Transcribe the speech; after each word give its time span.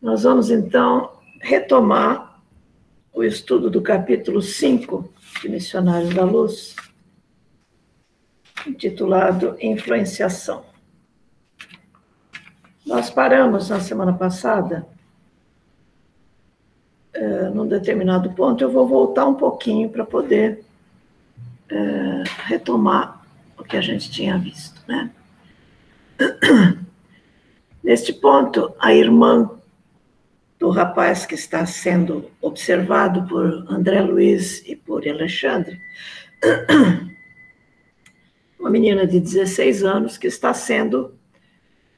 Nós 0.00 0.22
vamos 0.22 0.48
então 0.48 1.10
retomar 1.40 2.40
o 3.12 3.24
estudo 3.24 3.68
do 3.68 3.82
capítulo 3.82 4.40
5 4.40 5.12
de 5.42 5.48
Missionários 5.48 6.14
da 6.14 6.22
Luz, 6.24 6.76
intitulado 8.64 9.56
Influenciação. 9.60 10.64
Nós 12.86 13.10
paramos 13.10 13.70
na 13.70 13.80
semana 13.80 14.12
passada, 14.12 14.86
uh, 17.16 17.52
num 17.52 17.66
determinado 17.66 18.30
ponto, 18.34 18.62
eu 18.62 18.70
vou 18.70 18.86
voltar 18.86 19.26
um 19.26 19.34
pouquinho 19.34 19.90
para 19.90 20.06
poder 20.06 20.64
uh, 21.72 22.22
retomar 22.44 23.26
o 23.58 23.64
que 23.64 23.76
a 23.76 23.80
gente 23.80 24.08
tinha 24.12 24.38
visto, 24.38 24.80
né? 24.86 25.10
Neste 27.82 28.12
ponto, 28.12 28.72
a 28.78 28.94
irmã 28.94 29.57
do 30.58 30.70
rapaz 30.70 31.24
que 31.24 31.34
está 31.34 31.64
sendo 31.64 32.30
observado 32.40 33.26
por 33.28 33.64
André 33.70 34.02
Luiz 34.02 34.66
e 34.66 34.74
por 34.74 35.06
Alexandre, 35.06 35.80
uma 38.58 38.70
menina 38.70 39.06
de 39.06 39.20
16 39.20 39.84
anos 39.84 40.18
que 40.18 40.26
está 40.26 40.52
sendo 40.52 41.16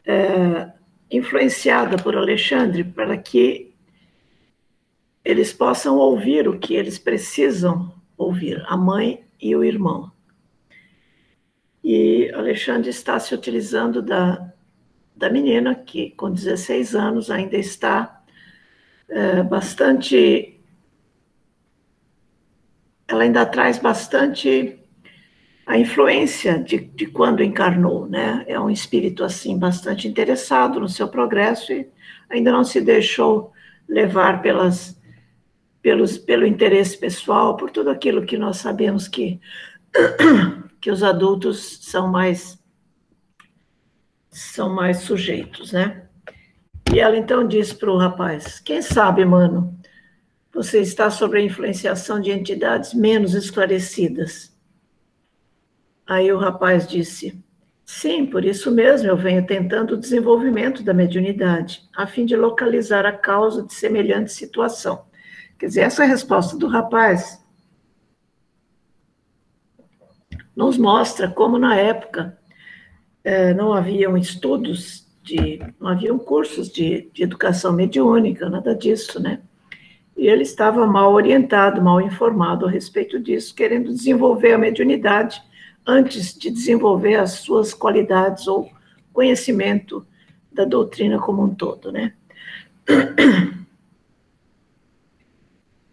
é, 0.04 0.70
influenciada 1.10 1.96
por 1.96 2.14
Alexandre 2.14 2.84
para 2.84 3.16
que 3.16 3.72
eles 5.24 5.52
possam 5.52 5.96
ouvir 5.96 6.46
o 6.46 6.58
que 6.58 6.74
eles 6.74 6.98
precisam 6.98 7.94
ouvir, 8.16 8.62
a 8.66 8.76
mãe 8.76 9.24
e 9.40 9.56
o 9.56 9.64
irmão. 9.64 10.12
E 11.82 12.30
Alexandre 12.34 12.90
está 12.90 13.18
se 13.18 13.34
utilizando 13.34 14.02
da, 14.02 14.52
da 15.16 15.30
menina, 15.30 15.74
que 15.74 16.10
com 16.10 16.30
16 16.30 16.94
anos 16.94 17.30
ainda 17.30 17.56
está 17.56 18.19
é, 19.10 19.42
bastante. 19.42 20.60
Ela 23.06 23.24
ainda 23.24 23.44
traz 23.44 23.78
bastante 23.78 24.78
a 25.66 25.78
influência 25.78 26.58
de, 26.58 26.78
de 26.78 27.06
quando 27.06 27.42
encarnou, 27.42 28.08
né? 28.08 28.44
É 28.48 28.58
um 28.58 28.70
espírito 28.70 29.22
assim 29.22 29.58
bastante 29.58 30.08
interessado 30.08 30.80
no 30.80 30.88
seu 30.88 31.08
progresso 31.08 31.72
e 31.72 31.88
ainda 32.28 32.50
não 32.50 32.64
se 32.64 32.80
deixou 32.80 33.52
levar 33.88 34.42
pelas 34.42 34.98
pelos, 35.82 36.18
pelo 36.18 36.46
interesse 36.46 36.98
pessoal, 36.98 37.56
por 37.56 37.70
tudo 37.70 37.88
aquilo 37.88 38.26
que 38.26 38.36
nós 38.36 38.58
sabemos 38.58 39.08
que 39.08 39.40
que 40.80 40.90
os 40.90 41.02
adultos 41.02 41.78
são 41.82 42.08
mais 42.08 42.58
são 44.30 44.74
mais 44.74 44.98
sujeitos, 44.98 45.72
né? 45.72 46.09
E 46.92 46.98
ela 46.98 47.16
então 47.16 47.46
disse 47.46 47.74
para 47.74 47.90
o 47.90 47.96
rapaz: 47.96 48.58
Quem 48.58 48.82
sabe, 48.82 49.24
mano, 49.24 49.78
você 50.52 50.80
está 50.80 51.08
sob 51.08 51.38
a 51.38 51.40
influenciação 51.40 52.20
de 52.20 52.32
entidades 52.32 52.92
menos 52.92 53.34
esclarecidas. 53.34 54.52
Aí 56.04 56.32
o 56.32 56.38
rapaz 56.38 56.88
disse: 56.88 57.40
Sim, 57.84 58.26
por 58.26 58.44
isso 58.44 58.72
mesmo 58.72 59.08
eu 59.08 59.16
venho 59.16 59.46
tentando 59.46 59.94
o 59.94 59.96
desenvolvimento 59.96 60.82
da 60.82 60.92
mediunidade, 60.92 61.88
a 61.96 62.06
fim 62.06 62.26
de 62.26 62.34
localizar 62.34 63.06
a 63.06 63.12
causa 63.12 63.62
de 63.62 63.72
semelhante 63.72 64.32
situação. 64.32 65.04
Quer 65.58 65.66
dizer, 65.66 65.82
essa 65.82 66.04
resposta 66.04 66.56
do 66.56 66.66
rapaz 66.66 67.44
nos 70.56 70.76
mostra 70.76 71.28
como, 71.28 71.58
na 71.58 71.76
época, 71.76 72.36
eh, 73.22 73.54
não 73.54 73.72
haviam 73.72 74.16
estudos 74.16 75.09
de, 75.30 75.60
não 75.78 75.88
haviam 75.88 76.18
cursos 76.18 76.68
de, 76.68 77.08
de 77.12 77.22
educação 77.22 77.72
mediúnica, 77.72 78.50
nada 78.50 78.74
disso, 78.74 79.20
né? 79.20 79.40
E 80.16 80.26
ele 80.26 80.42
estava 80.42 80.86
mal 80.86 81.12
orientado, 81.12 81.80
mal 81.80 82.00
informado 82.00 82.66
a 82.66 82.70
respeito 82.70 83.18
disso, 83.18 83.54
querendo 83.54 83.92
desenvolver 83.92 84.52
a 84.52 84.58
mediunidade 84.58 85.40
antes 85.86 86.36
de 86.36 86.50
desenvolver 86.50 87.14
as 87.14 87.32
suas 87.32 87.72
qualidades 87.72 88.48
ou 88.48 88.68
conhecimento 89.12 90.04
da 90.52 90.64
doutrina 90.64 91.18
como 91.18 91.44
um 91.44 91.54
todo, 91.54 91.92
né? 91.92 92.12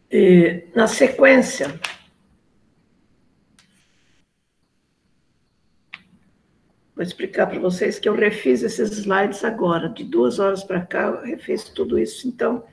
E, 0.10 0.64
na 0.74 0.88
sequência, 0.88 1.80
Vou 6.98 7.04
explicar 7.04 7.46
para 7.46 7.60
vocês 7.60 8.00
que 8.00 8.10
eu 8.10 8.16
refiz 8.16 8.64
esses 8.64 8.90
slides 8.98 9.44
agora, 9.44 9.88
de 9.88 10.04
duas 10.04 10.40
horas 10.40 10.64
para 10.64 10.82
cá, 10.82 11.04
eu 11.04 11.22
refiz 11.22 11.66
tudo 11.66 12.00
isso, 12.00 12.28
então 12.28 12.64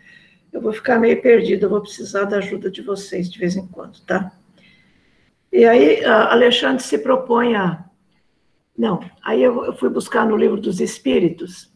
eu 0.50 0.62
vou 0.62 0.72
ficar 0.72 0.98
meio 0.98 1.20
perdida, 1.20 1.66
eu 1.66 1.68
vou 1.68 1.82
precisar 1.82 2.24
da 2.24 2.38
ajuda 2.38 2.70
de 2.70 2.80
vocês 2.80 3.30
de 3.30 3.38
vez 3.38 3.54
em 3.54 3.66
quando, 3.66 4.00
tá? 4.06 4.32
E 5.52 5.66
aí, 5.66 6.02
Alexandre 6.06 6.82
se 6.82 6.96
propõe 6.96 7.54
a. 7.54 7.84
Não, 8.78 9.04
aí 9.22 9.42
eu 9.42 9.74
fui 9.74 9.90
buscar 9.90 10.26
no 10.26 10.38
livro 10.38 10.56
dos 10.56 10.80
Espíritos 10.80 11.70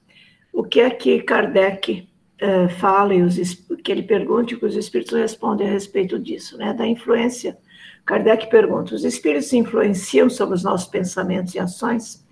o 0.51 0.65
que 0.65 0.81
é 0.81 0.89
que 0.89 1.21
Kardec 1.21 2.09
eh, 2.41 2.69
fala 2.69 3.15
e 3.15 3.21
os, 3.21 3.37
que 3.85 3.93
ele 3.93 4.05
pergunta 4.05 4.55
e 4.55 4.57
que 4.57 4.65
os 4.65 4.75
Espíritos 4.75 5.13
respondem 5.13 5.69
a 5.69 5.71
respeito 5.71 6.19
disso, 6.19 6.57
né? 6.57 6.73
Da 6.73 6.87
influência. 6.87 7.59
Kardec 8.07 8.49
pergunta: 8.49 8.95
os 8.95 9.05
Espíritos 9.05 9.53
influenciam 9.53 10.31
sobre 10.31 10.55
os 10.55 10.65
nossos 10.65 10.89
pensamentos 10.89 11.55
e 11.55 11.59
ações? 11.59 12.27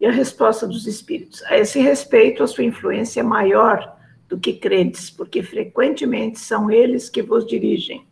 E 0.00 0.06
a 0.06 0.10
resposta 0.10 0.66
dos 0.66 0.86
espíritos: 0.86 1.42
a 1.44 1.56
esse 1.58 1.80
respeito, 1.80 2.42
a 2.42 2.46
sua 2.46 2.64
influência 2.64 3.20
é 3.20 3.22
maior 3.22 3.96
do 4.28 4.38
que 4.38 4.52
credes, 4.52 5.10
porque 5.10 5.42
frequentemente 5.42 6.38
são 6.38 6.70
eles 6.70 7.08
que 7.08 7.22
vos 7.22 7.46
dirigem. 7.46 8.06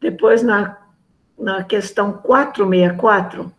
Depois, 0.00 0.42
na, 0.42 0.78
na 1.38 1.62
questão 1.62 2.12
464, 2.12 3.52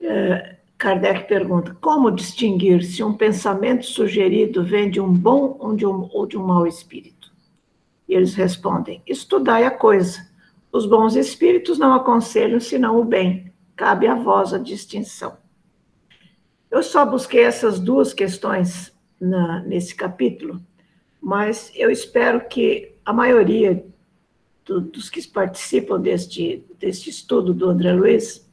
eh, 0.00 0.56
Kardec 0.78 1.26
pergunta: 1.26 1.76
como 1.80 2.10
distinguir 2.10 2.84
se 2.84 3.02
um 3.02 3.14
pensamento 3.14 3.86
sugerido 3.86 4.62
vem 4.62 4.90
de 4.90 5.00
um 5.00 5.12
bom 5.12 5.56
ou 5.58 5.74
de 5.74 5.86
um, 5.86 6.08
ou 6.12 6.26
de 6.26 6.36
um 6.36 6.46
mau 6.46 6.66
espírito? 6.66 7.32
E 8.06 8.14
eles 8.14 8.34
respondem: 8.34 9.02
estudai 9.06 9.64
a 9.64 9.70
coisa. 9.70 10.28
Os 10.70 10.84
bons 10.84 11.16
espíritos 11.16 11.78
não 11.78 11.94
aconselham 11.94 12.60
senão 12.60 13.00
o 13.00 13.04
bem. 13.04 13.50
Cabe 13.74 14.06
a 14.06 14.14
vós 14.14 14.52
a 14.52 14.58
distinção. 14.58 15.38
Eu 16.70 16.82
só 16.82 17.04
busquei 17.04 17.42
essas 17.44 17.78
duas 17.78 18.12
questões 18.12 18.92
na, 19.20 19.60
nesse 19.60 19.94
capítulo, 19.94 20.60
mas 21.20 21.72
eu 21.74 21.90
espero 21.90 22.46
que 22.48 22.94
a 23.04 23.12
maioria 23.12 23.84
do, 24.64 24.80
dos 24.80 25.08
que 25.08 25.26
participam 25.28 26.00
deste, 26.00 26.64
deste 26.78 27.08
estudo 27.08 27.54
do 27.54 27.70
André 27.70 27.92
Luiz 27.92 28.46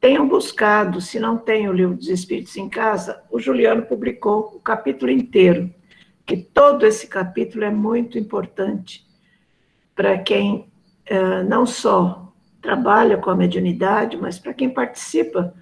tenham 0.00 0.28
buscado, 0.28 1.00
se 1.00 1.18
não 1.18 1.36
tem 1.36 1.68
o 1.68 1.72
livro 1.72 1.96
dos 1.96 2.08
Espíritos 2.08 2.56
em 2.56 2.68
casa, 2.68 3.22
o 3.30 3.40
Juliano 3.40 3.82
publicou 3.82 4.52
o 4.54 4.60
capítulo 4.60 5.10
inteiro, 5.10 5.72
que 6.24 6.36
todo 6.36 6.86
esse 6.86 7.08
capítulo 7.08 7.64
é 7.64 7.70
muito 7.70 8.18
importante 8.18 9.04
para 9.96 10.16
quem 10.18 10.70
uh, 11.10 11.42
não 11.48 11.66
só 11.66 12.32
trabalha 12.62 13.16
com 13.16 13.30
a 13.30 13.36
mediunidade, 13.36 14.16
mas 14.16 14.38
para 14.38 14.54
quem 14.54 14.70
participa 14.70 15.52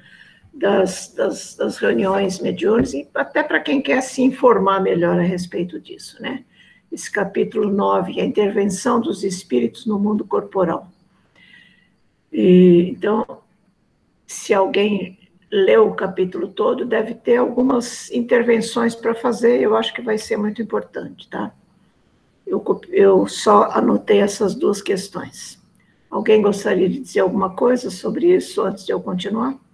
das, 0.56 1.12
das, 1.12 1.54
das 1.54 1.76
reuniões 1.76 2.40
mediúnicas 2.40 2.94
e 2.94 3.06
até 3.14 3.42
para 3.42 3.60
quem 3.60 3.80
quer 3.80 4.00
se 4.00 4.22
informar 4.22 4.80
melhor 4.80 5.18
a 5.18 5.22
respeito 5.22 5.78
disso, 5.78 6.20
né? 6.20 6.44
Esse 6.90 7.12
capítulo 7.12 7.70
9, 7.70 8.20
a 8.20 8.24
intervenção 8.24 9.00
dos 9.00 9.22
espíritos 9.22 9.84
no 9.84 9.98
mundo 9.98 10.24
corporal. 10.24 10.90
E, 12.32 12.88
então, 12.90 13.42
se 14.26 14.54
alguém 14.54 15.18
leu 15.50 15.88
o 15.88 15.94
capítulo 15.94 16.48
todo, 16.48 16.86
deve 16.86 17.14
ter 17.14 17.36
algumas 17.36 18.10
intervenções 18.10 18.94
para 18.94 19.14
fazer, 19.14 19.60
eu 19.60 19.76
acho 19.76 19.92
que 19.92 20.00
vai 20.00 20.16
ser 20.16 20.38
muito 20.38 20.62
importante, 20.62 21.28
tá? 21.28 21.52
Eu, 22.46 22.64
eu 22.90 23.26
só 23.26 23.64
anotei 23.72 24.20
essas 24.20 24.54
duas 24.54 24.80
questões. 24.80 25.62
Alguém 26.10 26.40
gostaria 26.40 26.88
de 26.88 27.00
dizer 27.00 27.20
alguma 27.20 27.50
coisa 27.50 27.90
sobre 27.90 28.34
isso 28.34 28.62
antes 28.62 28.86
de 28.86 28.92
eu 28.92 29.00
continuar? 29.00 29.65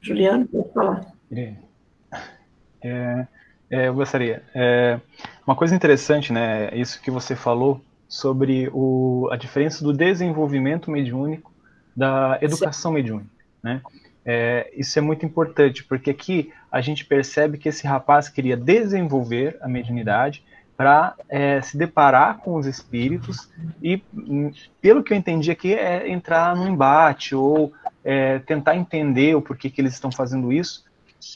Juliano, 0.00 0.46
pode 0.46 0.72
falar. 0.72 1.12
É, 1.30 1.54
é, 2.82 3.26
é, 3.70 3.88
eu 3.88 3.94
gostaria. 3.94 4.42
É, 4.54 5.00
uma 5.46 5.54
coisa 5.54 5.74
interessante, 5.74 6.32
né, 6.32 6.70
isso 6.74 7.00
que 7.00 7.10
você 7.10 7.36
falou 7.36 7.80
sobre 8.08 8.68
o, 8.72 9.28
a 9.30 9.36
diferença 9.36 9.84
do 9.84 9.92
desenvolvimento 9.92 10.90
mediúnico 10.90 11.52
da 11.94 12.38
educação 12.40 12.90
Sim. 12.90 12.94
mediúnica, 12.96 13.30
né? 13.62 13.80
É, 14.24 14.70
isso 14.76 14.98
é 14.98 15.02
muito 15.02 15.24
importante, 15.24 15.82
porque 15.84 16.10
aqui 16.10 16.52
a 16.70 16.80
gente 16.80 17.04
percebe 17.04 17.56
que 17.56 17.68
esse 17.68 17.86
rapaz 17.86 18.28
queria 18.28 18.56
desenvolver 18.56 19.58
a 19.62 19.68
mediunidade 19.68 20.44
para 20.76 21.14
é, 21.28 21.60
se 21.60 21.76
deparar 21.76 22.38
com 22.38 22.54
os 22.54 22.66
espíritos 22.66 23.50
e, 23.82 24.02
hum, 24.14 24.50
pelo 24.80 25.02
que 25.02 25.12
eu 25.12 25.16
entendi 25.16 25.50
aqui, 25.50 25.74
é 25.74 26.08
entrar 26.08 26.56
num 26.56 26.68
embate 26.68 27.34
ou 27.34 27.72
é, 28.04 28.38
tentar 28.40 28.76
entender 28.76 29.34
o 29.34 29.42
porquê 29.42 29.70
que 29.70 29.80
eles 29.80 29.94
estão 29.94 30.10
fazendo 30.10 30.52
isso, 30.52 30.84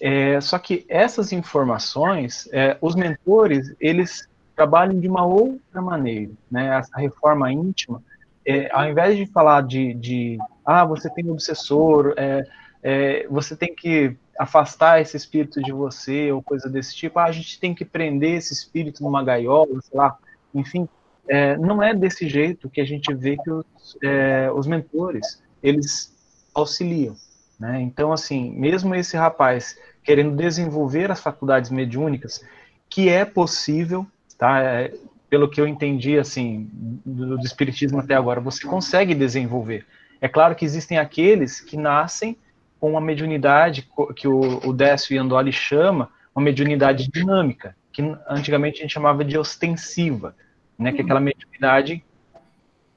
É, 0.01 0.41
só 0.41 0.59
que 0.59 0.87
essas 0.89 1.31
informações, 1.31 2.49
é, 2.53 2.79
os 2.81 2.95
mentores, 2.95 3.75
eles 3.79 4.27
trabalham 4.57 4.99
de 4.99 5.07
uma 5.07 5.27
outra 5.27 5.83
maneira, 5.83 6.33
né? 6.51 6.79
Essa 6.79 6.99
reforma 6.99 7.53
íntima, 7.53 8.03
é, 8.47 8.71
ao 8.73 8.89
invés 8.89 9.15
de 9.17 9.27
falar 9.27 9.63
de, 9.63 9.93
de 9.93 10.39
ah, 10.65 10.87
você 10.87 11.11
tem 11.11 11.27
um 11.27 11.33
obsessor, 11.33 12.15
é, 12.17 12.47
é, 12.83 13.27
você 13.29 13.55
tem 13.55 13.75
que 13.75 14.17
afastar 14.39 15.01
esse 15.03 15.17
espírito 15.17 15.63
de 15.63 15.71
você, 15.73 16.33
ou 16.33 16.43
coisa 16.43 16.69
desse 16.69 16.95
tipo, 16.97 17.19
ah, 17.19 17.25
a 17.25 17.33
gente 17.33 17.61
tem 17.61 17.75
que 17.75 17.85
prender 17.85 18.39
esse 18.39 18.53
espírito 18.55 19.03
numa 19.03 19.23
gaiola, 19.23 19.81
sei 19.83 19.99
lá, 19.99 20.17
enfim, 20.55 20.89
é, 21.29 21.59
não 21.59 21.83
é 21.83 21.95
desse 21.95 22.27
jeito 22.29 22.71
que 22.71 22.81
a 22.81 22.87
gente 22.87 23.13
vê 23.15 23.37
que 23.37 23.51
os, 23.51 23.99
é, 24.03 24.51
os 24.51 24.67
mentores, 24.67 25.43
eles 25.63 26.14
auxiliam, 26.55 27.17
né? 27.59 27.81
Então, 27.81 28.13
assim, 28.13 28.51
mesmo 28.53 28.95
esse 28.95 29.17
rapaz 29.17 29.77
querendo 30.03 30.37
desenvolver 30.37 31.11
as 31.11 31.21
faculdades 31.21 31.71
mediúnicas, 31.71 32.45
que 32.89 33.09
é 33.09 33.25
possível, 33.25 34.07
tá? 34.39 34.61
É, 34.61 34.95
pelo 35.29 35.49
que 35.49 35.61
eu 35.61 35.67
entendi, 35.67 36.19
assim, 36.19 36.69
do, 36.73 37.37
do 37.39 37.45
espiritismo 37.45 37.99
até 37.99 38.15
agora, 38.15 38.41
você 38.41 38.67
consegue 38.67 39.15
desenvolver. 39.15 39.87
É 40.21 40.29
claro 40.29 40.55
que 40.55 40.65
existem 40.65 40.99
aqueles 40.99 41.61
que 41.61 41.77
nascem 41.77 42.37
com 42.79 42.91
uma 42.91 43.01
mediunidade 43.01 43.89
que 44.15 44.29
o, 44.29 44.61
o 44.67 44.73
Décio 44.73 45.17
Yandoli 45.17 45.53
chama 45.53 46.11
uma 46.35 46.45
mediunidade 46.45 47.09
dinâmica, 47.11 47.75
que 47.93 48.03
antigamente 48.29 48.79
a 48.79 48.83
gente 48.83 48.93
chamava 48.93 49.25
de 49.25 49.39
ostensiva, 49.39 50.35
né, 50.79 50.93
que 50.93 51.01
é 51.01 51.05
aquela 51.05 51.21
mediunidade 51.21 52.05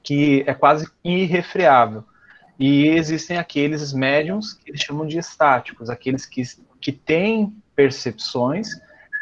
que 0.02 0.42
é 0.46 0.54
quase 0.54 0.88
irrefreável. 1.04 2.04
E 2.58 2.88
existem 2.88 3.38
aqueles 3.38 3.92
médiums 3.92 4.52
que 4.52 4.70
eles 4.70 4.80
chamam 4.80 5.06
de 5.06 5.18
estáticos, 5.18 5.88
aqueles 5.88 6.26
que, 6.26 6.42
que 6.80 6.90
têm 6.90 7.54
percepções, 7.76 8.68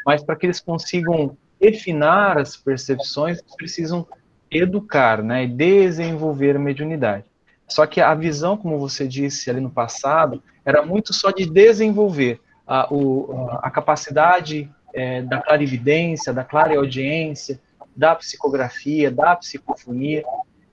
mas 0.07 0.23
para 0.23 0.37
que 0.37 0.47
eles 0.47 0.61
consigam 0.61 1.37
refinar 1.61 2.39
as 2.39 2.57
percepções, 2.57 3.39
eles 3.39 3.57
precisam 3.57 4.07
educar, 4.51 5.23
né, 5.23 5.47
desenvolver 5.47 6.57
a 6.57 6.59
mediunidade. 6.59 7.25
Só 7.69 7.85
que 7.87 8.01
a 8.01 8.15
visão, 8.15 8.57
como 8.57 8.79
você 8.79 9.07
disse 9.07 9.51
ali 9.51 9.61
no 9.61 9.71
passado, 9.71 10.43
era 10.65 10.85
muito 10.85 11.13
só 11.13 11.31
de 11.31 11.45
desenvolver 11.45 12.41
a, 12.67 12.93
o, 12.93 13.49
a 13.61 13.71
capacidade 13.71 14.71
é, 14.95 15.23
da 15.23 15.43
clarividência, 15.43 16.33
da 16.33 16.45
clareaudiência, 16.45 17.61
da 17.95 18.15
psicografia, 18.15 19.11
da 19.11 19.35
psicofonia. 19.37 20.25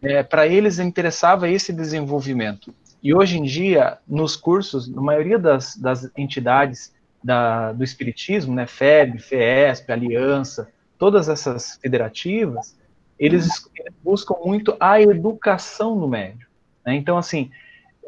É, 0.03 0.21
Para 0.21 0.45
eles 0.45 0.79
interessava 0.79 1.49
esse 1.49 1.71
desenvolvimento. 1.71 2.73
E 3.01 3.13
hoje 3.13 3.37
em 3.37 3.43
dia, 3.43 3.97
nos 4.07 4.35
cursos, 4.35 4.87
na 4.87 5.01
maioria 5.01 5.39
das, 5.39 5.75
das 5.75 6.09
entidades 6.17 6.93
da, 7.23 7.71
do 7.71 7.83
Espiritismo, 7.83 8.53
né, 8.53 8.67
FEB, 8.67 9.19
FESP, 9.19 9.91
Aliança, 9.91 10.69
todas 10.97 11.27
essas 11.27 11.77
federativas, 11.81 12.77
eles 13.19 13.69
buscam 14.03 14.35
muito 14.43 14.75
a 14.79 15.01
educação 15.01 15.95
no 15.95 16.07
médio. 16.07 16.47
Né? 16.85 16.95
Então, 16.95 17.17
assim, 17.17 17.51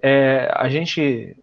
é, 0.01 0.51
a 0.53 0.67
gente, 0.69 1.35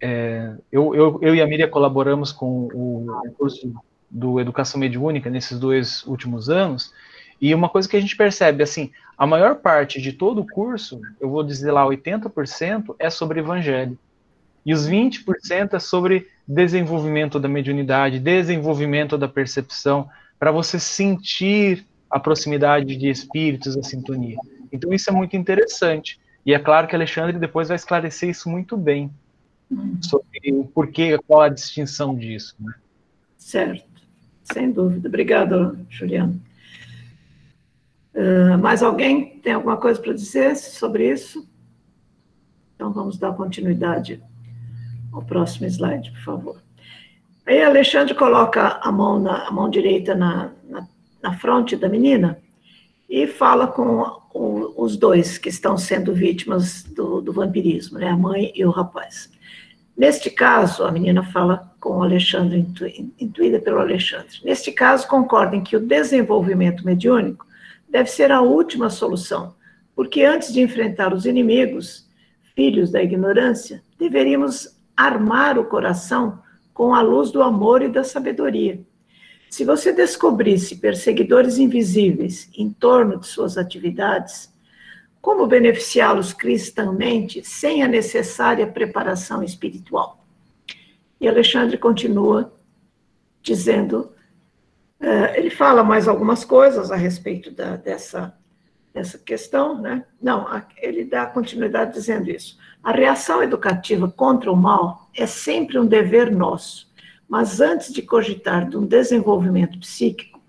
é, 0.00 0.54
eu, 0.70 0.94
eu, 0.94 1.18
eu, 1.22 1.34
e 1.34 1.40
a 1.40 1.46
Miriam 1.46 1.68
colaboramos 1.68 2.32
com 2.32 2.68
o, 2.72 3.32
curso 3.38 3.72
do 4.10 4.38
Educação 4.40 4.78
Mediúnica 4.78 5.30
nesses 5.30 5.58
dois 5.58 6.04
últimos 6.06 6.50
anos, 6.50 6.92
e 7.42 7.52
uma 7.52 7.68
coisa 7.68 7.88
que 7.88 7.96
a 7.96 8.00
gente 8.00 8.16
percebe, 8.16 8.62
assim, 8.62 8.92
a 9.18 9.26
maior 9.26 9.56
parte 9.56 10.00
de 10.00 10.12
todo 10.12 10.42
o 10.42 10.46
curso, 10.46 11.00
eu 11.20 11.28
vou 11.28 11.42
dizer 11.42 11.72
lá 11.72 11.84
80%, 11.84 12.94
é 13.00 13.10
sobre 13.10 13.40
evangelho. 13.40 13.98
E 14.64 14.72
os 14.72 14.88
20% 14.88 15.74
é 15.74 15.78
sobre 15.80 16.28
desenvolvimento 16.46 17.40
da 17.40 17.48
mediunidade, 17.48 18.20
desenvolvimento 18.20 19.18
da 19.18 19.26
percepção, 19.26 20.08
para 20.38 20.52
você 20.52 20.78
sentir 20.78 21.84
a 22.08 22.20
proximidade 22.20 22.94
de 22.96 23.08
espíritos, 23.08 23.76
a 23.76 23.82
sintonia. 23.82 24.36
Então 24.70 24.92
isso 24.92 25.10
é 25.10 25.12
muito 25.12 25.36
interessante. 25.36 26.20
E 26.46 26.54
é 26.54 26.60
claro 26.60 26.86
que 26.86 26.94
Alexandre 26.94 27.40
depois 27.40 27.66
vai 27.66 27.76
esclarecer 27.76 28.28
isso 28.30 28.48
muito 28.48 28.76
bem, 28.76 29.10
sobre 30.00 30.52
o 30.52 30.64
porquê, 30.64 31.18
qual 31.26 31.40
a 31.40 31.48
distinção 31.48 32.14
disso. 32.14 32.54
Né? 32.60 32.72
Certo, 33.36 33.84
sem 34.44 34.70
dúvida. 34.70 35.08
Obrigado, 35.08 35.76
Juliano. 35.90 36.40
Uh, 38.14 38.58
mais 38.58 38.82
alguém 38.82 39.38
tem 39.40 39.54
alguma 39.54 39.76
coisa 39.76 40.00
para 40.00 40.12
dizer 40.12 40.56
sobre 40.56 41.10
isso? 41.10 41.48
Então 42.74 42.92
vamos 42.92 43.16
dar 43.18 43.32
continuidade 43.32 44.22
ao 45.12 45.22
próximo 45.22 45.66
slide, 45.66 46.10
por 46.10 46.20
favor. 46.20 46.62
Aí 47.46 47.62
Alexandre 47.62 48.14
coloca 48.14 48.80
a 48.82 48.92
mão, 48.92 49.18
na, 49.18 49.48
a 49.48 49.50
mão 49.50 49.68
direita 49.68 50.14
na, 50.14 50.52
na, 50.68 50.86
na 51.22 51.38
fronte 51.38 51.76
da 51.76 51.88
menina 51.88 52.38
e 53.08 53.26
fala 53.26 53.66
com 53.66 54.00
o, 54.32 54.82
os 54.82 54.96
dois 54.96 55.38
que 55.38 55.48
estão 55.48 55.76
sendo 55.76 56.14
vítimas 56.14 56.82
do, 56.82 57.20
do, 57.20 57.32
vampirismo, 57.32 57.98
né, 57.98 58.08
a 58.08 58.16
mãe 58.16 58.52
e 58.54 58.64
o 58.64 58.70
rapaz. 58.70 59.30
Neste 59.96 60.30
caso, 60.30 60.84
a 60.84 60.90
menina 60.90 61.22
fala 61.22 61.70
com 61.78 61.98
o 61.98 62.02
Alexandre, 62.02 62.60
intu, 62.60 62.86
intuída 63.20 63.60
pelo 63.60 63.80
Alexandre. 63.80 64.38
Neste 64.44 64.72
caso, 64.72 65.06
concordem 65.06 65.62
que 65.62 65.76
o 65.76 65.80
desenvolvimento 65.80 66.84
mediúnico 66.84 67.46
deve 67.92 68.10
ser 68.10 68.32
a 68.32 68.40
última 68.40 68.88
solução, 68.88 69.54
porque 69.94 70.24
antes 70.24 70.50
de 70.50 70.62
enfrentar 70.62 71.12
os 71.12 71.26
inimigos, 71.26 72.08
filhos 72.56 72.90
da 72.90 73.02
ignorância, 73.02 73.82
deveríamos 73.98 74.80
armar 74.96 75.58
o 75.58 75.66
coração 75.66 76.40
com 76.72 76.94
a 76.94 77.02
luz 77.02 77.30
do 77.30 77.42
amor 77.42 77.82
e 77.82 77.90
da 77.90 78.02
sabedoria. 78.02 78.80
Se 79.50 79.62
você 79.62 79.92
descobrisse 79.92 80.76
perseguidores 80.76 81.58
invisíveis 81.58 82.48
em 82.56 82.70
torno 82.70 83.20
de 83.20 83.26
suas 83.26 83.58
atividades, 83.58 84.50
como 85.20 85.46
beneficiá-los 85.46 86.32
cristãmente 86.32 87.44
sem 87.44 87.82
a 87.82 87.88
necessária 87.88 88.66
preparação 88.66 89.42
espiritual? 89.42 90.24
E 91.20 91.28
Alexandre 91.28 91.76
continua 91.76 92.54
dizendo 93.42 94.11
Uh, 95.02 95.34
ele 95.34 95.50
fala 95.50 95.82
mais 95.82 96.06
algumas 96.06 96.44
coisas 96.44 96.92
a 96.92 96.96
respeito 96.96 97.50
da, 97.50 97.74
dessa, 97.74 98.38
dessa 98.94 99.18
questão, 99.18 99.82
né? 99.82 100.04
Não, 100.22 100.46
ele 100.78 101.04
dá 101.04 101.26
continuidade 101.26 101.92
dizendo 101.92 102.30
isso. 102.30 102.56
A 102.84 102.92
reação 102.92 103.42
educativa 103.42 104.08
contra 104.08 104.50
o 104.50 104.56
mal 104.56 105.10
é 105.12 105.26
sempre 105.26 105.76
um 105.76 105.86
dever 105.86 106.30
nosso, 106.30 106.88
mas 107.28 107.60
antes 107.60 107.92
de 107.92 108.00
cogitar 108.00 108.68
de 108.68 108.76
um 108.76 108.86
desenvolvimento 108.86 109.76
psíquico, 109.80 110.40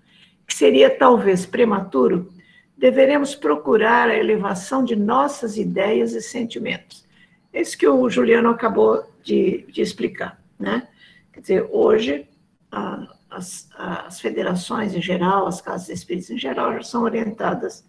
que 0.46 0.54
seria 0.54 0.88
talvez 0.88 1.44
prematuro, 1.44 2.32
deveremos 2.78 3.34
procurar 3.34 4.08
a 4.08 4.16
elevação 4.16 4.84
de 4.84 4.94
nossas 4.94 5.56
ideias 5.56 6.12
e 6.12 6.22
sentimentos. 6.22 7.04
É 7.52 7.60
isso 7.60 7.76
que 7.76 7.88
o 7.88 8.08
Juliano 8.08 8.50
acabou 8.50 9.04
de, 9.20 9.64
de 9.68 9.80
explicar, 9.80 10.40
né? 10.58 10.86
Quer 11.32 11.40
dizer, 11.40 11.68
hoje, 11.72 12.28
a, 12.70 13.08
as, 13.34 13.68
as 13.76 14.20
federações 14.20 14.94
em 14.94 15.02
geral, 15.02 15.46
as 15.46 15.60
casas 15.60 15.88
espíritas 15.88 16.30
em 16.30 16.38
geral, 16.38 16.72
já 16.74 16.82
são 16.82 17.02
orientadas 17.02 17.84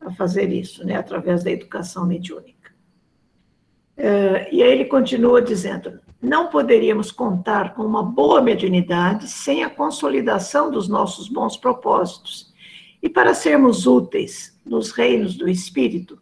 a 0.00 0.10
fazer 0.12 0.52
isso, 0.52 0.84
né, 0.86 0.96
através 0.96 1.42
da 1.42 1.50
educação 1.50 2.06
mediúnica. 2.06 2.72
É, 3.96 4.48
e 4.52 4.62
aí 4.62 4.72
ele 4.72 4.84
continua 4.86 5.40
dizendo: 5.40 6.00
não 6.20 6.48
poderíamos 6.48 7.10
contar 7.12 7.74
com 7.74 7.82
uma 7.82 8.02
boa 8.02 8.40
mediunidade 8.40 9.28
sem 9.28 9.62
a 9.62 9.70
consolidação 9.70 10.70
dos 10.70 10.88
nossos 10.88 11.28
bons 11.28 11.56
propósitos. 11.56 12.52
E 13.02 13.08
para 13.08 13.34
sermos 13.34 13.86
úteis 13.86 14.58
nos 14.64 14.90
reinos 14.90 15.36
do 15.36 15.48
espírito, 15.48 16.18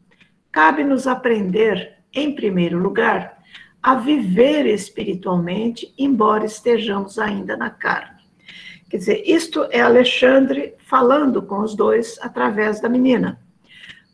cabe-nos 0.51 1.07
aprender, 1.07 1.99
em 2.13 2.35
primeiro 2.35 2.79
lugar, 2.79 3.39
a 3.83 3.95
viver 3.95 4.67
espiritualmente, 4.67 5.93
embora 5.97 6.45
estejamos 6.45 7.19
ainda 7.19 7.57
na 7.57 7.71
carne. 7.71 8.12
Quer 8.93 8.99
dizer, 8.99 9.23
isto 9.25 9.67
é 9.71 9.81
Alexandre 9.81 10.75
falando 10.87 11.41
com 11.41 11.61
os 11.61 11.75
dois 11.75 12.19
através 12.21 12.79
da 12.79 12.91
menina. 12.91 13.41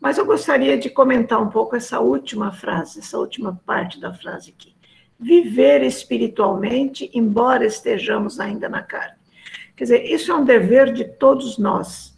Mas 0.01 0.19
eu 0.19 0.25
gostaria 0.25 0.79
de 0.79 0.89
comentar 0.89 1.43
um 1.43 1.49
pouco 1.49 1.75
essa 1.75 1.99
última 1.99 2.53
frase, 2.53 3.01
essa 3.01 3.19
última 3.19 3.61
parte 3.67 3.99
da 3.99 4.15
frase 4.15 4.55
aqui. 4.57 4.77
Viver 5.19 5.83
espiritualmente, 5.83 7.11
embora 7.13 7.67
estejamos 7.67 8.39
ainda 8.39 8.69
na 8.69 8.81
carne. 8.81 9.17
Quer 9.77 9.83
dizer, 9.83 10.05
isso 10.05 10.31
é 10.31 10.37
um 10.37 10.45
dever 10.45 10.93
de 10.93 11.07
todos 11.07 11.59
nós, 11.59 12.17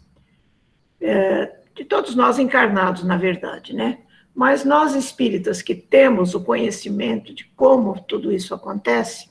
é, 1.01 1.51
de 1.73 1.83
todos 1.83 2.13
nós 2.13 2.37
encarnados, 2.37 3.03
na 3.03 3.17
verdade, 3.17 3.75
né? 3.75 4.01
Mas 4.35 4.63
nós 4.63 4.93
espíritas 4.93 5.63
que 5.63 5.73
temos 5.73 6.35
o 6.35 6.43
conhecimento 6.43 7.33
de 7.33 7.43
como 7.55 7.99
tudo 8.01 8.31
isso 8.31 8.53
acontece, 8.53 9.27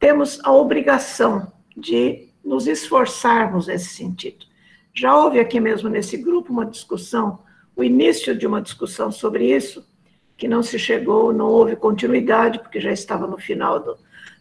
temos 0.00 0.40
a 0.42 0.50
obrigação 0.52 1.52
de 1.76 2.25
nos 2.46 2.68
esforçarmos 2.68 3.66
nesse 3.66 3.88
sentido. 3.88 4.46
Já 4.94 5.14
houve 5.16 5.40
aqui 5.40 5.58
mesmo 5.58 5.88
nesse 5.88 6.16
grupo 6.16 6.52
uma 6.52 6.64
discussão, 6.64 7.40
o 7.74 7.82
início 7.82 8.34
de 8.34 8.46
uma 8.46 8.62
discussão 8.62 9.10
sobre 9.10 9.54
isso, 9.54 9.84
que 10.36 10.46
não 10.46 10.62
se 10.62 10.78
chegou, 10.78 11.32
não 11.32 11.46
houve 11.46 11.74
continuidade, 11.74 12.60
porque 12.60 12.80
já 12.80 12.92
estava 12.92 13.26
no 13.26 13.36
final 13.36 13.80
do, 13.80 13.98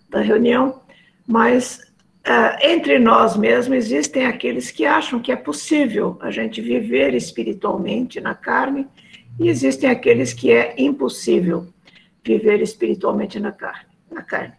da 0.09 0.21
reunião, 0.21 0.81
Mas 1.27 1.79
uh, 2.27 2.57
entre 2.62 3.00
nós 3.00 3.35
mesmos 3.35 3.77
existem 3.77 4.27
aqueles 4.27 4.69
que 4.69 4.85
acham 4.85 5.19
que 5.19 5.31
é 5.31 5.35
possível 5.35 6.17
a 6.21 6.29
gente 6.29 6.62
viver 6.62 7.15
espiritualmente 7.15 8.21
na 8.21 8.35
carne, 8.35 8.88
e 9.39 9.50
existem 9.50 9.89
aqueles 9.89 10.33
que 10.33 10.51
é 10.51 10.75
impossível 10.77 11.67
viver 12.24 12.62
espiritualmente 12.62 13.39
na 13.39 13.51
carne. 13.51 13.89
Na 14.12 14.21
carne. 14.21 14.53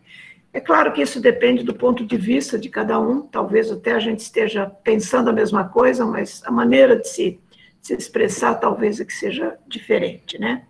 É 0.57 0.61
claro 0.61 0.91
que 0.91 1.03
isso 1.03 1.21
depende 1.21 1.63
do 1.63 1.75
ponto 1.75 2.03
de 2.03 2.17
vista 2.17 2.59
de 2.59 2.71
cada 2.71 2.99
um, 2.99 3.21
talvez 3.21 3.71
até 3.71 3.93
a 3.93 3.99
gente 3.99 4.21
esteja 4.21 4.65
pensando 4.65 5.29
a 5.29 5.33
mesma 5.33 5.69
coisa, 5.69 6.07
mas 6.07 6.43
a 6.47 6.51
maneira 6.51 6.97
de 6.97 7.07
se, 7.07 7.39
de 7.83 7.87
se 7.89 7.93
expressar 7.93 8.55
talvez 8.55 8.99
é 8.99 9.05
que 9.05 9.13
seja 9.13 9.59
diferente, 9.69 10.39
né? 10.41 10.63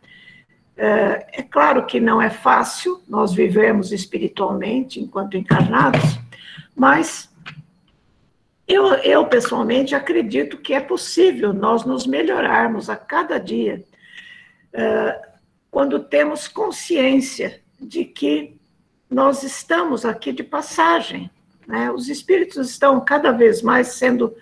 É, 0.77 1.27
é 1.35 1.43
claro 1.45 1.87
que 1.87 2.01
não 2.01 2.21
é 2.21 2.29
fácil, 2.29 3.01
nós 3.07 3.33
vivemos 3.33 3.93
espiritualmente 3.93 4.99
enquanto 4.99 5.37
encarnados, 5.37 6.19
mas 6.75 7.33
eu, 8.67 8.87
eu 8.87 9.25
pessoalmente 9.27 9.95
acredito 9.95 10.59
que 10.59 10.75
é 10.75 10.81
possível 10.81 11.55
nós 11.55 11.85
nos 11.85 12.09
melhorarmos 12.09 12.91
a 12.91 12.97
cada 12.97 13.39
dia 13.39 13.85
é, 14.73 15.23
quando 15.71 16.01
temos 16.01 16.49
consciência 16.49 17.61
de 17.81 18.05
que 18.05 18.56
nós 19.11 19.43
estamos 19.43 20.05
aqui 20.05 20.33
de 20.33 20.43
passagem. 20.43 21.31
Né? 21.67 21.91
Os 21.91 22.09
espíritos 22.09 22.71
estão 22.71 23.01
cada 23.01 23.33
vez 23.33 23.63
mais 23.63 23.89
sendo 23.89 24.35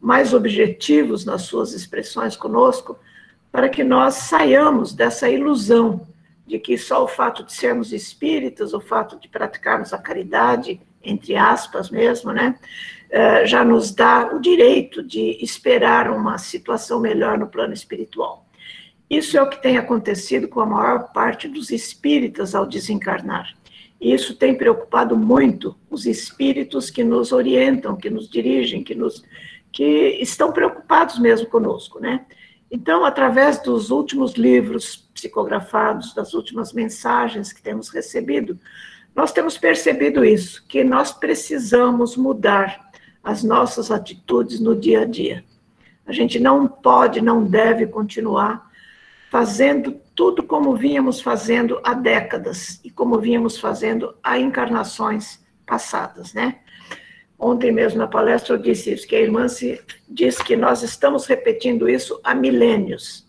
mais 0.00 0.32
objetivos 0.32 1.24
nas 1.24 1.42
suas 1.42 1.74
expressões 1.74 2.34
conosco, 2.34 2.98
para 3.52 3.68
que 3.68 3.84
nós 3.84 4.14
saiamos 4.14 4.94
dessa 4.94 5.28
ilusão 5.28 6.06
de 6.46 6.58
que 6.58 6.78
só 6.78 7.04
o 7.04 7.08
fato 7.08 7.44
de 7.44 7.52
sermos 7.52 7.92
espíritas, 7.92 8.72
o 8.72 8.80
fato 8.80 9.20
de 9.20 9.28
praticarmos 9.28 9.92
a 9.92 9.98
caridade, 9.98 10.80
entre 11.02 11.36
aspas 11.36 11.90
mesmo, 11.90 12.32
né, 12.32 12.58
eh, 13.10 13.46
já 13.46 13.64
nos 13.64 13.94
dá 13.94 14.30
o 14.32 14.40
direito 14.40 15.02
de 15.02 15.38
esperar 15.42 16.10
uma 16.10 16.38
situação 16.38 16.98
melhor 16.98 17.38
no 17.38 17.46
plano 17.46 17.72
espiritual. 17.72 18.46
Isso 19.08 19.36
é 19.36 19.42
o 19.42 19.48
que 19.48 19.60
tem 19.60 19.76
acontecido 19.76 20.48
com 20.48 20.60
a 20.60 20.66
maior 20.66 21.12
parte 21.12 21.46
dos 21.46 21.70
espíritas 21.70 22.54
ao 22.54 22.66
desencarnar. 22.66 23.54
Isso 24.00 24.34
tem 24.34 24.54
preocupado 24.56 25.16
muito 25.16 25.76
os 25.90 26.06
espíritos 26.06 26.88
que 26.88 27.04
nos 27.04 27.32
orientam, 27.32 27.96
que 27.96 28.08
nos 28.08 28.30
dirigem, 28.30 28.82
que, 28.82 28.94
nos, 28.94 29.22
que 29.70 30.18
estão 30.20 30.52
preocupados 30.52 31.18
mesmo 31.18 31.46
conosco, 31.48 32.00
né? 32.00 32.24
Então, 32.70 33.04
através 33.04 33.60
dos 33.60 33.90
últimos 33.90 34.34
livros 34.34 35.08
psicografados, 35.12 36.14
das 36.14 36.34
últimas 36.34 36.72
mensagens 36.72 37.52
que 37.52 37.60
temos 37.60 37.88
recebido, 37.88 38.58
nós 39.14 39.32
temos 39.32 39.58
percebido 39.58 40.24
isso, 40.24 40.64
que 40.68 40.84
nós 40.84 41.12
precisamos 41.12 42.16
mudar 42.16 42.90
as 43.22 43.42
nossas 43.42 43.90
atitudes 43.90 44.60
no 44.60 44.74
dia 44.74 45.00
a 45.00 45.04
dia. 45.04 45.44
A 46.06 46.12
gente 46.12 46.38
não 46.38 46.66
pode, 46.66 47.20
não 47.20 47.44
deve 47.44 47.86
continuar 47.86 48.70
fazendo 49.30 50.00
tudo 50.20 50.42
como 50.42 50.76
vínhamos 50.76 51.22
fazendo 51.22 51.80
há 51.82 51.94
décadas 51.94 52.78
e 52.84 52.90
como 52.90 53.18
vínhamos 53.18 53.58
fazendo 53.58 54.14
há 54.22 54.38
encarnações 54.38 55.42
passadas, 55.64 56.34
né? 56.34 56.58
Ontem 57.38 57.72
mesmo 57.72 58.00
na 58.00 58.06
palestra 58.06 58.54
eu 58.54 58.58
disse 58.58 58.92
isso, 58.92 59.08
que 59.08 59.16
a 59.16 59.20
irmã 59.20 59.48
se, 59.48 59.82
diz 60.06 60.36
que 60.36 60.56
nós 60.56 60.82
estamos 60.82 61.24
repetindo 61.24 61.88
isso 61.88 62.20
há 62.22 62.34
milênios. 62.34 63.26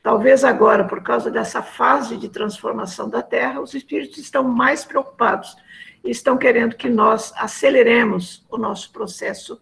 Talvez 0.00 0.44
agora, 0.44 0.84
por 0.84 1.02
causa 1.02 1.28
dessa 1.28 1.60
fase 1.60 2.16
de 2.16 2.28
transformação 2.28 3.10
da 3.10 3.20
Terra, 3.20 3.60
os 3.60 3.74
espíritos 3.74 4.18
estão 4.18 4.44
mais 4.44 4.84
preocupados 4.84 5.56
e 6.04 6.10
estão 6.12 6.38
querendo 6.38 6.76
que 6.76 6.88
nós 6.88 7.32
aceleremos 7.36 8.46
o 8.48 8.56
nosso 8.56 8.92
processo 8.92 9.60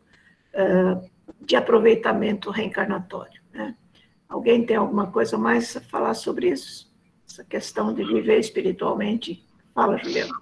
uh, 0.53 1.11
de 1.41 1.57
aproveitamento 1.57 2.51
reencarnatório. 2.51 3.41
Né? 3.51 3.75
Alguém 4.29 4.65
tem 4.65 4.77
alguma 4.77 5.07
coisa 5.07 5.39
mais 5.39 5.77
a 5.77 5.81
falar 5.81 6.15
sobre 6.15 6.49
isso? 6.49 6.91
Essa 7.29 7.45
questão 7.45 7.95
de 7.95 8.05
viver 8.05 8.39
espiritualmente? 8.39 9.45
Fala, 9.75 9.99
Juliano. 9.99 10.35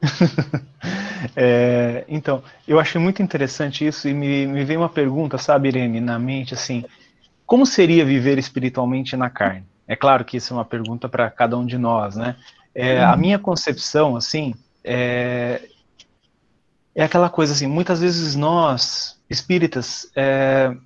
é, 1.36 2.04
então, 2.08 2.42
eu 2.66 2.78
achei 2.78 3.00
muito 3.00 3.22
interessante 3.22 3.86
isso 3.86 4.08
e 4.08 4.14
me, 4.14 4.46
me 4.46 4.64
veio 4.64 4.80
uma 4.80 4.88
pergunta, 4.88 5.38
sabe, 5.38 5.68
Irene, 5.68 6.00
na 6.00 6.18
mente, 6.18 6.54
assim, 6.54 6.84
como 7.46 7.64
seria 7.64 8.04
viver 8.04 8.38
espiritualmente 8.38 9.16
na 9.16 9.30
carne? 9.30 9.64
É 9.86 9.96
claro 9.96 10.24
que 10.24 10.36
isso 10.36 10.52
é 10.52 10.56
uma 10.56 10.64
pergunta 10.64 11.08
para 11.08 11.30
cada 11.30 11.56
um 11.56 11.64
de 11.64 11.78
nós, 11.78 12.14
né? 12.14 12.36
É, 12.74 13.02
a 13.02 13.16
minha 13.16 13.38
concepção, 13.38 14.16
assim, 14.16 14.54
é, 14.84 15.62
é 16.94 17.02
aquela 17.02 17.30
coisa 17.30 17.52
assim, 17.52 17.66
muitas 17.66 18.00
vezes 18.00 18.36
nós, 18.36 19.18
espíritas, 19.30 20.10
é, 20.14 20.76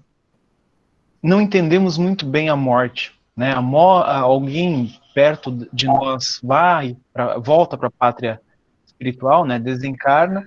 não 1.22 1.40
entendemos 1.40 1.96
muito 1.96 2.26
bem 2.26 2.48
a 2.48 2.56
morte, 2.56 3.12
né? 3.36 3.52
A 3.52 3.62
mo 3.62 3.98
alguém 3.98 4.98
perto 5.14 5.68
de 5.72 5.86
nós 5.86 6.40
vai, 6.42 6.96
pra, 7.12 7.38
volta 7.38 7.76
para 7.76 7.88
a 7.88 7.92
pátria 7.92 8.40
espiritual, 8.84 9.44
né? 9.44 9.58
Desencarna 9.58 10.44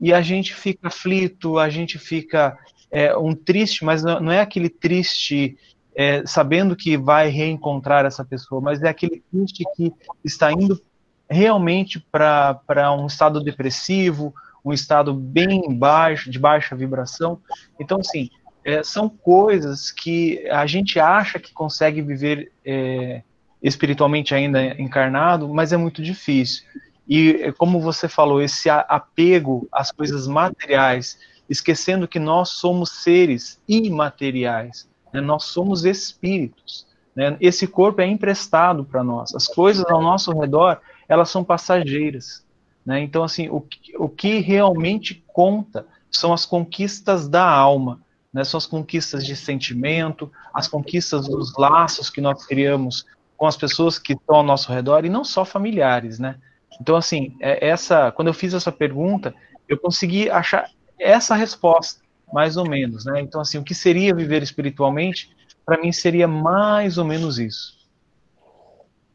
e 0.00 0.12
a 0.12 0.20
gente 0.20 0.54
fica 0.54 0.88
aflito, 0.88 1.58
a 1.58 1.68
gente 1.68 1.98
fica 1.98 2.56
é, 2.90 3.16
um 3.16 3.34
triste, 3.34 3.84
mas 3.84 4.02
não 4.02 4.30
é 4.30 4.40
aquele 4.40 4.68
triste 4.68 5.56
é, 5.94 6.26
sabendo 6.26 6.76
que 6.76 6.96
vai 6.96 7.28
reencontrar 7.28 8.04
essa 8.04 8.24
pessoa, 8.24 8.60
mas 8.60 8.82
é 8.82 8.88
aquele 8.88 9.22
triste 9.30 9.64
que 9.74 9.92
está 10.22 10.52
indo 10.52 10.80
realmente 11.28 11.98
para 11.98 12.92
um 12.92 13.06
estado 13.06 13.42
depressivo, 13.42 14.34
um 14.64 14.72
estado 14.72 15.14
bem 15.14 15.62
baixo, 15.76 16.30
de 16.30 16.38
baixa 16.38 16.76
vibração. 16.76 17.40
Então, 17.80 17.98
assim, 18.00 18.28
é, 18.66 18.82
são 18.82 19.08
coisas 19.08 19.92
que 19.92 20.44
a 20.50 20.66
gente 20.66 20.98
acha 20.98 21.38
que 21.38 21.52
consegue 21.52 22.02
viver 22.02 22.50
é, 22.64 23.22
espiritualmente 23.62 24.34
ainda 24.34 24.60
encarnado, 24.82 25.48
mas 25.48 25.72
é 25.72 25.76
muito 25.76 26.02
difícil. 26.02 26.64
E 27.06 27.42
é, 27.42 27.52
como 27.52 27.80
você 27.80 28.08
falou, 28.08 28.42
esse 28.42 28.68
apego 28.68 29.68
às 29.70 29.92
coisas 29.92 30.26
materiais, 30.26 31.16
esquecendo 31.48 32.08
que 32.08 32.18
nós 32.18 32.48
somos 32.48 32.90
seres 32.90 33.62
imateriais, 33.68 34.88
né? 35.12 35.20
nós 35.20 35.44
somos 35.44 35.84
espíritos. 35.84 36.88
Né? 37.14 37.36
Esse 37.40 37.68
corpo 37.68 38.00
é 38.00 38.06
emprestado 38.08 38.84
para 38.84 39.04
nós. 39.04 39.32
As 39.32 39.46
coisas 39.46 39.84
ao 39.86 40.02
nosso 40.02 40.36
redor, 40.36 40.80
elas 41.08 41.30
são 41.30 41.44
passageiras. 41.44 42.44
Né? 42.84 43.00
Então, 43.00 43.22
assim, 43.22 43.48
o, 43.48 43.64
o 43.96 44.08
que 44.08 44.40
realmente 44.40 45.24
conta 45.28 45.86
são 46.10 46.32
as 46.32 46.44
conquistas 46.44 47.28
da 47.28 47.48
alma, 47.48 48.04
né? 48.36 48.44
são 48.44 48.58
as 48.58 48.66
conquistas 48.66 49.24
de 49.24 49.34
sentimento, 49.34 50.30
as 50.52 50.68
conquistas 50.68 51.26
dos 51.26 51.56
laços 51.56 52.10
que 52.10 52.20
nós 52.20 52.44
criamos 52.44 53.06
com 53.36 53.46
as 53.46 53.56
pessoas 53.56 53.98
que 53.98 54.12
estão 54.12 54.36
ao 54.36 54.42
nosso 54.42 54.70
redor, 54.70 55.04
e 55.04 55.08
não 55.08 55.24
só 55.24 55.44
familiares, 55.44 56.18
né? 56.18 56.36
Então, 56.80 56.96
assim, 56.96 57.34
é, 57.40 57.66
essa, 57.66 58.12
quando 58.12 58.28
eu 58.28 58.34
fiz 58.34 58.52
essa 58.52 58.70
pergunta, 58.70 59.34
eu 59.66 59.78
consegui 59.78 60.30
achar 60.30 60.70
essa 60.98 61.34
resposta, 61.34 62.02
mais 62.32 62.56
ou 62.56 62.68
menos, 62.68 63.06
né? 63.06 63.20
Então, 63.20 63.40
assim, 63.40 63.58
o 63.58 63.64
que 63.64 63.74
seria 63.74 64.14
viver 64.14 64.42
espiritualmente, 64.42 65.34
para 65.64 65.80
mim 65.80 65.92
seria 65.92 66.28
mais 66.28 66.98
ou 66.98 67.04
menos 67.04 67.38
isso. 67.38 67.74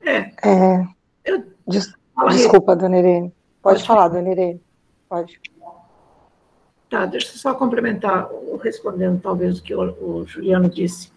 É. 0.01 0.17
é 0.17 0.87
eu, 1.25 1.43
des, 1.67 1.93
desculpa, 2.29 2.75
dona 2.75 2.97
Irene. 2.97 3.33
Pode, 3.61 3.77
Pode 3.77 3.87
falar, 3.87 4.07
dona 4.07 4.31
Irene. 4.31 4.61
Pode. 5.07 5.39
Tá, 6.91 7.07
deixa 7.07 7.29
eu 7.29 7.37
só 7.37 7.55
complementar, 7.55 8.29
respondendo 8.61 9.19
talvez 9.19 9.57
o 9.57 9.63
que 9.63 9.73
o, 9.73 10.25
Juliano 10.27 10.69
disse. 10.69 11.11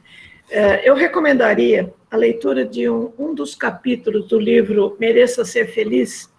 É, 0.48 0.88
eu 0.88 0.94
recomendaria 0.94 1.92
a 2.10 2.16
leitura 2.16 2.64
de 2.64 2.88
um, 2.88 3.12
um 3.18 3.34
dos 3.34 3.54
capítulos 3.54 4.28
do 4.28 4.38
livro 4.38 4.96
Mereça 4.98 5.44
Ser 5.44 5.66
Feliz, 5.66 6.32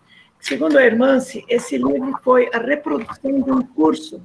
Segundo 0.48 0.78
a 0.78 0.86
Hermance, 0.86 1.44
esse 1.50 1.76
livro 1.76 2.20
foi 2.24 2.48
a 2.54 2.60
reprodução 2.60 3.42
de 3.42 3.52
um 3.52 3.64
curso 3.64 4.24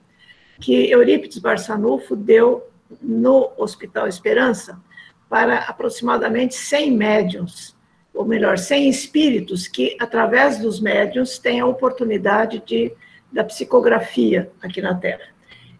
que 0.60 0.90
Eurípides 0.90 1.38
Barçanufo 1.38 2.14
deu 2.14 2.68
no 3.00 3.50
Hospital 3.56 4.06
Esperança 4.06 4.78
para 5.30 5.60
aproximadamente 5.60 6.54
100 6.54 6.90
médiums, 6.90 7.74
ou 8.12 8.26
melhor, 8.26 8.58
100 8.58 8.90
espíritos 8.90 9.66
que, 9.66 9.96
através 9.98 10.58
dos 10.58 10.78
médiums, 10.78 11.38
têm 11.38 11.60
a 11.60 11.66
oportunidade 11.66 12.62
de, 12.66 12.92
da 13.32 13.44
psicografia 13.44 14.50
aqui 14.62 14.80
na 14.80 14.94
Terra. 14.94 15.28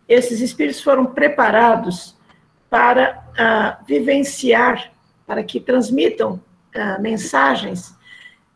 Esses 0.09 0.41
espíritos 0.41 0.83
foram 0.83 1.07
preparados 1.07 2.17
para 2.69 3.25
uh, 3.31 3.85
vivenciar, 3.87 4.93
para 5.27 5.43
que 5.43 5.61
transmitam 5.61 6.41
uh, 6.75 7.01
mensagens 7.01 7.99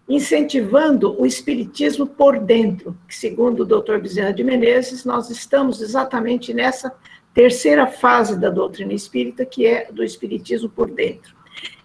incentivando 0.09 1.19
o 1.21 1.25
espiritismo 1.25 2.07
por 2.07 2.39
dentro, 2.39 2.97
que 3.09 3.15
segundo 3.15 3.61
o 3.61 3.65
Dr. 3.65 3.99
Bezerra 3.99 4.33
de 4.33 4.45
Menezes, 4.45 5.05
nós 5.05 5.31
estamos 5.31 5.81
exatamente 5.81 6.53
nessa 6.53 6.95
terceira 7.33 7.87
fase 7.87 8.39
da 8.39 8.51
doutrina 8.51 8.93
espírita, 8.93 9.47
que 9.47 9.67
é 9.67 9.91
do 9.91 10.05
espiritismo 10.05 10.69
por 10.69 10.91
dentro. 10.91 11.35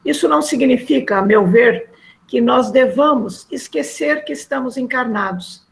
Isso 0.03 0.27
não 0.27 0.41
significa, 0.41 1.17
a 1.17 1.21
meu 1.21 1.47
ver, 1.47 1.89
que 2.27 2.39
nós 2.41 2.71
devamos 2.71 3.47
esquecer 3.49 4.23
que 4.23 4.33
estamos 4.33 4.77
encarnados. 4.77 5.65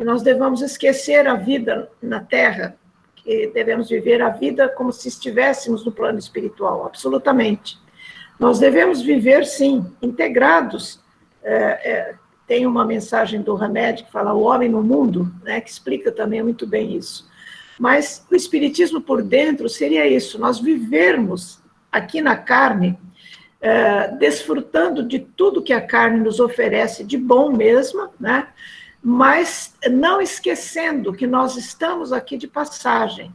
Que 0.00 0.04
nós 0.04 0.22
devamos 0.22 0.62
esquecer 0.62 1.28
a 1.28 1.34
vida 1.34 1.90
na 2.02 2.20
Terra, 2.20 2.74
que 3.16 3.48
devemos 3.48 3.90
viver 3.90 4.22
a 4.22 4.30
vida 4.30 4.66
como 4.66 4.90
se 4.94 5.08
estivéssemos 5.08 5.84
no 5.84 5.92
plano 5.92 6.18
espiritual, 6.18 6.86
absolutamente. 6.86 7.78
Nós 8.38 8.58
devemos 8.58 9.02
viver, 9.02 9.44
sim, 9.44 9.84
integrados. 10.00 11.00
É, 11.42 11.54
é, 11.54 12.14
tem 12.46 12.64
uma 12.66 12.82
mensagem 12.82 13.42
do 13.42 13.62
Hamed 13.62 14.04
que 14.04 14.10
fala 14.10 14.32
o 14.32 14.40
homem 14.40 14.70
no 14.70 14.82
mundo, 14.82 15.30
né, 15.42 15.60
que 15.60 15.68
explica 15.68 16.10
também 16.10 16.42
muito 16.42 16.66
bem 16.66 16.96
isso. 16.96 17.28
Mas 17.78 18.26
o 18.30 18.34
Espiritismo 18.34 19.02
por 19.02 19.22
dentro 19.22 19.68
seria 19.68 20.06
isso, 20.06 20.38
nós 20.38 20.58
vivermos 20.58 21.60
aqui 21.92 22.22
na 22.22 22.38
carne, 22.38 22.98
é, 23.60 24.08
desfrutando 24.12 25.02
de 25.02 25.18
tudo 25.18 25.62
que 25.62 25.74
a 25.74 25.80
carne 25.82 26.20
nos 26.20 26.40
oferece 26.40 27.04
de 27.04 27.18
bom 27.18 27.52
mesmo, 27.52 28.08
né? 28.18 28.48
Mas 29.02 29.74
não 29.90 30.20
esquecendo 30.20 31.12
que 31.12 31.26
nós 31.26 31.56
estamos 31.56 32.12
aqui 32.12 32.36
de 32.36 32.46
passagem, 32.46 33.34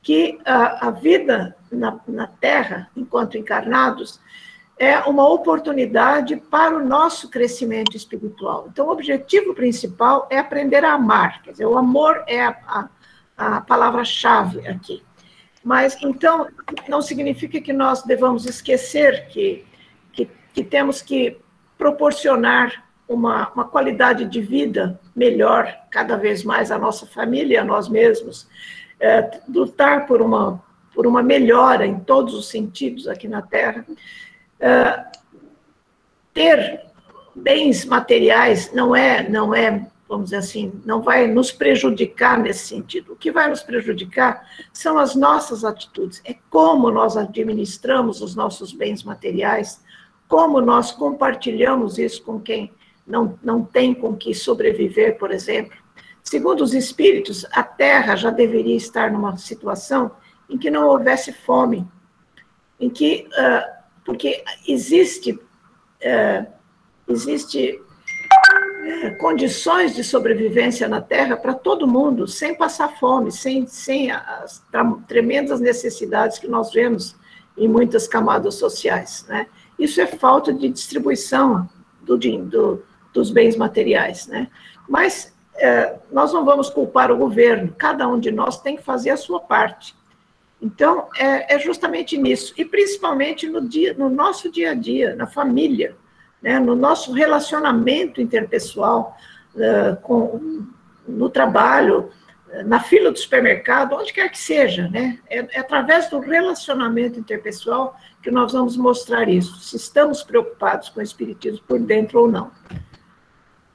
que 0.00 0.38
a, 0.44 0.88
a 0.88 0.90
vida 0.90 1.56
na, 1.70 2.00
na 2.08 2.26
Terra, 2.26 2.90
enquanto 2.96 3.36
encarnados, 3.36 4.20
é 4.78 4.98
uma 5.00 5.28
oportunidade 5.28 6.36
para 6.36 6.76
o 6.76 6.84
nosso 6.84 7.30
crescimento 7.30 7.96
espiritual. 7.96 8.66
Então, 8.68 8.86
o 8.86 8.90
objetivo 8.90 9.54
principal 9.54 10.26
é 10.30 10.38
aprender 10.38 10.84
a 10.84 10.94
amar, 10.94 11.42
quer 11.42 11.52
dizer, 11.52 11.66
o 11.66 11.78
amor 11.78 12.24
é 12.26 12.44
a, 12.44 12.88
a, 13.36 13.56
a 13.56 13.60
palavra-chave 13.60 14.66
aqui. 14.66 15.02
Mas, 15.62 15.96
então, 16.02 16.48
não 16.88 17.00
significa 17.00 17.60
que 17.60 17.72
nós 17.72 18.02
devamos 18.02 18.46
esquecer 18.46 19.28
que, 19.28 19.64
que, 20.12 20.28
que 20.52 20.64
temos 20.64 21.00
que 21.00 21.38
proporcionar 21.78 22.84
uma, 23.08 23.50
uma 23.50 23.64
qualidade 23.64 24.24
de 24.24 24.40
vida 24.40 24.98
melhor 25.14 25.74
cada 25.90 26.16
vez 26.16 26.44
mais 26.44 26.70
à 26.70 26.78
nossa 26.78 27.06
família 27.06 27.54
e 27.54 27.58
a 27.58 27.64
nós 27.64 27.88
mesmos, 27.88 28.48
é, 28.98 29.40
lutar 29.48 30.06
por 30.06 30.22
uma, 30.22 30.62
por 30.94 31.06
uma 31.06 31.22
melhora 31.22 31.86
em 31.86 31.98
todos 31.98 32.34
os 32.34 32.48
sentidos 32.48 33.08
aqui 33.08 33.28
na 33.28 33.42
Terra, 33.42 33.84
é, 34.60 35.04
ter 36.32 36.80
bens 37.34 37.84
materiais 37.84 38.72
não 38.72 38.94
é, 38.94 39.28
não 39.28 39.54
é, 39.54 39.86
vamos 40.08 40.26
dizer 40.26 40.36
assim, 40.36 40.80
não 40.84 41.02
vai 41.02 41.26
nos 41.26 41.50
prejudicar 41.50 42.38
nesse 42.38 42.68
sentido. 42.68 43.12
O 43.12 43.16
que 43.16 43.32
vai 43.32 43.48
nos 43.48 43.62
prejudicar 43.62 44.46
são 44.72 44.98
as 44.98 45.14
nossas 45.14 45.64
atitudes, 45.64 46.22
é 46.24 46.36
como 46.48 46.90
nós 46.90 47.16
administramos 47.16 48.20
os 48.20 48.34
nossos 48.34 48.72
bens 48.72 49.02
materiais, 49.02 49.82
como 50.28 50.60
nós 50.60 50.92
compartilhamos 50.92 51.98
isso 51.98 52.22
com 52.22 52.40
quem 52.40 52.72
não, 53.06 53.38
não 53.42 53.64
tem 53.64 53.94
com 53.94 54.16
que 54.16 54.34
sobreviver, 54.34 55.18
por 55.18 55.30
exemplo. 55.30 55.76
Segundo 56.22 56.62
os 56.62 56.72
espíritos, 56.72 57.44
a 57.52 57.62
Terra 57.62 58.14
já 58.14 58.30
deveria 58.30 58.76
estar 58.76 59.10
numa 59.10 59.36
situação 59.36 60.12
em 60.48 60.56
que 60.56 60.70
não 60.70 60.86
houvesse 60.86 61.32
fome, 61.32 61.86
em 62.78 62.88
que, 62.88 63.26
uh, 63.32 63.82
porque 64.04 64.44
existe, 64.66 65.32
uh, 65.32 66.46
existe 67.08 67.80
uh, 67.80 69.18
condições 69.18 69.94
de 69.94 70.04
sobrevivência 70.04 70.86
na 70.88 71.00
Terra 71.00 71.36
para 71.36 71.54
todo 71.54 71.88
mundo, 71.88 72.28
sem 72.28 72.54
passar 72.54 72.96
fome, 72.98 73.32
sem, 73.32 73.66
sem 73.66 74.10
as 74.12 74.64
tremendas 75.08 75.60
necessidades 75.60 76.38
que 76.38 76.46
nós 76.46 76.72
vemos 76.72 77.16
em 77.56 77.68
muitas 77.68 78.06
camadas 78.06 78.54
sociais. 78.54 79.24
Né? 79.28 79.46
Isso 79.78 80.00
é 80.00 80.06
falta 80.06 80.52
de 80.52 80.68
distribuição 80.68 81.68
do, 82.00 82.16
do, 82.16 82.82
dos 83.12 83.30
bens 83.30 83.56
materiais, 83.56 84.26
né? 84.26 84.48
Mas 84.88 85.34
é, 85.56 85.96
nós 86.10 86.32
não 86.32 86.44
vamos 86.44 86.70
culpar 86.70 87.10
o 87.10 87.16
governo, 87.16 87.74
cada 87.76 88.08
um 88.08 88.18
de 88.18 88.30
nós 88.30 88.60
tem 88.60 88.76
que 88.76 88.82
fazer 88.82 89.10
a 89.10 89.16
sua 89.16 89.40
parte. 89.40 89.94
Então, 90.60 91.08
é, 91.16 91.54
é 91.54 91.58
justamente 91.58 92.16
nisso, 92.16 92.54
e 92.56 92.64
principalmente 92.64 93.48
no, 93.48 93.66
dia, 93.68 93.94
no 93.94 94.08
nosso 94.08 94.50
dia 94.50 94.70
a 94.70 94.74
dia, 94.74 95.16
na 95.16 95.26
família, 95.26 95.96
né, 96.40 96.58
no 96.58 96.74
nosso 96.74 97.12
relacionamento 97.12 98.20
interpessoal, 98.20 99.16
uh, 99.54 100.00
com, 100.02 100.66
no 101.06 101.28
trabalho, 101.28 102.10
na 102.64 102.80
fila 102.80 103.10
do 103.10 103.18
supermercado, 103.18 103.94
onde 103.94 104.12
quer 104.12 104.28
que 104.28 104.38
seja, 104.38 104.88
né? 104.88 105.18
É, 105.28 105.38
é, 105.38 105.60
através 105.60 106.10
do 106.10 106.18
relacionamento 106.18 107.18
interpessoal 107.18 107.96
que 108.22 108.30
nós 108.30 108.52
vamos 108.52 108.76
mostrar 108.76 109.28
isso, 109.28 109.58
se 109.60 109.76
estamos 109.76 110.22
preocupados 110.22 110.90
com 110.90 111.00
o 111.00 111.02
espiritismo 111.02 111.64
por 111.66 111.80
dentro 111.80 112.20
ou 112.20 112.30
não. 112.30 112.50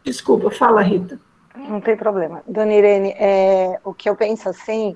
Desculpa, 0.08 0.50
fala, 0.50 0.82
Rita. 0.82 1.20
Não 1.54 1.82
tem 1.82 1.98
problema. 1.98 2.42
Dona 2.48 2.74
Irene, 2.74 3.10
é, 3.18 3.78
o 3.84 3.94
que 3.94 4.08
eu 4.10 4.16
penso 4.16 4.48
assim, 4.48 4.96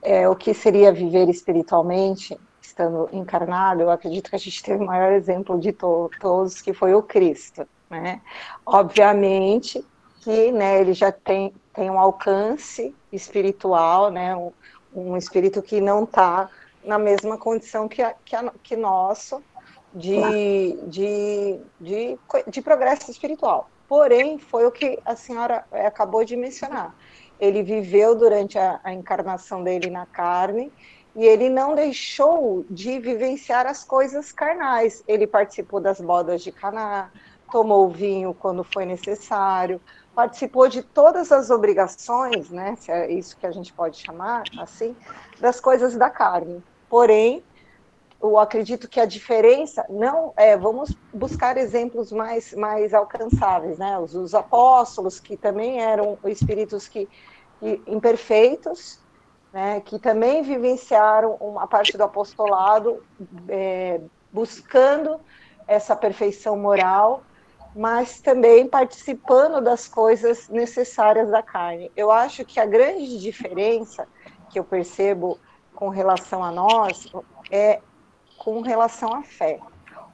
é, 0.00 0.28
o 0.28 0.36
que 0.36 0.54
seria 0.54 0.92
viver 0.92 1.28
espiritualmente, 1.28 2.38
estando 2.62 3.08
encarnado, 3.12 3.82
eu 3.82 3.90
acredito 3.90 4.30
que 4.30 4.36
a 4.36 4.38
gente 4.38 4.62
teve 4.62 4.84
o 4.84 4.86
maior 4.86 5.10
exemplo 5.10 5.58
de 5.58 5.72
to 5.72 6.08
todos, 6.20 6.62
que 6.62 6.72
foi 6.72 6.94
o 6.94 7.02
Cristo. 7.02 7.66
Né? 7.90 8.20
Obviamente 8.64 9.84
que 10.20 10.52
né, 10.52 10.80
ele 10.80 10.92
já 10.92 11.10
tem, 11.10 11.52
tem 11.74 11.90
um 11.90 11.98
alcance 11.98 12.94
espiritual, 13.12 14.12
né, 14.12 14.36
um, 14.36 14.52
um 14.94 15.16
espírito 15.16 15.60
que 15.60 15.80
não 15.80 16.04
está 16.04 16.48
na 16.84 17.00
mesma 17.00 17.36
condição 17.36 17.88
que, 17.88 18.00
a, 18.00 18.14
que, 18.24 18.36
a, 18.36 18.52
que 18.62 18.76
nosso 18.76 19.42
de, 19.92 20.78
de, 20.86 21.60
de, 21.80 22.18
de 22.46 22.62
progresso 22.62 23.10
espiritual. 23.10 23.68
Porém, 23.88 24.38
foi 24.38 24.66
o 24.66 24.70
que 24.70 24.98
a 25.04 25.14
senhora 25.14 25.64
eh, 25.70 25.86
acabou 25.86 26.24
de 26.24 26.36
mencionar. 26.36 26.94
Ele 27.38 27.62
viveu 27.62 28.14
durante 28.14 28.58
a, 28.58 28.80
a 28.82 28.92
encarnação 28.92 29.62
dele 29.62 29.90
na 29.90 30.06
carne 30.06 30.72
e 31.14 31.24
ele 31.24 31.48
não 31.48 31.74
deixou 31.74 32.64
de 32.68 32.98
vivenciar 32.98 33.66
as 33.66 33.84
coisas 33.84 34.32
carnais. 34.32 35.02
Ele 35.06 35.26
participou 35.26 35.80
das 35.80 36.00
bodas 36.00 36.42
de 36.42 36.52
Caná, 36.52 37.10
tomou 37.50 37.88
vinho 37.88 38.34
quando 38.34 38.64
foi 38.64 38.84
necessário, 38.84 39.80
participou 40.14 40.68
de 40.68 40.82
todas 40.82 41.30
as 41.30 41.50
obrigações, 41.50 42.50
né, 42.50 42.74
se 42.76 42.90
é 42.90 43.10
isso 43.12 43.36
que 43.36 43.46
a 43.46 43.50
gente 43.52 43.72
pode 43.72 43.98
chamar 43.98 44.42
assim, 44.58 44.96
das 45.38 45.60
coisas 45.60 45.96
da 45.96 46.10
carne. 46.10 46.62
Porém, 46.88 47.42
eu 48.20 48.38
acredito 48.38 48.88
que 48.88 48.98
a 48.98 49.04
diferença 49.04 49.84
não 49.88 50.32
é, 50.36 50.56
vamos 50.56 50.96
buscar 51.12 51.56
exemplos 51.56 52.10
mais 52.10 52.54
mais 52.54 52.94
alcançáveis, 52.94 53.78
né? 53.78 53.98
Os, 53.98 54.14
os 54.14 54.34
apóstolos 54.34 55.20
que 55.20 55.36
também 55.36 55.80
eram 55.80 56.18
espíritos 56.24 56.88
que, 56.88 57.08
que, 57.60 57.82
imperfeitos, 57.86 59.00
né? 59.52 59.80
Que 59.80 59.98
também 59.98 60.42
vivenciaram 60.42 61.34
uma 61.34 61.66
parte 61.66 61.96
do 61.96 62.04
apostolado 62.04 63.02
é, 63.48 64.00
buscando 64.32 65.20
essa 65.66 65.94
perfeição 65.94 66.56
moral, 66.56 67.22
mas 67.74 68.20
também 68.20 68.66
participando 68.66 69.60
das 69.60 69.86
coisas 69.86 70.48
necessárias 70.48 71.30
da 71.30 71.42
carne. 71.42 71.90
Eu 71.94 72.10
acho 72.10 72.44
que 72.44 72.58
a 72.58 72.64
grande 72.64 73.18
diferença 73.18 74.08
que 74.48 74.58
eu 74.58 74.64
percebo 74.64 75.38
com 75.74 75.90
relação 75.90 76.42
a 76.42 76.50
nós 76.50 77.06
é 77.50 77.80
com 78.46 78.60
relação 78.60 79.12
à 79.12 79.24
fé. 79.24 79.58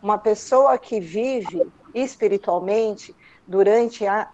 Uma 0.02 0.16
pessoa 0.16 0.78
que 0.78 0.98
vive 0.98 1.70
espiritualmente 1.94 3.14
durante 3.46 4.06
a, 4.06 4.26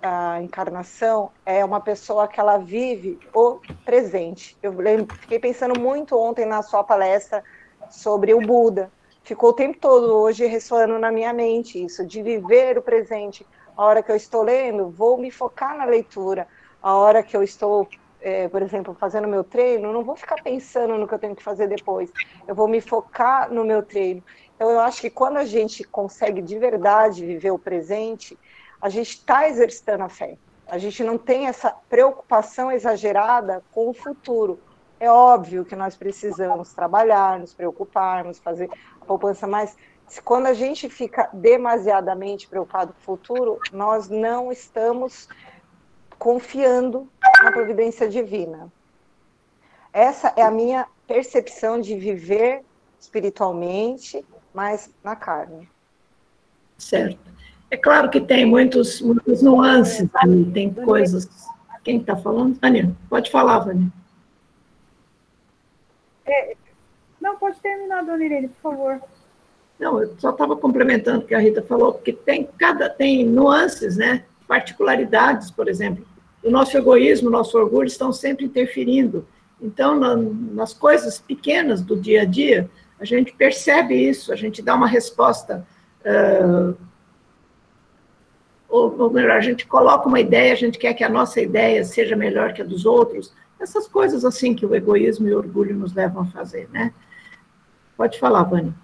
a 0.00 0.40
encarnação 0.40 1.30
é 1.44 1.62
uma 1.62 1.78
pessoa 1.78 2.26
que 2.26 2.40
ela 2.40 2.56
vive 2.56 3.18
o 3.34 3.60
presente. 3.84 4.56
Eu 4.62 4.72
lembro, 4.72 5.14
fiquei 5.16 5.38
pensando 5.38 5.78
muito 5.78 6.18
ontem 6.18 6.46
na 6.46 6.62
sua 6.62 6.82
palestra 6.82 7.44
sobre 7.90 8.32
o 8.32 8.40
Buda. 8.40 8.90
Ficou 9.22 9.50
o 9.50 9.54
tempo 9.54 9.76
todo 9.78 10.16
hoje 10.16 10.46
ressoando 10.46 10.98
na 10.98 11.12
minha 11.12 11.34
mente 11.34 11.84
isso, 11.84 12.02
de 12.06 12.22
viver 12.22 12.78
o 12.78 12.82
presente. 12.82 13.46
A 13.76 13.84
hora 13.84 14.02
que 14.02 14.10
eu 14.10 14.16
estou 14.16 14.42
lendo, 14.42 14.88
vou 14.88 15.18
me 15.18 15.30
focar 15.30 15.76
na 15.76 15.84
leitura. 15.84 16.48
A 16.82 16.96
hora 16.96 17.22
que 17.22 17.36
eu 17.36 17.42
estou 17.42 17.86
é, 18.24 18.48
por 18.48 18.62
exemplo, 18.62 18.94
fazendo 18.94 19.28
meu 19.28 19.44
treino, 19.44 19.92
não 19.92 20.02
vou 20.02 20.16
ficar 20.16 20.42
pensando 20.42 20.96
no 20.96 21.06
que 21.06 21.12
eu 21.12 21.18
tenho 21.18 21.36
que 21.36 21.42
fazer 21.42 21.68
depois. 21.68 22.10
Eu 22.48 22.54
vou 22.54 22.66
me 22.66 22.80
focar 22.80 23.52
no 23.52 23.66
meu 23.66 23.82
treino. 23.82 24.24
Então, 24.56 24.70
eu 24.70 24.80
acho 24.80 25.02
que 25.02 25.10
quando 25.10 25.36
a 25.36 25.44
gente 25.44 25.84
consegue 25.84 26.40
de 26.40 26.58
verdade 26.58 27.24
viver 27.24 27.50
o 27.50 27.58
presente, 27.58 28.38
a 28.80 28.88
gente 28.88 29.10
está 29.10 29.46
exercitando 29.46 30.04
a 30.04 30.08
fé. 30.08 30.38
A 30.66 30.78
gente 30.78 31.04
não 31.04 31.18
tem 31.18 31.48
essa 31.48 31.70
preocupação 31.90 32.72
exagerada 32.72 33.62
com 33.70 33.90
o 33.90 33.92
futuro. 33.92 34.58
É 34.98 35.10
óbvio 35.10 35.62
que 35.66 35.76
nós 35.76 35.94
precisamos 35.94 36.72
trabalhar, 36.72 37.38
nos 37.38 37.52
preocuparmos, 37.52 38.38
fazer 38.38 38.70
a 39.02 39.04
poupança, 39.04 39.46
mas 39.46 39.76
quando 40.24 40.46
a 40.46 40.54
gente 40.54 40.88
fica 40.88 41.28
demasiadamente 41.30 42.48
preocupado 42.48 42.94
com 42.94 43.00
o 43.00 43.16
futuro, 43.16 43.58
nós 43.70 44.08
não 44.08 44.50
estamos 44.50 45.28
confiando 46.18 47.06
na 47.44 47.52
providência 47.52 48.08
divina. 48.08 48.72
Essa 49.92 50.32
é 50.36 50.42
a 50.42 50.50
minha 50.50 50.86
percepção 51.06 51.80
de 51.80 51.94
viver 51.94 52.62
espiritualmente, 52.98 54.24
mas 54.52 54.90
na 55.02 55.14
carne. 55.14 55.68
Certo. 56.78 57.18
É 57.70 57.76
claro 57.76 58.10
que 58.10 58.20
tem 58.20 58.44
muitos, 58.44 59.00
muitas 59.00 59.42
nuances 59.42 60.08
ali, 60.14 60.50
tem 60.52 60.72
coisas 60.72 61.28
quem 61.84 61.98
está 61.98 62.16
falando? 62.16 62.58
Vânia, 62.60 62.96
pode 63.10 63.30
falar, 63.30 63.58
Vânia. 63.58 63.92
É, 66.26 66.56
não, 67.20 67.36
pode 67.36 67.60
terminar, 67.60 68.02
dona 68.02 68.24
Irene, 68.24 68.48
por 68.48 68.72
favor. 68.72 69.02
Não, 69.78 70.00
eu 70.00 70.18
só 70.18 70.30
estava 70.30 70.56
complementando 70.56 71.18
o 71.18 71.26
que 71.26 71.34
a 71.34 71.38
Rita 71.38 71.62
falou, 71.62 71.92
porque 71.92 72.12
tem 72.12 72.48
cada 72.58 72.88
tem 72.88 73.26
nuances, 73.26 73.98
né? 73.98 74.24
Particularidades, 74.48 75.50
por 75.50 75.68
exemplo. 75.68 76.06
O 76.44 76.50
nosso 76.50 76.76
egoísmo, 76.76 77.28
o 77.28 77.32
nosso 77.32 77.56
orgulho 77.58 77.86
estão 77.86 78.12
sempre 78.12 78.44
interferindo. 78.44 79.26
Então, 79.60 79.98
na, 79.98 80.14
nas 80.14 80.74
coisas 80.74 81.18
pequenas 81.18 81.80
do 81.80 81.96
dia 81.96 82.22
a 82.22 82.24
dia, 82.26 82.70
a 83.00 83.04
gente 83.04 83.32
percebe 83.32 83.94
isso, 83.94 84.30
a 84.30 84.36
gente 84.36 84.60
dá 84.60 84.74
uma 84.74 84.86
resposta. 84.86 85.66
Uh, 86.04 86.76
ou, 88.68 89.00
ou 89.00 89.10
melhor, 89.10 89.36
a 89.36 89.40
gente 89.40 89.66
coloca 89.66 90.06
uma 90.06 90.20
ideia, 90.20 90.52
a 90.52 90.56
gente 90.56 90.78
quer 90.78 90.92
que 90.92 91.02
a 91.02 91.08
nossa 91.08 91.40
ideia 91.40 91.82
seja 91.82 92.14
melhor 92.14 92.52
que 92.52 92.60
a 92.60 92.64
dos 92.64 92.84
outros. 92.84 93.32
Essas 93.58 93.88
coisas 93.88 94.24
assim 94.24 94.54
que 94.54 94.66
o 94.66 94.74
egoísmo 94.74 95.26
e 95.28 95.34
o 95.34 95.38
orgulho 95.38 95.74
nos 95.74 95.94
levam 95.94 96.22
a 96.22 96.26
fazer, 96.26 96.68
né? 96.70 96.92
Pode 97.96 98.18
falar, 98.18 98.42
Vânia. 98.42 98.74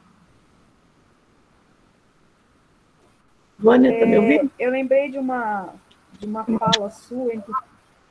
Vânia, 3.58 3.92
está 3.92 4.06
é, 4.06 4.08
me 4.08 4.18
ouvindo? 4.18 4.50
Eu 4.58 4.70
lembrei 4.70 5.10
de 5.10 5.18
uma, 5.18 5.74
de 6.20 6.26
uma 6.26 6.44
fala 6.44 6.90
sua, 6.90 7.32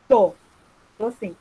tô, 0.08 0.34
tô 0.98 1.06
assim. 1.06 1.36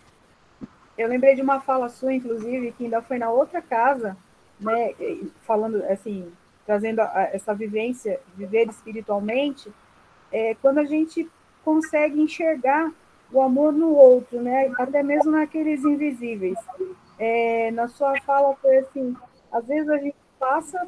Eu 0.96 1.08
lembrei 1.08 1.34
de 1.34 1.40
uma 1.40 1.60
fala 1.60 1.88
sua, 1.88 2.12
inclusive, 2.12 2.72
que 2.72 2.84
ainda 2.84 3.00
foi 3.00 3.18
na 3.18 3.30
outra 3.30 3.62
casa, 3.62 4.16
né, 4.60 4.94
falando 5.42 5.82
assim, 5.84 6.30
trazendo 6.66 7.00
essa 7.32 7.54
vivência, 7.54 8.20
viver 8.36 8.68
espiritualmente, 8.68 9.72
é, 10.30 10.54
quando 10.60 10.78
a 10.78 10.84
gente 10.84 11.28
consegue 11.64 12.20
enxergar 12.20 12.92
o 13.32 13.40
amor 13.40 13.72
no 13.72 13.94
outro, 13.94 14.42
né, 14.42 14.70
até 14.78 15.02
mesmo 15.02 15.30
naqueles 15.30 15.84
invisíveis. 15.84 16.58
É, 17.18 17.70
na 17.70 17.88
sua 17.88 18.20
fala 18.22 18.54
foi 18.56 18.78
assim, 18.78 19.16
às 19.50 19.66
vezes 19.66 19.88
a 19.88 19.96
gente 19.96 20.16
passa 20.38 20.86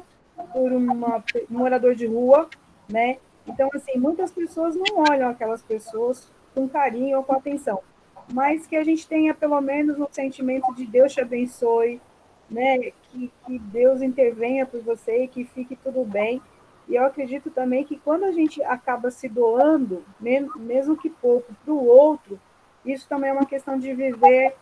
por 0.53 0.71
uma, 0.71 1.23
um 1.49 1.57
morador 1.57 1.95
de 1.95 2.05
rua, 2.05 2.47
né? 2.87 3.17
Então, 3.47 3.69
assim, 3.73 3.97
muitas 3.97 4.31
pessoas 4.31 4.75
não 4.75 5.03
olham 5.09 5.29
aquelas 5.29 5.61
pessoas 5.61 6.31
com 6.53 6.67
carinho 6.67 7.17
ou 7.17 7.23
com 7.23 7.33
atenção, 7.33 7.81
mas 8.31 8.67
que 8.67 8.75
a 8.75 8.83
gente 8.83 9.07
tenha 9.07 9.33
pelo 9.33 9.59
menos 9.61 9.99
um 9.99 10.07
sentimento 10.11 10.73
de 10.75 10.85
Deus 10.85 11.13
te 11.13 11.21
abençoe, 11.21 12.01
né? 12.49 12.91
Que, 13.03 13.31
que 13.45 13.59
Deus 13.59 14.01
intervenha 14.01 14.65
por 14.65 14.81
você 14.81 15.23
e 15.23 15.27
que 15.27 15.45
fique 15.45 15.75
tudo 15.75 16.03
bem. 16.03 16.41
E 16.87 16.95
eu 16.95 17.05
acredito 17.05 17.49
também 17.49 17.85
que 17.85 17.97
quando 17.97 18.25
a 18.25 18.31
gente 18.31 18.61
acaba 18.63 19.09
se 19.09 19.29
doando, 19.29 20.03
mesmo 20.19 20.97
que 20.97 21.09
pouco, 21.09 21.53
para 21.63 21.73
o 21.73 21.85
outro, 21.85 22.39
isso 22.85 23.07
também 23.07 23.29
é 23.29 23.33
uma 23.33 23.45
questão 23.45 23.77
de 23.77 23.93
viver 23.93 24.55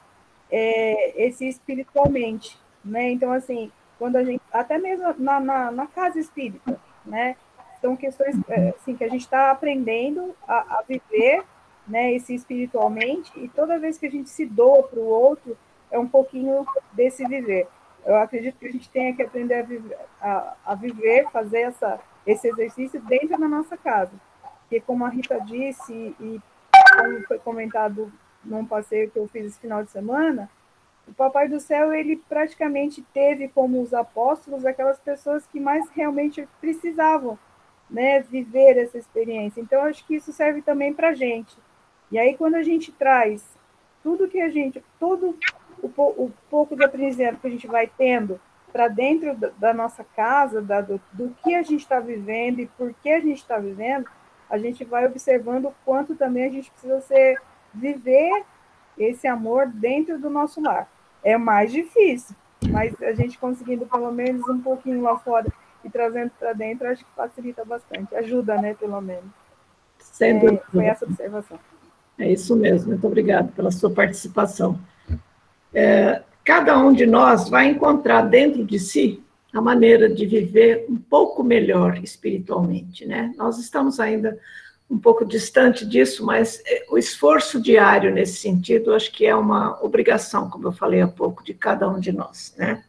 é, 0.51 1.25
esse 1.25 1.47
espiritualmente, 1.47 2.57
né? 2.83 3.11
Então, 3.11 3.31
assim, 3.31 3.71
quando 3.97 4.17
a 4.17 4.23
gente, 4.23 4.41
até 4.51 4.77
mesmo 4.77 5.13
na, 5.17 5.39
na, 5.39 5.71
na 5.71 5.87
casa 5.87 6.19
espírita, 6.19 6.79
né? 7.05 7.35
São 7.81 7.95
questões 7.95 8.35
é, 8.49 8.69
assim, 8.69 8.95
que 8.95 9.03
a 9.03 9.09
gente 9.09 9.21
está 9.21 9.51
aprendendo 9.51 10.35
a, 10.47 10.79
a, 10.79 10.83
viver 10.87 11.43
né, 11.87 12.13
esse 12.13 12.35
espiritualmente, 12.35 13.31
e 13.37 13.47
toda 13.47 13.79
vez 13.79 13.97
que 13.97 14.05
a 14.05 14.11
gente 14.11 14.29
se 14.29 14.45
doa 14.45 14.83
para 14.83 14.99
o 14.99 15.07
outro, 15.07 15.57
é 15.89 15.97
um 15.97 16.07
pouquinho 16.07 16.65
desse 16.93 17.25
viver. 17.25 17.67
Eu 18.05 18.15
acredito 18.17 18.57
que 18.57 18.67
a 18.67 18.71
gente 18.71 18.89
tenha 18.89 19.15
que 19.15 19.23
aprender 19.23 19.55
a 19.55 19.63
viver, 19.63 19.97
a, 20.21 20.55
a 20.65 20.75
viver 20.75 21.29
fazer 21.31 21.61
essa, 21.61 21.99
esse 22.25 22.47
exercício 22.47 23.01
dentro 23.01 23.37
da 23.37 23.47
nossa 23.47 23.75
casa. 23.75 24.11
Porque, 24.61 24.79
como 24.81 25.05
a 25.05 25.09
Rita 25.09 25.39
disse, 25.41 26.15
e 26.19 26.39
como 26.97 27.23
foi 27.27 27.39
comentado 27.39 28.11
num 28.43 28.65
passeio 28.65 29.09
que 29.09 29.17
eu 29.17 29.27
fiz 29.27 29.45
esse 29.45 29.59
final 29.59 29.83
de 29.83 29.89
semana, 29.89 30.49
o 31.07 31.13
Papai 31.13 31.47
do 31.47 31.59
Céu, 31.59 31.91
ele 31.91 32.17
praticamente 32.29 33.01
teve 33.13 33.47
como 33.47 33.81
os 33.81 33.93
apóstolos 33.93 34.65
aquelas 34.65 34.99
pessoas 34.99 35.45
que 35.47 35.59
mais 35.59 35.89
realmente 35.89 36.47
precisavam 36.61 37.37
né, 37.89 38.21
viver 38.21 38.77
essa 38.77 38.97
experiência. 38.97 39.61
Então, 39.61 39.83
acho 39.83 40.05
que 40.05 40.15
isso 40.15 40.31
serve 40.31 40.61
também 40.61 40.93
para 40.93 41.09
a 41.09 41.13
gente. 41.13 41.57
E 42.11 42.17
aí, 42.17 42.35
quando 42.35 42.55
a 42.55 42.63
gente 42.63 42.91
traz 42.91 43.43
tudo 44.03 44.27
que 44.27 44.41
a 44.41 44.49
gente, 44.49 44.83
todo 44.99 45.37
o, 45.81 45.87
o 45.97 46.31
pouco 46.49 46.75
de 46.75 46.83
aprendizado 46.83 47.39
que 47.39 47.47
a 47.47 47.51
gente 47.51 47.67
vai 47.67 47.87
tendo 47.97 48.39
para 48.71 48.87
dentro 48.87 49.35
da 49.57 49.73
nossa 49.73 50.03
casa, 50.03 50.61
da, 50.61 50.81
do, 50.81 51.01
do 51.11 51.35
que 51.43 51.55
a 51.55 51.61
gente 51.63 51.81
está 51.81 51.99
vivendo 51.99 52.59
e 52.59 52.67
por 52.67 52.93
que 52.93 53.09
a 53.09 53.19
gente 53.19 53.37
está 53.37 53.57
vivendo, 53.57 54.05
a 54.49 54.57
gente 54.57 54.83
vai 54.83 55.05
observando 55.05 55.65
o 55.65 55.75
quanto 55.83 56.15
também 56.15 56.45
a 56.45 56.49
gente 56.49 56.71
precisa 56.71 57.01
ser, 57.01 57.41
viver 57.73 58.43
esse 58.97 59.27
amor 59.27 59.67
dentro 59.67 60.19
do 60.19 60.29
nosso 60.29 60.61
lar 60.61 60.87
é 61.23 61.37
mais 61.37 61.71
difícil, 61.71 62.35
mas 62.69 62.99
a 63.01 63.13
gente 63.13 63.37
conseguindo 63.37 63.85
pelo 63.85 64.11
menos 64.11 64.47
um 64.47 64.61
pouquinho 64.61 65.01
lá 65.01 65.17
fora 65.17 65.51
e 65.83 65.89
trazendo 65.89 66.31
para 66.37 66.53
dentro, 66.53 66.87
acho 66.87 67.03
que 67.03 67.11
facilita 67.15 67.63
bastante, 67.65 68.15
ajuda, 68.15 68.61
né, 68.61 68.73
pelo 68.73 68.99
menos. 69.01 69.29
Sem 69.99 70.37
é, 70.37 70.39
dúvida. 70.39 70.63
Foi 70.71 70.85
essa 70.85 71.05
observação. 71.05 71.59
É 72.17 72.31
isso 72.31 72.55
mesmo, 72.55 72.89
muito 72.89 73.07
obrigada 73.07 73.49
pela 73.55 73.71
sua 73.71 73.89
participação. 73.89 74.79
É, 75.73 76.21
cada 76.43 76.77
um 76.77 76.91
de 76.91 77.05
nós 77.05 77.49
vai 77.49 77.67
encontrar 77.67 78.23
dentro 78.23 78.65
de 78.65 78.79
si 78.79 79.23
a 79.53 79.61
maneira 79.61 80.09
de 80.09 80.25
viver 80.25 80.85
um 80.89 80.97
pouco 80.97 81.43
melhor 81.43 81.97
espiritualmente, 82.03 83.05
né? 83.05 83.33
Nós 83.37 83.57
estamos 83.57 83.99
ainda 83.99 84.37
um 84.89 84.97
pouco 84.97 85.23
distante 85.23 85.85
disso, 85.85 86.25
mas 86.25 86.61
é, 86.65 86.85
o 86.89 86.97
esforço 86.97 87.61
diário 87.61 88.11
nesse 88.11 88.37
sentido, 88.37 88.93
acho 88.93 89.11
que 89.11 89.25
é 89.25 89.35
uma 89.35 89.79
obrigação, 89.83 90.49
como 90.49 90.67
eu 90.67 90.71
falei 90.71 91.01
há 91.01 91.07
pouco, 91.07 91.43
de 91.43 91.53
cada 91.53 91.87
um 91.87 91.99
de 91.99 92.11
nós, 92.11 92.53
né? 92.57 92.83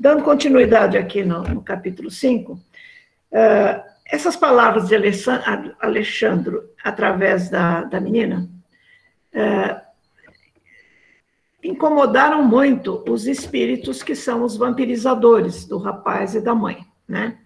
Dando 0.00 0.22
continuidade 0.22 0.96
aqui 0.96 1.22
no, 1.22 1.42
no 1.42 1.60
capítulo 1.60 2.10
5, 2.10 2.54
uh, 2.54 2.58
é, 3.30 3.84
essas 4.06 4.34
palavras 4.34 4.88
de 4.88 4.94
Alexandre, 4.94 6.58
através 6.82 7.50
da, 7.50 7.84
da 7.84 8.00
menina, 8.00 8.48
uh, 9.34 9.78
incomodaram 11.62 12.42
muito 12.42 13.04
os 13.06 13.26
espíritos 13.26 14.02
que 14.02 14.14
são 14.14 14.42
os 14.42 14.56
vampirizadores 14.56 15.66
do 15.66 15.76
rapaz 15.76 16.34
e 16.34 16.40
da 16.40 16.54
mãe, 16.54 16.78
né? 17.06 17.36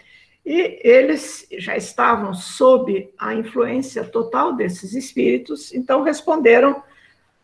E 0.47 0.79
eles 0.85 1.49
já 1.59 1.77
estavam 1.77 2.33
sob 2.35 3.13
a 3.19 3.35
influência 3.35 4.05
total 4.05 4.55
desses 4.55 4.95
espíritos, 4.95 5.75
então 5.75 6.05
responderam 6.05 6.71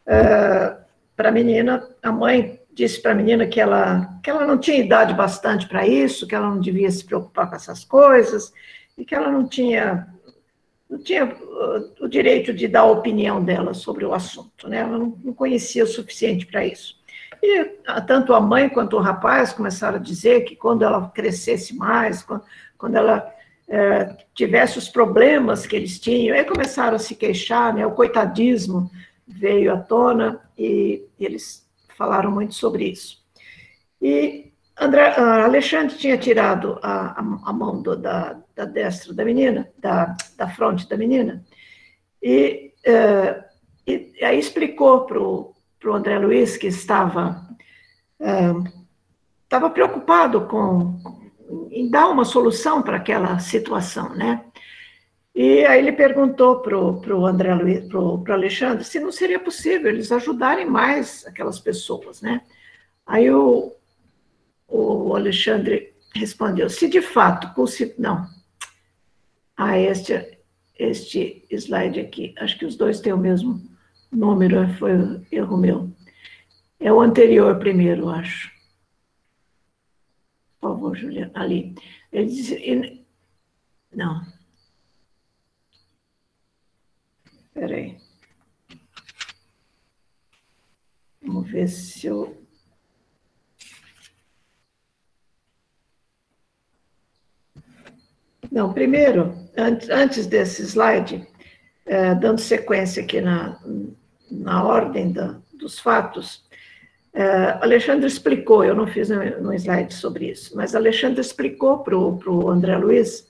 uh, 0.06 0.80
para 1.16 1.30
a 1.30 1.32
menina, 1.32 1.84
a 2.00 2.12
mãe 2.12 2.59
disse 2.72 3.00
para 3.00 3.12
a 3.12 3.14
menina 3.14 3.46
que 3.46 3.60
ela, 3.60 4.18
que 4.22 4.30
ela 4.30 4.46
não 4.46 4.58
tinha 4.58 4.78
idade 4.78 5.14
bastante 5.14 5.68
para 5.68 5.86
isso, 5.86 6.26
que 6.26 6.34
ela 6.34 6.48
não 6.48 6.60
devia 6.60 6.90
se 6.90 7.04
preocupar 7.04 7.48
com 7.48 7.56
essas 7.56 7.84
coisas, 7.84 8.52
e 8.96 9.04
que 9.04 9.14
ela 9.14 9.30
não 9.30 9.48
tinha, 9.48 10.06
não 10.88 10.98
tinha 10.98 11.36
o 12.00 12.08
direito 12.08 12.52
de 12.52 12.68
dar 12.68 12.80
a 12.80 12.90
opinião 12.90 13.42
dela 13.42 13.74
sobre 13.74 14.04
o 14.04 14.14
assunto, 14.14 14.68
né? 14.68 14.78
ela 14.78 14.98
não, 14.98 15.10
conhecia 15.34 15.84
o 15.84 15.86
suficiente 15.86 16.46
para 16.46 16.64
isso. 16.64 16.98
E 17.42 17.64
tanto 18.06 18.34
a 18.34 18.40
mãe 18.40 18.68
quanto 18.68 18.96
o 18.96 19.00
rapaz 19.00 19.52
começaram 19.52 19.96
a 19.96 20.02
dizer 20.02 20.42
que 20.42 20.54
quando 20.54 20.84
ela 20.84 21.08
crescesse 21.08 21.74
mais, 21.74 22.22
quando, 22.22 22.42
quando 22.76 22.96
ela 22.96 23.32
é, 23.66 24.16
tivesse 24.34 24.78
os 24.78 24.88
problemas 24.88 25.66
que 25.66 25.74
eles 25.74 25.98
tinham, 25.98 26.36
aí 26.36 26.44
começaram 26.44 26.96
a 26.96 26.98
se 26.98 27.14
queixar, 27.14 27.72
né? 27.72 27.86
O 27.86 27.92
coitadismo 27.92 28.90
veio 29.26 29.72
à 29.72 29.78
tona 29.78 30.40
e 30.58 31.04
eles 31.18 31.66
falaram 32.00 32.30
muito 32.30 32.54
sobre 32.54 32.84
isso. 32.88 33.18
E 34.00 34.54
André, 34.80 35.14
Alexandre 35.18 35.98
tinha 35.98 36.16
tirado 36.16 36.78
a, 36.82 37.20
a, 37.20 37.52
mão 37.52 37.82
do, 37.82 37.94
da, 37.94 38.38
da, 38.56 38.64
destra 38.64 39.12
da 39.12 39.22
menina, 39.22 39.68
da, 39.78 40.16
da 40.34 40.48
fronte 40.48 40.88
da 40.88 40.96
menina, 40.96 41.44
e, 42.22 42.72
é, 42.86 43.44
e 43.86 44.24
aí 44.24 44.38
explicou 44.38 45.04
para 45.04 45.20
o 45.20 45.54
André 45.92 46.18
Luiz, 46.18 46.56
que 46.56 46.68
estava, 46.68 47.46
é, 48.18 48.50
estava 49.44 49.68
preocupado 49.68 50.46
com, 50.46 50.98
em 51.70 51.90
dar 51.90 52.08
uma 52.08 52.24
solução 52.24 52.80
para 52.80 52.96
aquela 52.96 53.38
situação, 53.40 54.16
né? 54.16 54.46
E 55.34 55.64
aí 55.64 55.78
ele 55.78 55.92
perguntou 55.92 56.60
para 56.60 56.76
o 56.76 57.26
André 57.26 57.54
Luiz, 57.54 57.86
para 57.86 58.00
o 58.00 58.24
Alexandre, 58.32 58.84
se 58.84 58.98
não 58.98 59.12
seria 59.12 59.38
possível 59.38 59.90
eles 59.90 60.10
ajudarem 60.10 60.66
mais 60.66 61.24
aquelas 61.26 61.60
pessoas, 61.60 62.20
né? 62.20 62.42
Aí 63.06 63.30
o, 63.30 63.72
o 64.68 65.14
Alexandre 65.14 65.94
respondeu, 66.14 66.68
se 66.68 66.88
de 66.88 67.00
fato, 67.00 67.52
não, 67.98 68.26
ah, 69.56 69.78
este, 69.78 70.38
este 70.78 71.46
slide 71.50 72.00
aqui, 72.00 72.34
acho 72.38 72.58
que 72.58 72.64
os 72.64 72.76
dois 72.76 73.00
têm 73.00 73.12
o 73.12 73.18
mesmo 73.18 73.60
número, 74.10 74.66
foi 74.78 74.92
erro 75.30 75.56
meu. 75.56 75.92
É 76.78 76.92
o 76.92 77.00
anterior 77.00 77.58
primeiro, 77.58 78.08
acho. 78.08 78.50
Por 80.60 80.70
favor, 80.70 80.96
Juliana, 80.96 81.32
ali. 81.34 81.74
Ele 82.10 82.26
disse, 82.26 82.54
ele... 82.54 83.06
não. 83.94 84.22
Espera 87.60 87.76
aí. 87.76 87.98
ver 91.42 91.68
se 91.68 92.06
eu. 92.06 92.34
Não, 98.50 98.72
primeiro, 98.72 99.34
antes 99.92 100.26
desse 100.26 100.62
slide, 100.62 101.28
é, 101.84 102.14
dando 102.14 102.40
sequência 102.40 103.02
aqui 103.02 103.20
na, 103.20 103.60
na 104.30 104.64
ordem 104.64 105.12
da, 105.12 105.38
dos 105.52 105.78
fatos, 105.78 106.48
é, 107.12 107.58
Alexandre 107.60 108.06
explicou, 108.06 108.64
eu 108.64 108.74
não 108.74 108.86
fiz 108.86 109.10
um 109.10 109.52
slide 109.52 109.92
sobre 109.92 110.30
isso, 110.30 110.56
mas 110.56 110.74
Alexandre 110.74 111.20
explicou 111.20 111.80
para 111.80 111.94
o 111.94 112.48
André 112.48 112.78
Luiz 112.78 113.29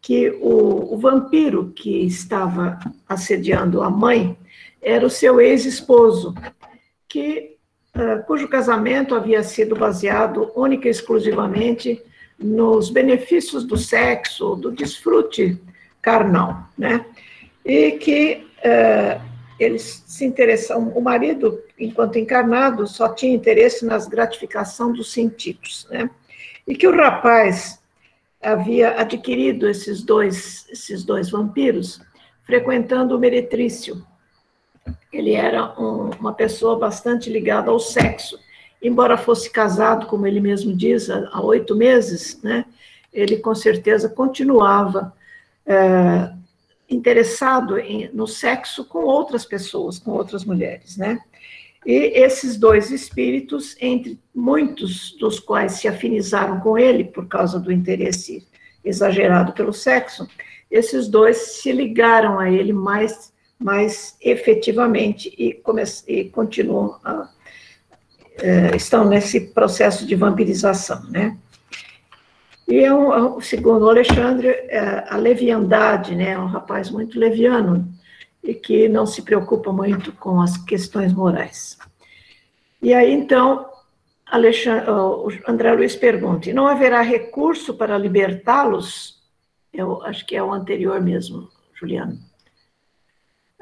que 0.00 0.30
o, 0.40 0.94
o, 0.94 0.98
vampiro 0.98 1.72
que 1.74 2.06
estava 2.06 2.78
assediando 3.08 3.82
a 3.82 3.90
mãe 3.90 4.36
era 4.80 5.04
o 5.04 5.10
seu 5.10 5.40
ex-esposo, 5.40 6.34
que 7.06 7.56
uh, 7.94 8.24
cujo 8.26 8.48
casamento 8.48 9.14
havia 9.14 9.42
sido 9.42 9.76
baseado 9.76 10.50
única 10.56 10.88
e 10.88 10.90
exclusivamente 10.90 12.02
nos 12.38 12.88
benefícios 12.88 13.64
do 13.64 13.76
sexo, 13.76 14.56
do 14.56 14.70
desfrute 14.70 15.60
carnal, 16.00 16.66
né? 16.78 17.04
E 17.62 17.92
que 17.92 18.46
uh, 18.64 19.20
eles 19.58 20.02
se 20.06 20.24
interessam, 20.24 20.88
o 20.88 21.02
marido, 21.02 21.62
enquanto 21.78 22.18
encarnado, 22.18 22.86
só 22.86 23.12
tinha 23.12 23.34
interesse 23.34 23.84
nas 23.84 24.08
gratificação 24.08 24.90
dos 24.90 25.12
sentidos, 25.12 25.86
né? 25.90 26.08
E 26.66 26.74
que 26.74 26.86
o 26.86 26.96
rapaz 26.96 27.79
havia 28.42 29.00
adquirido 29.00 29.68
esses 29.68 30.02
dois, 30.02 30.66
esses 30.70 31.04
dois 31.04 31.30
vampiros 31.30 32.00
frequentando 32.44 33.16
o 33.16 33.18
meretrício. 33.18 34.04
Ele 35.12 35.34
era 35.34 35.78
um, 35.80 36.10
uma 36.18 36.32
pessoa 36.32 36.78
bastante 36.78 37.30
ligada 37.30 37.70
ao 37.70 37.78
sexo, 37.78 38.38
embora 38.82 39.16
fosse 39.16 39.50
casado, 39.50 40.06
como 40.06 40.26
ele 40.26 40.40
mesmo 40.40 40.74
diz, 40.74 41.10
há 41.10 41.40
oito 41.42 41.76
meses, 41.76 42.40
né? 42.42 42.64
Ele 43.12 43.36
com 43.36 43.54
certeza 43.54 44.08
continuava 44.08 45.12
é, 45.66 46.32
interessado 46.88 47.78
em, 47.78 48.08
no 48.12 48.26
sexo 48.26 48.84
com 48.84 49.00
outras 49.00 49.44
pessoas, 49.44 49.98
com 49.98 50.12
outras 50.12 50.44
mulheres, 50.44 50.96
né? 50.96 51.20
E 51.86 51.92
esses 52.18 52.56
dois 52.56 52.90
espíritos, 52.90 53.74
entre 53.80 54.18
muitos 54.34 55.16
dos 55.18 55.40
quais 55.40 55.72
se 55.72 55.88
afinizaram 55.88 56.60
com 56.60 56.76
ele 56.76 57.04
por 57.04 57.26
causa 57.26 57.58
do 57.58 57.72
interesse 57.72 58.46
exagerado 58.84 59.52
pelo 59.52 59.72
sexo, 59.72 60.28
esses 60.70 61.08
dois 61.08 61.36
se 61.36 61.72
ligaram 61.72 62.38
a 62.38 62.50
ele 62.50 62.72
mais, 62.72 63.32
mais 63.58 64.16
efetivamente 64.20 65.34
e, 65.38 65.54
come, 65.54 65.82
e 66.06 66.24
continuam 66.24 66.98
a, 67.02 67.28
é, 68.38 68.76
estão 68.76 69.04
nesse 69.04 69.40
processo 69.40 70.06
de 70.06 70.14
vampirização, 70.14 71.02
né? 71.10 71.36
E 72.68 72.78
é 72.78 72.94
um, 72.94 73.38
é 73.38 73.40
segundo 73.40 73.84
o 73.84 73.90
Alexandre, 73.90 74.48
é, 74.48 75.04
a 75.08 75.16
leviandade, 75.16 76.14
né? 76.14 76.32
É 76.32 76.38
um 76.38 76.46
rapaz 76.46 76.90
muito 76.90 77.18
leviano, 77.18 77.88
e 78.42 78.54
que 78.54 78.88
não 78.88 79.06
se 79.06 79.22
preocupa 79.22 79.72
muito 79.72 80.12
com 80.12 80.40
as 80.40 80.56
questões 80.56 81.12
morais. 81.12 81.78
E 82.82 82.94
aí, 82.94 83.12
então, 83.12 83.68
Alexandre, 84.26 84.86
André 85.46 85.72
Luiz 85.72 85.96
pergunta: 85.96 86.52
não 86.52 86.66
haverá 86.66 87.02
recurso 87.02 87.74
para 87.74 87.98
libertá-los? 87.98 89.20
Eu 89.72 90.02
acho 90.02 90.26
que 90.26 90.34
é 90.34 90.42
o 90.42 90.52
anterior 90.52 91.00
mesmo, 91.00 91.48
Juliano. 91.74 92.18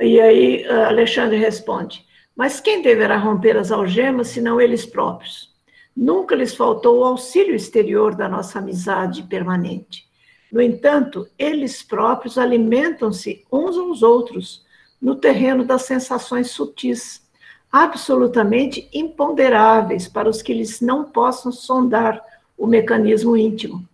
E 0.00 0.20
aí, 0.20 0.66
Alexandre 0.66 1.36
responde: 1.36 2.06
mas 2.36 2.60
quem 2.60 2.82
deverá 2.82 3.16
romper 3.16 3.56
as 3.56 3.72
algemas 3.72 4.28
senão 4.28 4.60
eles 4.60 4.86
próprios? 4.86 5.52
Nunca 5.96 6.36
lhes 6.36 6.54
faltou 6.54 7.00
o 7.00 7.04
auxílio 7.04 7.56
exterior 7.56 8.14
da 8.14 8.28
nossa 8.28 8.60
amizade 8.60 9.24
permanente. 9.24 10.06
No 10.52 10.62
entanto, 10.62 11.28
eles 11.36 11.82
próprios 11.82 12.38
alimentam-se 12.38 13.44
uns 13.50 13.76
aos 13.76 14.04
outros 14.04 14.64
no 15.00 15.14
terreno 15.14 15.64
das 15.64 15.82
sensações 15.82 16.50
sutis, 16.50 17.22
absolutamente 17.70 18.88
imponderáveis 18.92 20.08
para 20.08 20.28
os 20.28 20.42
que 20.42 20.54
lhes 20.54 20.80
não 20.80 21.04
possam 21.04 21.52
sondar 21.52 22.22
o 22.56 22.66
mecanismo 22.66 23.36
íntimo. 23.36 23.86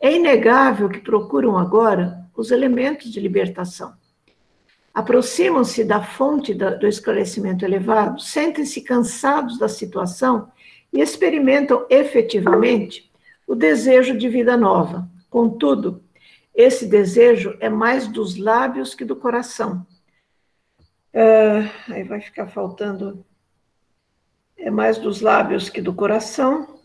É 0.00 0.14
inegável 0.14 0.88
que 0.88 1.00
procuram 1.00 1.58
agora 1.58 2.24
os 2.36 2.50
elementos 2.50 3.10
de 3.10 3.18
libertação. 3.18 3.94
Aproximam-se 4.92 5.82
da 5.82 6.00
fonte 6.00 6.54
do 6.54 6.86
esclarecimento 6.86 7.64
elevado, 7.64 8.20
sentem-se 8.20 8.80
cansados 8.82 9.58
da 9.58 9.68
situação 9.68 10.52
e 10.92 11.00
experimentam 11.00 11.84
efetivamente 11.90 13.10
o 13.46 13.56
desejo 13.56 14.16
de 14.16 14.28
vida 14.28 14.56
nova. 14.56 15.08
Contudo, 15.28 16.00
esse 16.54 16.86
desejo 16.86 17.56
é 17.58 17.68
mais 17.68 18.06
dos 18.06 18.36
lábios 18.36 18.94
que 18.94 19.04
do 19.04 19.16
coração 19.16 19.84
Uh, 21.14 21.70
aí 21.92 22.02
vai 22.02 22.20
ficar 22.20 22.48
faltando. 22.48 23.24
É 24.58 24.68
mais 24.68 24.98
dos 24.98 25.20
lábios 25.20 25.68
que 25.68 25.80
do 25.80 25.94
coração. 25.94 26.80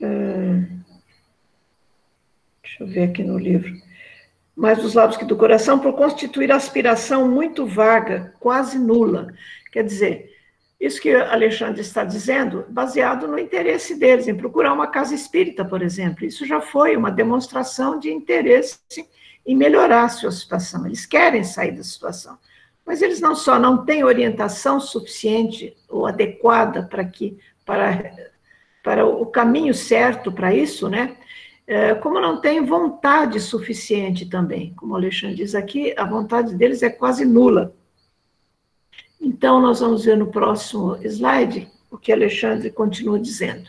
Uh, 0.00 0.64
deixa 2.62 2.84
eu 2.84 2.86
ver 2.86 3.10
aqui 3.10 3.24
no 3.24 3.36
livro. 3.36 3.74
Mais 4.54 4.78
dos 4.78 4.94
lábios 4.94 5.18
que 5.18 5.24
do 5.24 5.36
coração, 5.36 5.80
por 5.80 5.92
constituir 5.94 6.52
aspiração 6.52 7.28
muito 7.28 7.66
vaga, 7.66 8.32
quase 8.38 8.78
nula. 8.78 9.34
Quer 9.72 9.82
dizer, 9.82 10.36
isso 10.78 11.00
que 11.00 11.12
Alexandre 11.12 11.80
está 11.80 12.04
dizendo, 12.04 12.64
baseado 12.68 13.26
no 13.26 13.40
interesse 13.40 13.98
deles, 13.98 14.28
em 14.28 14.36
procurar 14.36 14.72
uma 14.72 14.86
casa 14.86 15.16
espírita, 15.16 15.64
por 15.64 15.82
exemplo. 15.82 16.24
Isso 16.24 16.46
já 16.46 16.60
foi 16.60 16.96
uma 16.96 17.10
demonstração 17.10 17.98
de 17.98 18.12
interesse 18.12 18.78
em 19.46 19.56
melhorar 19.56 20.04
a 20.04 20.08
sua 20.08 20.32
situação. 20.32 20.84
Eles 20.84 21.06
querem 21.06 21.44
sair 21.44 21.72
da 21.72 21.84
situação. 21.84 22.36
Mas 22.84 23.00
eles 23.00 23.20
não 23.20 23.34
só 23.34 23.58
não 23.58 23.84
têm 23.84 24.04
orientação 24.04 24.80
suficiente 24.80 25.76
ou 25.88 26.06
adequada 26.06 26.82
para 26.82 27.04
que 27.04 27.38
para, 27.64 28.12
para 28.82 29.06
o 29.06 29.26
caminho 29.26 29.74
certo 29.74 30.32
para 30.32 30.54
isso, 30.54 30.88
né? 30.88 31.16
É, 31.66 31.94
como 31.94 32.20
não 32.20 32.40
têm 32.40 32.64
vontade 32.64 33.40
suficiente 33.40 34.26
também. 34.26 34.72
Como 34.74 34.92
o 34.92 34.96
Alexandre 34.96 35.36
diz 35.36 35.54
aqui, 35.54 35.92
a 35.96 36.04
vontade 36.04 36.54
deles 36.54 36.82
é 36.82 36.90
quase 36.90 37.24
nula. 37.24 37.74
Então, 39.20 39.60
nós 39.60 39.80
vamos 39.80 40.04
ver 40.04 40.16
no 40.16 40.28
próximo 40.28 40.96
slide 41.02 41.68
o 41.90 41.98
que 41.98 42.12
Alexandre 42.12 42.70
continua 42.70 43.18
dizendo. 43.18 43.68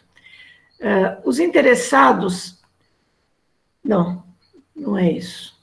É, 0.80 1.18
os 1.26 1.40
interessados. 1.40 2.62
Não, 3.84 4.24
não 4.76 4.96
é 4.96 5.12
isso 5.12 5.57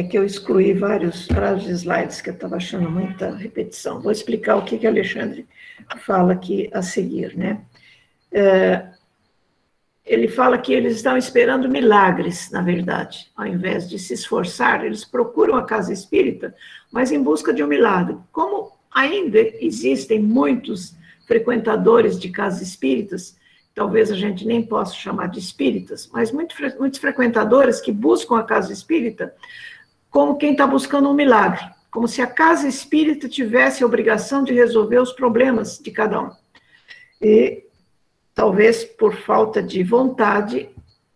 é 0.00 0.02
que 0.02 0.16
eu 0.16 0.24
excluí 0.24 0.72
vários, 0.72 1.28
vários 1.28 1.66
slides 1.66 2.20
que 2.20 2.30
eu 2.30 2.34
estava 2.34 2.56
achando 2.56 2.90
muita 2.90 3.34
repetição. 3.34 4.00
Vou 4.00 4.10
explicar 4.10 4.56
o 4.56 4.64
que, 4.64 4.78
que 4.78 4.86
Alexandre 4.86 5.46
fala 5.98 6.32
aqui 6.32 6.70
a 6.72 6.80
seguir, 6.82 7.36
né? 7.36 7.60
É, 8.32 8.86
ele 10.04 10.26
fala 10.26 10.56
que 10.58 10.72
eles 10.72 10.96
estão 10.96 11.16
esperando 11.16 11.68
milagres, 11.68 12.50
na 12.50 12.62
verdade. 12.62 13.30
Ao 13.36 13.46
invés 13.46 13.88
de 13.88 13.98
se 13.98 14.14
esforçar, 14.14 14.84
eles 14.84 15.04
procuram 15.04 15.54
a 15.54 15.64
casa 15.64 15.92
espírita, 15.92 16.54
mas 16.90 17.12
em 17.12 17.22
busca 17.22 17.52
de 17.52 17.62
um 17.62 17.66
milagre. 17.66 18.16
Como 18.32 18.72
ainda 18.90 19.38
existem 19.38 20.18
muitos 20.18 20.96
frequentadores 21.26 22.18
de 22.18 22.30
casas 22.30 22.62
espíritas, 22.62 23.38
talvez 23.74 24.10
a 24.10 24.16
gente 24.16 24.46
nem 24.46 24.62
possa 24.62 24.94
chamar 24.94 25.28
de 25.28 25.38
espíritas, 25.38 26.08
mas 26.12 26.32
muitos, 26.32 26.56
muitos 26.78 26.98
frequentadores 26.98 27.80
que 27.80 27.92
buscam 27.92 28.38
a 28.38 28.42
casa 28.42 28.72
espírita 28.72 29.32
como 30.10 30.36
quem 30.36 30.52
está 30.52 30.66
buscando 30.66 31.08
um 31.08 31.14
milagre, 31.14 31.64
como 31.90 32.08
se 32.08 32.20
a 32.20 32.26
casa 32.26 32.68
espírita 32.68 33.28
tivesse 33.28 33.82
a 33.82 33.86
obrigação 33.86 34.42
de 34.42 34.52
resolver 34.52 34.98
os 34.98 35.12
problemas 35.12 35.78
de 35.78 35.90
cada 35.90 36.20
um. 36.20 36.30
E 37.20 37.64
talvez 38.34 38.84
por 38.84 39.14
falta 39.14 39.62
de 39.62 39.82
vontade, 39.82 40.68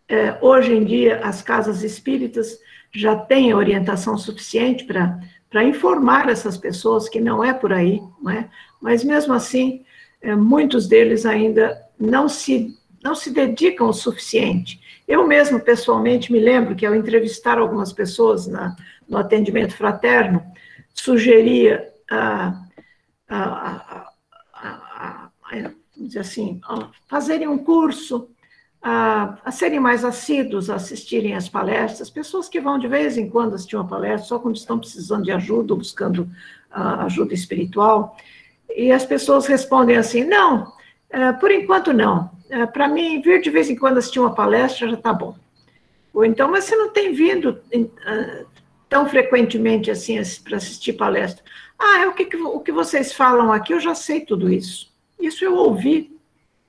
é, 0.07 0.37
hoje 0.41 0.73
em 0.73 0.83
dia 0.83 1.19
as 1.23 1.41
casas 1.41 1.83
espíritas 1.83 2.59
já 2.93 3.15
têm 3.15 3.53
orientação 3.53 4.17
suficiente 4.17 4.85
para 4.85 5.63
informar 5.63 6.29
essas 6.29 6.57
pessoas 6.57 7.09
que 7.09 7.19
não 7.19 7.43
é 7.43 7.53
por 7.53 7.73
aí, 7.73 8.01
não 8.21 8.31
é? 8.31 8.49
mas 8.81 9.03
mesmo 9.03 9.33
assim, 9.33 9.83
é, 10.21 10.35
muitos 10.35 10.87
deles 10.87 11.25
ainda 11.25 11.81
não 11.99 12.29
se, 12.29 12.77
não 13.03 13.15
se 13.15 13.31
dedicam 13.31 13.89
o 13.89 13.93
suficiente 13.93 14.79
eu 15.07 15.27
mesmo, 15.27 15.59
pessoalmente, 15.59 16.31
me 16.31 16.39
lembro 16.39 16.75
que 16.75 16.85
ao 16.85 16.95
entrevistar 16.95 17.57
algumas 17.57 17.93
pessoas 17.93 18.47
na, 18.47 18.75
no 19.07 19.17
atendimento 19.17 19.75
fraterno, 19.75 20.43
sugeria 20.93 21.87
a, 22.09 22.61
a, 23.29 24.11
a, 24.53 25.29
assim, 26.19 26.59
fazerem 27.07 27.47
um 27.47 27.57
curso 27.57 28.29
a, 28.87 29.51
serem 29.51 29.79
mais 29.79 30.05
assíduos, 30.05 30.69
a 30.69 30.75
assistirem 30.75 31.33
às 31.33 31.49
palestras, 31.49 32.09
pessoas 32.09 32.47
que 32.47 32.61
vão 32.61 32.77
de 32.77 32.87
vez 32.87 33.17
em 33.17 33.27
quando 33.27 33.55
assistir 33.55 33.75
uma 33.75 33.87
palestra, 33.87 34.27
só 34.27 34.37
quando 34.37 34.57
estão 34.57 34.77
precisando 34.77 35.23
de 35.23 35.31
ajuda, 35.31 35.73
buscando 35.73 36.29
uh, 36.71 37.01
ajuda 37.05 37.33
espiritual, 37.33 38.15
e 38.75 38.91
as 38.91 39.03
pessoas 39.03 39.47
respondem 39.47 39.97
assim, 39.97 40.23
não, 40.23 40.71
uh, 41.15 41.39
por 41.39 41.51
enquanto 41.51 41.93
não, 41.93 42.31
uh, 42.49 42.71
para 42.71 42.87
mim, 42.87 43.21
vir 43.21 43.41
de 43.41 43.49
vez 43.49 43.69
em 43.69 43.75
quando 43.75 43.97
assistir 43.97 44.19
uma 44.19 44.35
palestra 44.35 44.87
já 44.87 44.95
está 44.95 45.13
bom. 45.13 45.35
Ou 46.13 46.23
então, 46.23 46.49
mas 46.49 46.65
você 46.65 46.75
não 46.75 46.91
tem 46.91 47.13
vindo 47.13 47.61
uh, 47.73 48.45
tão 48.89 49.07
frequentemente 49.07 49.89
assim 49.89 50.21
para 50.43 50.57
assistir 50.57 50.93
palestra. 50.93 51.43
Ah, 51.77 51.99
é 51.99 52.07
o 52.07 52.13
que, 52.13 52.35
o 52.37 52.59
que 52.59 52.71
vocês 52.71 53.13
falam 53.13 53.51
aqui, 53.51 53.73
eu 53.73 53.79
já 53.79 53.93
sei 53.95 54.21
tudo 54.21 54.51
isso. 54.51 54.93
Isso 55.19 55.43
eu 55.43 55.55
ouvi 55.55 56.15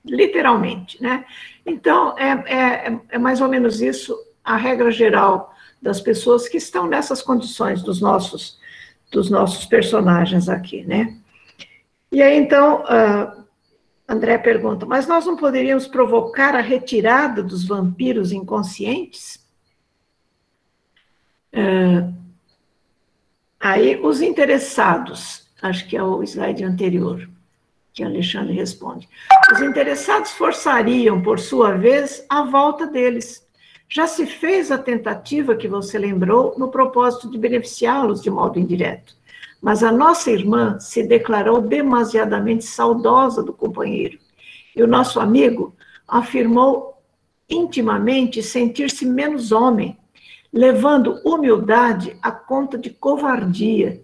literalmente, 0.05 1.01
né? 1.01 1.25
Então, 1.65 2.17
é, 2.17 2.31
é, 2.47 2.99
é 3.09 3.17
mais 3.17 3.41
ou 3.41 3.47
menos 3.47 3.81
isso 3.81 4.17
a 4.43 4.55
regra 4.55 4.89
geral 4.89 5.53
das 5.81 6.01
pessoas 6.01 6.47
que 6.47 6.57
estão 6.57 6.87
nessas 6.87 7.21
condições 7.21 7.81
dos 7.81 8.01
nossos 8.01 8.57
dos 9.11 9.29
nossos 9.29 9.65
personagens 9.65 10.49
aqui, 10.49 10.83
né? 10.83 11.15
E 12.11 12.21
aí, 12.21 12.37
então, 12.37 12.83
uh, 12.83 13.36
André 14.07 14.37
pergunta, 14.37 14.85
mas 14.85 15.05
nós 15.05 15.25
não 15.25 15.35
poderíamos 15.35 15.85
provocar 15.85 16.55
a 16.55 16.61
retirada 16.61 17.43
dos 17.43 17.65
vampiros 17.65 18.31
inconscientes? 18.31 19.45
Uh, 21.53 22.13
aí, 23.59 23.99
os 23.99 24.21
interessados, 24.21 25.49
acho 25.61 25.87
que 25.87 25.97
é 25.97 26.03
o 26.03 26.23
slide 26.23 26.63
anterior 26.63 27.27
que 27.97 28.03
Alexandre 28.03 28.53
responde. 28.53 29.09
Os 29.51 29.59
interessados 29.59 30.29
forçariam, 30.33 31.19
por 31.19 31.39
sua 31.39 31.71
vez, 31.71 32.23
a 32.29 32.43
volta 32.43 32.85
deles. 32.85 33.43
Já 33.89 34.05
se 34.05 34.27
fez 34.27 34.71
a 34.71 34.77
tentativa 34.77 35.55
que 35.55 35.67
você 35.67 35.97
lembrou 35.97 36.53
no 36.59 36.69
propósito 36.69 37.27
de 37.27 37.39
beneficiá-los 37.39 38.21
de 38.21 38.29
modo 38.29 38.59
indireto. 38.59 39.16
Mas 39.61 39.83
a 39.83 39.91
nossa 39.91 40.31
irmã 40.31 40.79
se 40.79 41.03
declarou 41.03 41.61
demasiadamente 41.61 42.65
saudosa 42.65 43.41
do 43.41 43.53
companheiro. 43.53 44.19
E 44.75 44.83
o 44.83 44.87
nosso 44.87 45.19
amigo 45.19 45.75
afirmou 46.07 47.01
intimamente 47.49 48.43
sentir-se 48.43 49.05
menos 49.05 49.51
homem, 49.51 49.97
levando 50.51 51.19
humildade 51.25 52.17
à 52.21 52.31
conta 52.31 52.77
de 52.77 52.89
covardia 52.89 54.01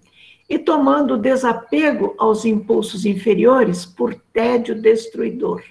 e 0.49 0.59
tomando 0.59 1.17
desapego 1.17 2.15
aos 2.17 2.45
impulsos 2.45 3.05
inferiores 3.05 3.85
por 3.85 4.13
tédio 4.33 4.79
destruidor. 4.79 5.63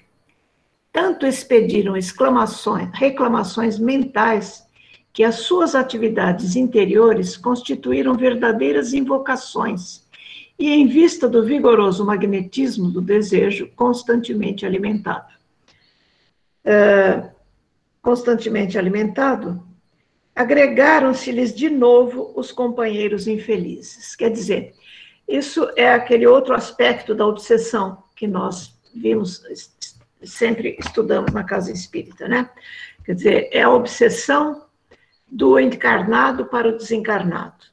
Tanto 0.93 1.27
expediram 1.27 1.97
exclamações, 1.97 2.91
reclamações 2.93 3.79
mentais 3.79 4.67
que 5.13 5.23
as 5.23 5.37
suas 5.37 5.75
atividades 5.75 6.57
interiores 6.57 7.37
constituíram 7.37 8.15
verdadeiras 8.15 8.95
invocações, 8.95 10.07
e 10.59 10.71
em 10.71 10.87
vista 10.87 11.29
do 11.29 11.45
vigoroso 11.45 12.05
magnetismo 12.05 12.91
do 12.91 13.01
desejo 13.01 13.71
constantemente 13.75 14.65
alimentado. 14.65 15.33
Uh, 16.65 17.29
constantemente 18.01 18.79
alimentado, 18.79 19.63
agregaram-se-lhes 20.35 21.55
de 21.55 21.69
novo 21.69 22.33
os 22.37 22.53
companheiros 22.53 23.27
infelizes. 23.27 24.15
Quer 24.17 24.31
dizer, 24.31 24.75
isso 25.29 25.69
é 25.77 25.93
aquele 25.93 26.27
outro 26.27 26.55
aspecto 26.55 27.15
da 27.15 27.27
obsessão 27.27 28.03
que 28.15 28.27
nós 28.27 28.79
vimos, 28.95 29.43
sempre 30.23 30.77
estudamos 30.79 31.33
na 31.33 31.45
casa 31.45 31.73
espírita, 31.73 32.29
né? 32.29 32.49
Quer 33.05 33.15
dizer, 33.15 33.49
é 33.53 33.63
a 33.63 33.71
obsessão 33.71 34.63
do 35.33 35.59
encarnado 35.59 36.45
para 36.45 36.69
o 36.69 36.77
desencarnado. 36.77 37.65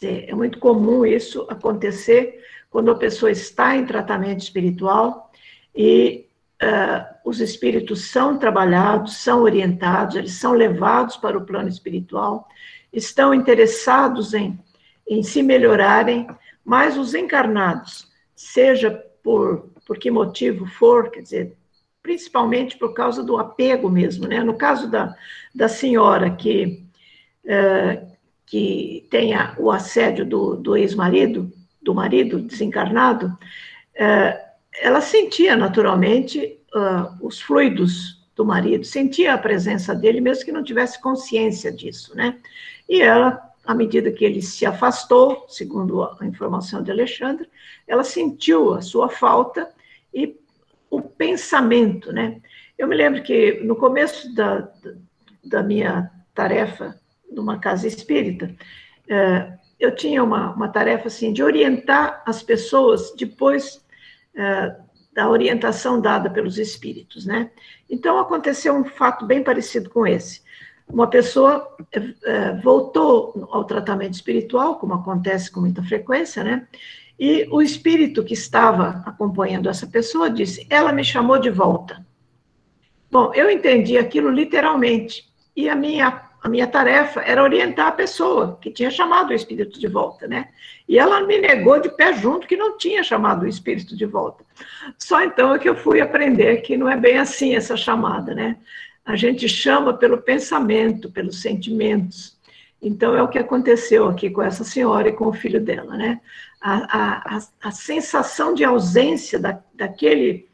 É 0.00 0.34
muito 0.34 0.58
comum 0.58 1.04
isso 1.04 1.46
acontecer 1.50 2.42
quando 2.70 2.90
a 2.90 2.94
pessoa 2.94 3.30
está 3.30 3.76
em 3.76 3.84
tratamento 3.84 4.40
espiritual 4.40 5.30
e 5.76 6.26
uh, 6.62 7.28
os 7.28 7.40
espíritos 7.40 8.10
são 8.10 8.38
trabalhados, 8.38 9.18
são 9.18 9.42
orientados, 9.42 10.16
eles 10.16 10.32
são 10.32 10.52
levados 10.52 11.18
para 11.18 11.36
o 11.36 11.44
plano 11.44 11.68
espiritual, 11.68 12.48
estão 12.90 13.34
interessados 13.34 14.32
em, 14.32 14.58
em 15.06 15.22
se 15.22 15.42
melhorarem, 15.42 16.26
mas 16.64 16.96
os 16.96 17.14
encarnados, 17.14 18.10
seja 18.34 18.90
por, 19.22 19.68
por 19.86 19.98
que 19.98 20.10
motivo 20.10 20.64
for, 20.64 21.10
quer 21.10 21.20
dizer, 21.20 21.56
principalmente 22.08 22.78
por 22.78 22.94
causa 22.94 23.22
do 23.22 23.36
apego 23.36 23.90
mesmo, 23.90 24.26
né? 24.26 24.42
No 24.42 24.54
caso 24.54 24.90
da, 24.90 25.14
da 25.54 25.68
senhora 25.68 26.30
que, 26.30 26.82
uh, 27.44 28.10
que 28.46 29.06
tem 29.10 29.32
o 29.58 29.70
assédio 29.70 30.24
do, 30.24 30.56
do 30.56 30.74
ex-marido, 30.74 31.52
do 31.82 31.94
marido 31.94 32.40
desencarnado, 32.40 33.26
uh, 33.26 34.48
ela 34.80 35.02
sentia 35.02 35.54
naturalmente 35.54 36.58
uh, 36.74 37.14
os 37.20 37.42
fluidos 37.42 38.26
do 38.34 38.42
marido, 38.42 38.86
sentia 38.86 39.34
a 39.34 39.38
presença 39.38 39.94
dele, 39.94 40.22
mesmo 40.22 40.46
que 40.46 40.52
não 40.52 40.64
tivesse 40.64 40.98
consciência 41.02 41.70
disso, 41.70 42.16
né? 42.16 42.38
E 42.88 43.02
ela, 43.02 43.38
à 43.66 43.74
medida 43.74 44.10
que 44.10 44.24
ele 44.24 44.40
se 44.40 44.64
afastou, 44.64 45.44
segundo 45.46 46.04
a 46.04 46.24
informação 46.24 46.82
de 46.82 46.90
Alexandre, 46.90 47.46
ela 47.86 48.02
sentiu 48.02 48.72
a 48.72 48.80
sua 48.80 49.10
falta 49.10 49.68
e 50.14 50.38
o 50.90 51.00
pensamento, 51.02 52.12
né? 52.12 52.40
Eu 52.76 52.86
me 52.86 52.94
lembro 52.96 53.22
que 53.22 53.60
no 53.64 53.76
começo 53.76 54.34
da, 54.34 54.68
da 55.44 55.62
minha 55.62 56.10
tarefa 56.34 56.98
numa 57.30 57.58
casa 57.58 57.86
espírita, 57.86 58.54
uh, 59.04 59.58
eu 59.78 59.94
tinha 59.94 60.22
uma, 60.22 60.52
uma 60.52 60.68
tarefa 60.68 61.08
assim 61.08 61.32
de 61.32 61.42
orientar 61.42 62.22
as 62.26 62.42
pessoas 62.42 63.12
depois 63.16 63.84
é, 64.34 64.76
da 65.12 65.28
orientação 65.28 66.00
dada 66.00 66.28
pelos 66.30 66.58
espíritos, 66.58 67.24
né? 67.26 67.50
Então 67.88 68.18
aconteceu 68.18 68.74
um 68.74 68.84
fato 68.84 69.24
bem 69.24 69.42
parecido 69.42 69.88
com 69.90 70.06
esse. 70.06 70.42
Uma 70.88 71.08
pessoa 71.08 71.76
é, 71.92 72.52
voltou 72.54 73.48
ao 73.50 73.64
tratamento 73.64 74.14
espiritual, 74.14 74.78
como 74.78 74.94
acontece 74.94 75.50
com 75.50 75.60
muita 75.60 75.82
frequência, 75.82 76.42
né? 76.42 76.66
E 77.18 77.48
o 77.50 77.60
espírito 77.60 78.24
que 78.24 78.34
estava 78.34 79.02
acompanhando 79.04 79.68
essa 79.68 79.86
pessoa 79.86 80.30
disse: 80.30 80.66
Ela 80.70 80.92
me 80.92 81.04
chamou 81.04 81.38
de 81.38 81.50
volta. 81.50 82.06
Bom, 83.10 83.32
eu 83.34 83.50
entendi 83.50 83.98
aquilo 83.98 84.30
literalmente. 84.30 85.24
E 85.56 85.68
a 85.68 85.74
minha 85.74 86.28
a 86.40 86.48
minha 86.48 86.68
tarefa 86.68 87.20
era 87.20 87.42
orientar 87.42 87.88
a 87.88 87.92
pessoa 87.92 88.58
que 88.60 88.70
tinha 88.70 88.90
chamado 88.90 89.30
o 89.30 89.34
espírito 89.34 89.78
de 89.80 89.88
volta, 89.88 90.28
né? 90.28 90.48
E 90.88 90.98
ela 90.98 91.26
me 91.26 91.36
negou 91.38 91.80
de 91.80 91.88
pé 91.88 92.12
junto 92.14 92.46
que 92.46 92.56
não 92.56 92.78
tinha 92.78 93.02
chamado 93.02 93.42
o 93.42 93.48
espírito 93.48 93.96
de 93.96 94.06
volta. 94.06 94.44
Só 94.96 95.22
então 95.22 95.52
é 95.52 95.58
que 95.58 95.68
eu 95.68 95.74
fui 95.74 96.00
aprender 96.00 96.58
que 96.58 96.76
não 96.76 96.88
é 96.88 96.96
bem 96.96 97.18
assim 97.18 97.56
essa 97.56 97.76
chamada, 97.76 98.34
né? 98.34 98.56
A 99.04 99.16
gente 99.16 99.48
chama 99.48 99.94
pelo 99.94 100.18
pensamento, 100.18 101.10
pelos 101.10 101.40
sentimentos. 101.40 102.38
Então 102.80 103.16
é 103.16 103.22
o 103.22 103.28
que 103.28 103.38
aconteceu 103.38 104.06
aqui 104.06 104.30
com 104.30 104.40
essa 104.40 104.62
senhora 104.62 105.08
e 105.08 105.12
com 105.12 105.26
o 105.26 105.32
filho 105.32 105.60
dela, 105.60 105.96
né? 105.96 106.20
A, 106.60 107.36
a, 107.36 107.38
a 107.62 107.70
sensação 107.70 108.52
de 108.52 108.64
ausência 108.64 109.38
da, 109.38 109.60
daquele 109.74 110.48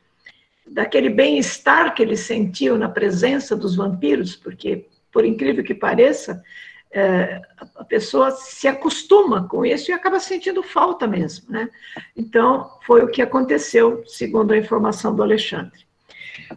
daquele 0.66 1.10
bem-estar 1.10 1.94
que 1.94 2.02
eles 2.02 2.20
sentiam 2.20 2.78
na 2.78 2.88
presença 2.88 3.54
dos 3.54 3.76
vampiros, 3.76 4.34
porque 4.34 4.86
por 5.12 5.24
incrível 5.24 5.62
que 5.62 5.74
pareça, 5.74 6.42
é, 6.90 7.40
a 7.76 7.84
pessoa 7.84 8.30
se 8.30 8.66
acostuma 8.66 9.46
com 9.46 9.64
isso 9.64 9.90
e 9.90 9.94
acaba 9.94 10.18
sentindo 10.18 10.62
falta 10.62 11.06
mesmo, 11.06 11.52
né? 11.52 11.68
Então, 12.16 12.70
foi 12.86 13.02
o 13.02 13.08
que 13.08 13.20
aconteceu, 13.20 14.02
segundo 14.06 14.52
a 14.52 14.56
informação 14.56 15.14
do 15.14 15.22
Alexandre. 15.22 15.84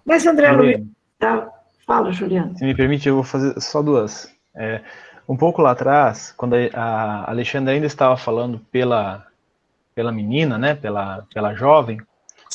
Mas, 0.06 0.26
André 0.26 0.52
Luiz, 0.52 0.82
tá? 1.20 1.52
fala, 1.86 2.12
Juliano. 2.12 2.58
Se 2.58 2.66
me 2.66 2.76
permite, 2.76 3.08
eu 3.08 3.16
vou 3.16 3.24
fazer 3.24 3.60
só 3.62 3.82
duas. 3.82 4.34
É, 4.56 4.82
um 5.28 5.38
pouco 5.38 5.62
lá 5.62 5.72
atrás, 5.72 6.34
quando 6.36 6.56
a 6.74 7.30
Alexandre 7.30 7.74
ainda 7.74 7.88
estava 7.88 8.18
falando 8.18 8.60
pela, 8.72 9.27
pela 9.98 10.12
menina, 10.12 10.60
né, 10.60 10.76
pela, 10.76 11.26
pela 11.34 11.56
jovem, 11.56 12.00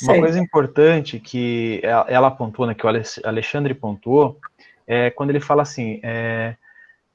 uma 0.01 0.17
coisa 0.17 0.39
importante 0.39 1.19
que 1.19 1.81
ela, 1.83 2.29
apontou, 2.29 2.69
né, 2.69 2.73
que 2.73 2.87
o 2.87 2.89
Alexandre 3.25 3.75
pontuou, 3.75 4.39
é 4.87 5.11
quando 5.11 5.31
ele 5.31 5.41
fala 5.41 5.63
assim, 5.63 5.99
é, 6.05 6.55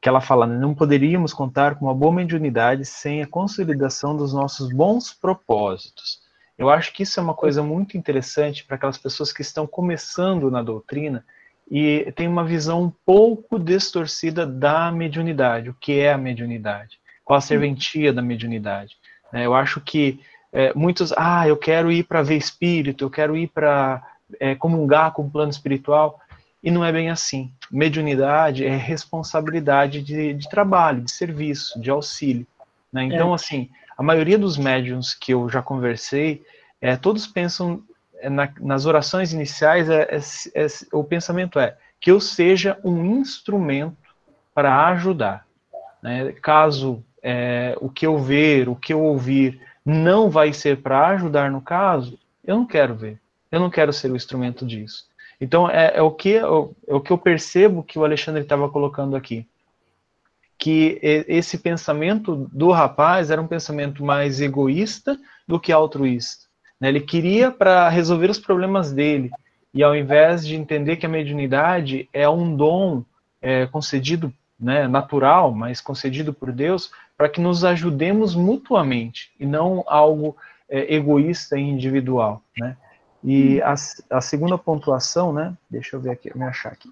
que 0.02 0.10
ela 0.10 0.20
fala, 0.20 0.46
não 0.46 0.76
poderíamos 0.76 1.34
contar 1.34 1.76
com 1.76 1.86
uma 1.86 1.96
boa 1.96 2.12
mediunidade 2.12 2.84
sem 2.84 3.24
a 3.24 3.28
consolidação 3.28 4.18
dos 4.18 4.34
nossos 4.34 4.70
bons 4.70 5.14
propósitos. 5.14 6.20
Eu 6.58 6.70
acho 6.70 6.92
que 6.92 7.04
isso 7.04 7.22
é 7.22 7.24
uma 7.24 7.34
coisa 7.34 7.64
muito 7.64 7.98
interessante 7.98 8.66
para 8.66 8.76
aquelas 8.76 8.98
pessoas 8.98 9.32
que 9.32 9.42
estão 9.42 9.66
começando 9.66 10.52
na 10.52 10.62
doutrina 10.62 11.24
e 11.72 12.12
tem 12.18 12.28
uma 12.28 12.44
visão 12.44 12.84
um 12.84 12.92
pouco 13.06 13.58
distorcida 13.58 14.46
da 14.46 14.92
mediunidade. 14.92 15.70
O 15.70 15.74
que 15.74 16.00
é 16.02 16.12
a 16.12 16.18
mediunidade? 16.18 17.00
Qual 17.24 17.38
a 17.38 17.42
serventia 17.42 18.12
da 18.12 18.22
mediunidade? 18.22 18.98
É, 19.34 19.46
eu 19.46 19.54
acho 19.54 19.82
que 19.82 20.20
é, 20.52 20.74
muitos, 20.74 21.14
ah, 21.18 21.48
eu 21.48 21.58
quero 21.58 21.92
ir 21.92 22.04
para 22.04 22.22
ver 22.22 22.38
espírito, 22.38 23.04
eu 23.04 23.10
quero 23.10 23.36
ir 23.36 23.48
para 23.48 24.02
é, 24.40 24.56
comungar 24.56 25.12
com 25.12 25.24
o 25.24 25.30
plano 25.30 25.52
espiritual. 25.52 26.20
e 26.64 26.72
não 26.72 26.84
é 26.84 26.92
bem 26.92 27.10
assim. 27.10 27.52
Mediunidade 27.72 28.66
é 28.66 28.76
responsabilidade 28.76 30.02
de, 30.02 30.34
de 30.34 30.50
trabalho, 30.50 31.02
de 31.02 31.12
serviço, 31.12 31.80
de 31.80 31.90
auxílio. 31.90 32.48
Né? 32.92 33.04
Então, 33.04 33.32
é. 33.32 33.36
assim, 33.36 33.70
a 33.98 34.04
maioria 34.04 34.38
dos 34.38 34.58
médiums 34.58 35.14
que 35.14 35.34
eu 35.34 35.50
já 35.50 35.62
conversei, 35.62 36.44
é, 36.82 36.96
todos 36.96 37.28
pensam 37.28 37.84
é, 38.20 38.30
na, 38.30 38.50
nas 38.60 38.86
orações 38.86 39.34
iniciais, 39.34 39.88
o 40.92 41.04
pensamento 41.04 41.60
é 41.60 41.78
que 42.00 42.12
eu 42.12 42.20
seja 42.20 42.78
um 42.84 43.18
instrumento 43.18 43.98
para 44.54 44.88
ajudar. 44.88 45.46
Né? 46.02 46.32
Caso 46.42 47.04
é, 47.24 47.76
o 47.80 47.90
que 47.90 48.06
eu 48.06 48.18
ver, 48.18 48.70
o 48.70 48.76
que 48.76 48.94
eu 48.94 49.02
ouvir, 49.02 49.62
não 49.86 50.30
vai 50.30 50.54
ser 50.54 50.82
para 50.82 51.08
ajudar 51.08 51.52
no 51.52 51.62
caso, 51.62 52.20
eu 52.44 52.56
não 52.56 52.66
quero 52.66 52.96
ver. 52.96 53.20
Eu 53.52 53.60
não 53.60 53.70
quero 53.70 53.94
ser 53.94 54.12
o 54.12 54.16
instrumento 54.16 54.66
disso. 54.66 55.06
Então 55.40 55.70
é, 55.70 55.94
é 55.96 56.02
o 56.02 56.12
que 56.12 56.36
é 56.36 56.46
o 56.46 57.02
que 57.02 57.12
eu 57.12 57.18
percebo 57.18 57.84
que 57.84 58.00
o 58.00 58.04
Alexandre 58.04 58.42
estava 58.42 58.70
colocando 58.70 59.16
aqui, 59.16 59.48
que 60.58 61.00
esse 61.02 61.60
pensamento 61.60 62.50
do 62.52 62.72
rapaz 62.72 63.30
era 63.30 63.42
um 63.42 63.48
pensamento 63.48 64.04
mais 64.04 64.42
egoísta 64.42 65.18
do 65.48 65.60
que 65.60 65.72
altruísta. 65.72 66.48
Né? 66.80 66.90
Ele 66.90 67.02
queria 67.02 67.52
para 67.52 67.88
resolver 67.90 68.30
os 68.30 68.40
problemas 68.40 68.92
dele 68.92 69.32
e 69.74 69.84
ao 69.84 69.96
invés 69.96 70.46
de 70.46 70.56
entender 70.56 70.98
que 70.98 71.06
a 71.06 71.10
mediunidade 71.10 72.10
é 72.12 72.28
um 72.28 72.56
dom 72.56 73.04
é, 73.40 73.68
concedido, 73.68 74.34
né, 74.60 74.88
natural, 74.88 75.54
mas 75.54 75.80
concedido 75.80 76.34
por 76.34 76.52
Deus, 76.52 76.92
para 77.18 77.28
que 77.28 77.42
nos 77.42 77.64
ajudemos 77.64 78.36
mutuamente 78.36 79.32
e 79.40 79.46
não 79.46 79.84
algo 79.88 80.38
é, 80.70 80.94
egoísta 80.94 81.58
e 81.58 81.62
individual, 81.62 82.42
né? 82.58 82.78
E 83.24 83.60
a, 83.62 83.74
a, 84.12 84.22
segunda 84.22 84.58
pontuação, 84.58 85.34
né? 85.34 85.58
Deixa 85.70 85.96
eu 85.96 86.00
ver 86.00 86.12
aqui, 86.12 86.32
me 86.38 86.46
achar 86.46 86.72
aqui. 86.72 86.90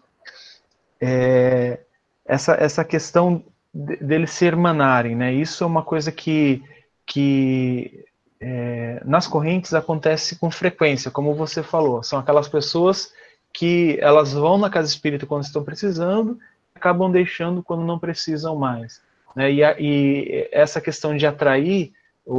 É, 1.00 1.80
essa, 2.26 2.54
essa 2.54 2.84
questão 2.84 3.44
de, 3.72 3.98
deles 3.98 4.32
se 4.32 4.46
hermanarem, 4.46 5.16
né? 5.16 5.32
Isso 5.32 5.64
é 5.64 5.68
uma 5.68 5.84
coisa 5.84 6.12
que, 6.12 6.64
que 7.06 8.06
é, 8.40 9.02
nas 9.06 9.28
correntes 9.28 9.74
acontece 9.74 10.38
com 10.38 10.50
frequência, 10.50 11.12
como 11.12 11.36
você 11.36 11.62
falou. 11.62 12.02
São 12.02 12.18
aquelas 12.18 12.50
pessoas 12.50 13.14
que 13.54 13.98
elas 14.02 14.34
vão 14.34 14.58
na 14.58 14.70
casa 14.70 14.88
espírita 14.88 15.26
quando 15.26 15.44
estão 15.44 15.64
precisando, 15.64 16.40
acabam 16.74 17.12
deixando 17.12 17.64
quando 17.64 17.86
não 17.86 18.00
precisam 18.00 18.56
mais. 18.56 19.00
Né? 19.36 19.52
E, 19.52 19.64
a, 19.64 19.76
e, 19.80 20.50
essa 20.52 20.80
questão 20.80 21.16
de 21.16 21.28
atrair, 21.28 21.92
o, 22.26 22.36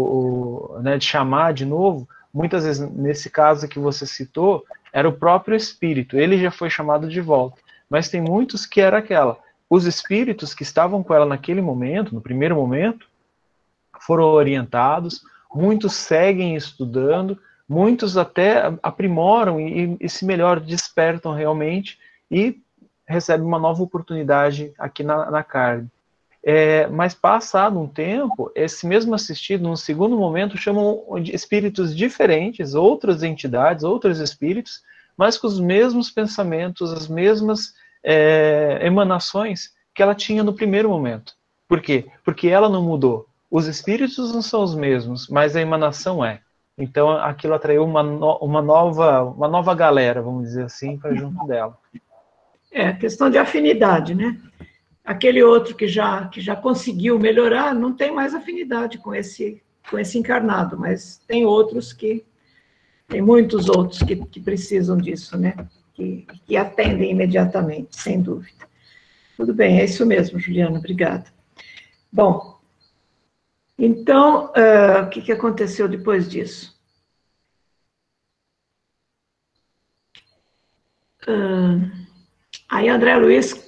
o, 0.77 0.81
né, 0.83 0.99
de 0.99 1.05
chamar 1.05 1.53
de 1.53 1.65
novo, 1.65 2.09
muitas 2.33 2.65
vezes, 2.65 2.89
nesse 2.91 3.31
caso 3.31 3.69
que 3.69 3.79
você 3.79 4.07
citou, 4.07 4.65
era 4.93 5.09
o 5.09 5.13
próprio 5.13 5.57
espírito, 5.57 6.17
ele 6.17 6.39
já 6.39 6.51
foi 6.51 6.71
chamado 6.71 7.09
de 7.09 7.21
volta. 7.21 7.61
Mas 7.89 8.09
tem 8.09 8.21
muitos 8.21 8.67
que 8.67 8.81
era 8.81 8.99
aquela. 8.99 9.39
Os 9.69 9.85
espíritos 9.85 10.55
que 10.55 10.63
estavam 10.63 11.03
com 11.03 11.15
ela 11.15 11.27
naquele 11.27 11.61
momento, 11.61 12.15
no 12.15 12.21
primeiro 12.21 12.55
momento, 12.55 13.07
foram 14.01 14.25
orientados, 14.25 15.23
muitos 15.55 15.95
seguem 15.95 16.55
estudando, 16.55 17.39
muitos 17.69 18.17
até 18.17 18.73
aprimoram 18.83 19.61
e, 19.61 19.97
e 20.01 20.09
se 20.09 20.25
melhor 20.25 20.61
despertam 20.61 21.33
realmente 21.33 21.99
e 22.31 22.61
recebem 23.07 23.47
uma 23.47 23.59
nova 23.59 23.83
oportunidade 23.83 24.73
aqui 24.79 25.03
na, 25.03 25.31
na 25.31 25.43
carne. 25.43 25.91
É, 26.49 26.87
mas 26.87 27.13
passado 27.13 27.77
um 27.77 27.89
tempo, 27.89 28.53
esse 28.55 28.87
mesmo 28.87 29.17
assistido, 29.17 29.65
num 29.65 29.75
segundo 29.75 30.17
momento, 30.17 30.57
chamam 30.57 31.03
espíritos 31.25 31.95
diferentes, 31.95 32.73
outras 32.73 33.25
entidades, 33.25 33.83
outros 33.83 34.21
espíritos, 34.21 34.81
mas 35.17 35.37
com 35.37 35.49
os 35.49 35.59
mesmos 35.59 36.09
pensamentos, 36.09 36.93
as 36.93 37.09
mesmas 37.09 37.75
é, 38.01 38.79
emanações 38.81 39.73
que 39.93 40.01
ela 40.01 40.15
tinha 40.15 40.45
no 40.45 40.53
primeiro 40.53 40.89
momento. 40.89 41.33
Por 41.67 41.81
quê? 41.81 42.07
Porque 42.25 42.47
ela 42.47 42.69
não 42.69 42.85
mudou. 42.85 43.27
Os 43.51 43.67
espíritos 43.67 44.33
não 44.33 44.41
são 44.41 44.63
os 44.63 44.77
mesmos, 44.77 45.27
mas 45.29 45.57
a 45.57 45.61
emanação 45.61 46.25
é. 46.25 46.43
Então 46.79 47.11
aquilo 47.11 47.55
atraiu 47.55 47.85
uma, 47.85 48.05
no, 48.05 48.37
uma, 48.37 48.63
nova, 48.63 49.25
uma 49.25 49.49
nova 49.49 49.75
galera, 49.75 50.23
vamos 50.23 50.45
dizer 50.45 50.67
assim, 50.67 50.97
para 50.97 51.13
junto 51.13 51.45
dela. 51.45 51.77
É, 52.71 52.93
questão 52.93 53.29
de 53.29 53.37
afinidade, 53.37 54.15
né? 54.15 54.39
Aquele 55.07 55.41
outro 55.43 55.77
que 55.77 55.87
já, 55.87 56.27
que 56.27 56.41
já 56.41 56.57
conseguiu 56.57 57.17
melhorar 57.17 57.73
não 57.73 57.95
tem 57.95 58.13
mais 58.13 58.35
afinidade 58.35 58.99
com 58.99 59.15
esse, 59.15 59.63
com 59.89 59.97
esse 59.97 60.19
encarnado, 60.19 60.77
mas 60.77 61.23
tem 61.29 61.47
outros 61.47 61.93
que, 61.93 62.25
tem 63.07 63.23
muitos 63.23 63.69
outros 63.69 64.03
que, 64.03 64.17
que 64.17 64.41
precisam 64.41 64.99
disso, 64.99 65.39
né? 65.39 65.55
Que, 65.95 66.27
que 66.45 66.57
atendem 66.57 67.13
imediatamente, 67.13 67.97
sem 67.97 68.21
dúvida. 68.21 68.67
Tudo 69.37 69.55
bem, 69.55 69.79
é 69.81 69.85
isso 69.85 70.05
mesmo, 70.05 70.41
Juliana, 70.41 70.79
obrigada. 70.79 71.27
Bom, 72.13 72.59
então, 73.79 74.47
uh, 74.47 75.05
o 75.05 75.09
que, 75.09 75.23
que 75.23 75.33
aconteceu 75.33 75.89
depois 75.89 76.29
disso? 76.29 76.75
Uh, 81.29 81.91
aí 82.69 82.89
André 82.89 83.17
Luiz 83.17 83.66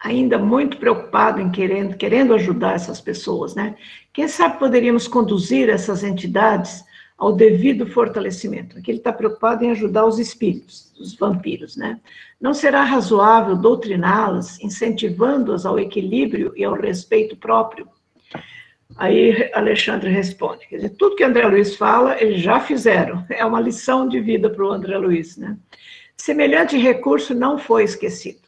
ainda 0.00 0.38
muito 0.38 0.76
preocupado 0.76 1.40
em 1.40 1.50
querendo, 1.50 1.96
querendo 1.96 2.34
ajudar 2.34 2.74
essas 2.74 3.00
pessoas, 3.00 3.54
né? 3.54 3.76
Quem 4.12 4.28
sabe 4.28 4.58
poderíamos 4.58 5.08
conduzir 5.08 5.68
essas 5.68 6.04
entidades 6.04 6.84
ao 7.16 7.32
devido 7.32 7.84
fortalecimento. 7.84 8.78
Aqui 8.78 8.92
ele 8.92 8.98
está 8.98 9.12
preocupado 9.12 9.64
em 9.64 9.72
ajudar 9.72 10.06
os 10.06 10.20
espíritos, 10.20 10.92
os 11.00 11.16
vampiros, 11.16 11.76
né? 11.76 11.98
Não 12.40 12.54
será 12.54 12.84
razoável 12.84 13.56
doutriná-las, 13.56 14.60
incentivando-as 14.60 15.66
ao 15.66 15.80
equilíbrio 15.80 16.52
e 16.56 16.62
ao 16.64 16.74
respeito 16.74 17.36
próprio? 17.36 17.88
Aí 18.96 19.50
Alexandre 19.52 20.10
responde, 20.10 20.66
quer 20.68 20.76
dizer, 20.76 20.90
tudo 20.90 21.16
que 21.16 21.24
André 21.24 21.46
Luiz 21.46 21.74
fala, 21.74 22.20
eles 22.22 22.40
já 22.40 22.60
fizeram. 22.60 23.24
É 23.28 23.44
uma 23.44 23.60
lição 23.60 24.08
de 24.08 24.20
vida 24.20 24.48
para 24.48 24.64
o 24.64 24.70
André 24.70 24.96
Luiz, 24.96 25.36
né? 25.36 25.56
Semelhante 26.16 26.76
recurso 26.76 27.34
não 27.34 27.58
foi 27.58 27.84
esquecido. 27.84 28.47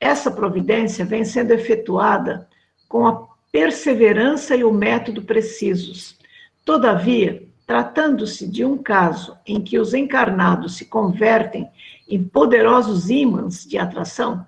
Essa 0.00 0.30
providência 0.30 1.04
vem 1.04 1.24
sendo 1.24 1.52
efetuada 1.52 2.48
com 2.88 3.06
a 3.06 3.28
perseverança 3.52 4.56
e 4.56 4.64
o 4.64 4.72
método 4.72 5.22
precisos. 5.22 6.16
Todavia, 6.64 7.46
tratando-se 7.66 8.48
de 8.48 8.64
um 8.64 8.78
caso 8.78 9.36
em 9.46 9.60
que 9.60 9.78
os 9.78 9.92
encarnados 9.92 10.76
se 10.76 10.86
convertem 10.86 11.68
em 12.08 12.24
poderosos 12.24 13.10
ímãs 13.10 13.64
de 13.64 13.76
atração, 13.76 14.46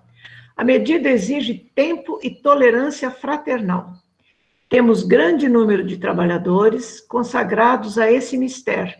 a 0.56 0.64
medida 0.64 1.10
exige 1.10 1.54
tempo 1.74 2.18
e 2.22 2.30
tolerância 2.30 3.10
fraternal. 3.10 3.92
Temos 4.68 5.02
grande 5.02 5.48
número 5.48 5.84
de 5.84 5.98
trabalhadores 5.98 7.00
consagrados 7.00 7.98
a 7.98 8.10
esse 8.10 8.38
mistério 8.38 8.96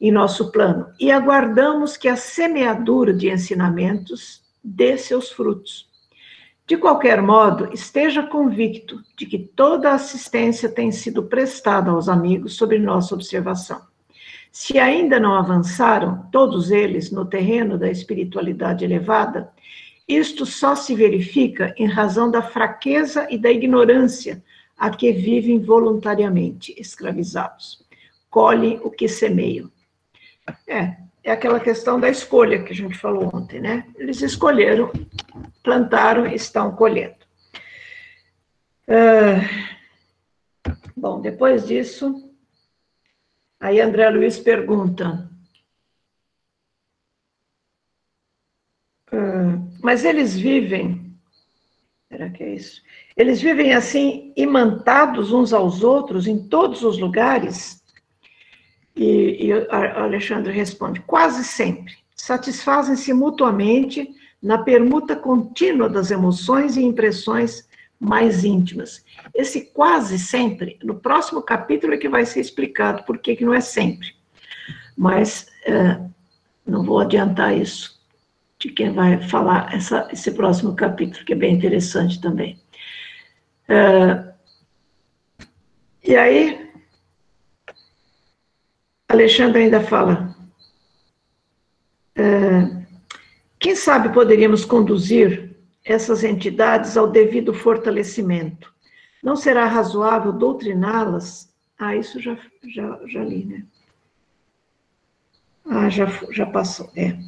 em 0.00 0.12
nosso 0.12 0.52
plano 0.52 0.88
e 1.00 1.10
aguardamos 1.10 1.96
que 1.96 2.08
a 2.08 2.16
semeadura 2.16 3.12
de 3.12 3.30
ensinamentos 3.30 4.45
dê 4.66 4.98
seus 4.98 5.30
frutos. 5.30 5.88
De 6.66 6.76
qualquer 6.76 7.22
modo, 7.22 7.72
esteja 7.72 8.24
convicto 8.24 9.00
de 9.16 9.24
que 9.24 9.38
toda 9.38 9.92
assistência 9.92 10.68
tem 10.68 10.90
sido 10.90 11.22
prestada 11.22 11.92
aos 11.92 12.08
amigos 12.08 12.54
sob 12.56 12.76
nossa 12.76 13.14
observação. 13.14 13.80
Se 14.50 14.78
ainda 14.78 15.20
não 15.20 15.34
avançaram, 15.34 16.28
todos 16.32 16.72
eles, 16.72 17.12
no 17.12 17.24
terreno 17.24 17.78
da 17.78 17.88
espiritualidade 17.88 18.84
elevada, 18.84 19.52
isto 20.08 20.44
só 20.44 20.74
se 20.74 20.94
verifica 20.94 21.72
em 21.76 21.86
razão 21.86 22.30
da 22.30 22.42
fraqueza 22.42 23.28
e 23.30 23.38
da 23.38 23.50
ignorância 23.50 24.42
a 24.76 24.90
que 24.90 25.12
vivem 25.12 25.60
voluntariamente 25.60 26.74
escravizados. 26.78 27.84
Colhem 28.28 28.80
o 28.82 28.90
que 28.90 29.08
semeiam. 29.08 29.70
É, 30.66 30.96
é 31.26 31.32
aquela 31.32 31.58
questão 31.58 31.98
da 31.98 32.08
escolha 32.08 32.62
que 32.62 32.72
a 32.72 32.74
gente 32.74 32.96
falou 32.96 33.28
ontem, 33.34 33.60
né? 33.60 33.84
Eles 33.96 34.22
escolheram, 34.22 34.92
plantaram 35.60 36.24
e 36.24 36.36
estão 36.36 36.70
colhendo. 36.76 37.16
Uh, 38.86 39.42
bom, 40.96 41.20
depois 41.20 41.66
disso, 41.66 42.32
aí 43.58 43.80
André 43.80 44.08
Luiz 44.08 44.38
pergunta. 44.38 45.28
Uh, 49.12 49.68
mas 49.82 50.04
eles 50.04 50.36
vivem. 50.36 51.12
Será 52.08 52.30
que 52.30 52.44
é 52.44 52.54
isso? 52.54 52.80
Eles 53.16 53.42
vivem 53.42 53.74
assim, 53.74 54.32
imantados 54.36 55.32
uns 55.32 55.52
aos 55.52 55.82
outros 55.82 56.28
em 56.28 56.46
todos 56.46 56.84
os 56.84 57.00
lugares? 57.00 57.75
E, 58.96 59.46
e 59.46 59.52
Alexandre 59.70 60.52
responde: 60.52 61.00
quase 61.00 61.44
sempre. 61.44 61.94
Satisfazem-se 62.16 63.12
mutuamente 63.12 64.08
na 64.42 64.58
permuta 64.58 65.14
contínua 65.14 65.88
das 65.88 66.10
emoções 66.10 66.76
e 66.76 66.82
impressões 66.82 67.68
mais 68.00 68.44
íntimas. 68.44 69.04
Esse 69.34 69.72
quase 69.72 70.18
sempre, 70.18 70.78
no 70.82 70.94
próximo 70.94 71.42
capítulo 71.42 71.94
é 71.94 71.96
que 71.96 72.08
vai 72.08 72.24
ser 72.24 72.40
explicado 72.40 73.04
por 73.04 73.18
que, 73.18 73.44
não 73.44 73.54
é 73.54 73.60
sempre. 73.60 74.14
Mas 74.96 75.46
é, 75.64 76.00
não 76.66 76.82
vou 76.82 76.98
adiantar 77.00 77.56
isso. 77.56 77.96
de 78.58 78.70
quem 78.70 78.92
vai 78.92 79.20
falar 79.28 79.74
essa, 79.74 80.08
esse 80.10 80.30
próximo 80.30 80.74
capítulo, 80.74 81.24
que 81.24 81.32
é 81.32 81.36
bem 81.36 81.54
interessante 81.54 82.20
também. 82.20 82.58
Uh, 83.68 84.32
e 86.02 86.16
aí, 86.16 86.65
Alexandre 89.16 89.62
ainda 89.62 89.80
fala, 89.80 90.36
uh, 92.18 92.86
quem 93.58 93.74
sabe 93.74 94.12
poderíamos 94.12 94.62
conduzir 94.62 95.56
essas 95.82 96.22
entidades 96.22 96.98
ao 96.98 97.08
devido 97.08 97.54
fortalecimento. 97.54 98.74
Não 99.22 99.34
será 99.34 99.64
razoável 99.64 100.32
doutriná-las? 100.32 101.50
Ah, 101.78 101.96
isso 101.96 102.20
já, 102.20 102.38
já, 102.68 103.00
já 103.06 103.24
li, 103.24 103.44
né? 103.46 103.64
Ah, 105.64 105.88
já, 105.88 106.06
já 106.30 106.44
passou, 106.44 106.90
é. 106.94 107.18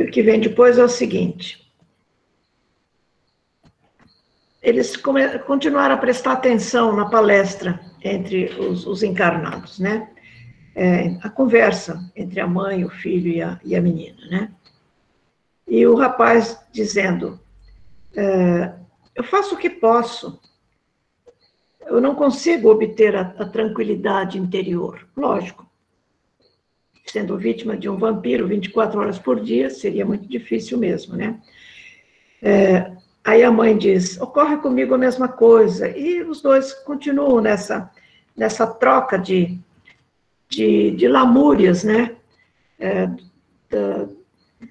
O 0.00 0.10
que 0.10 0.22
vem 0.22 0.40
depois 0.40 0.78
é 0.78 0.84
o 0.84 0.88
seguinte. 0.88 1.70
Eles 4.62 4.96
continuaram 4.96 5.94
a 5.94 5.98
prestar 5.98 6.32
atenção 6.32 6.96
na 6.96 7.10
palestra 7.10 7.89
entre 8.02 8.46
os, 8.58 8.86
os 8.86 9.02
encarnados, 9.02 9.78
né? 9.78 10.10
É, 10.74 11.16
a 11.22 11.28
conversa 11.28 12.10
entre 12.14 12.40
a 12.40 12.46
mãe, 12.46 12.84
o 12.84 12.90
filho 12.90 13.28
e 13.28 13.42
a, 13.42 13.60
e 13.64 13.74
a 13.74 13.80
menina, 13.80 14.24
né? 14.30 14.52
E 15.66 15.86
o 15.86 15.94
rapaz 15.94 16.58
dizendo: 16.72 17.40
é, 18.16 18.72
Eu 19.14 19.24
faço 19.24 19.54
o 19.54 19.58
que 19.58 19.68
posso, 19.68 20.40
eu 21.82 22.00
não 22.00 22.14
consigo 22.14 22.70
obter 22.70 23.16
a, 23.16 23.22
a 23.38 23.44
tranquilidade 23.44 24.38
interior. 24.38 25.08
Lógico, 25.16 25.68
sendo 27.04 27.36
vítima 27.36 27.76
de 27.76 27.88
um 27.88 27.96
vampiro 27.96 28.46
24 28.46 29.00
horas 29.00 29.18
por 29.18 29.40
dia, 29.40 29.68
seria 29.68 30.06
muito 30.06 30.28
difícil 30.28 30.78
mesmo, 30.78 31.16
né? 31.16 31.40
É, 32.42 32.96
aí 33.24 33.42
a 33.42 33.50
mãe 33.50 33.76
diz: 33.76 34.20
ocorre 34.20 34.56
comigo 34.58 34.94
a 34.94 34.98
mesma 34.98 35.28
coisa, 35.28 35.88
e 35.88 36.22
os 36.22 36.40
dois 36.40 36.72
continuam 36.72 37.40
nessa, 37.40 37.90
nessa 38.36 38.66
troca 38.66 39.18
de, 39.18 39.58
de, 40.48 40.92
de 40.92 41.08
lamúrias, 41.08 41.84
né? 41.84 42.16
É, 42.78 43.06
da, 43.68 44.08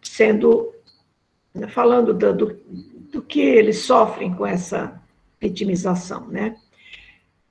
sendo, 0.02 0.74
falando 1.70 2.14
do, 2.14 2.34
do, 2.34 2.60
do 3.12 3.22
que 3.22 3.40
eles 3.40 3.80
sofrem 3.80 4.34
com 4.34 4.46
essa 4.46 5.02
vitimização, 5.40 6.28
né? 6.28 6.56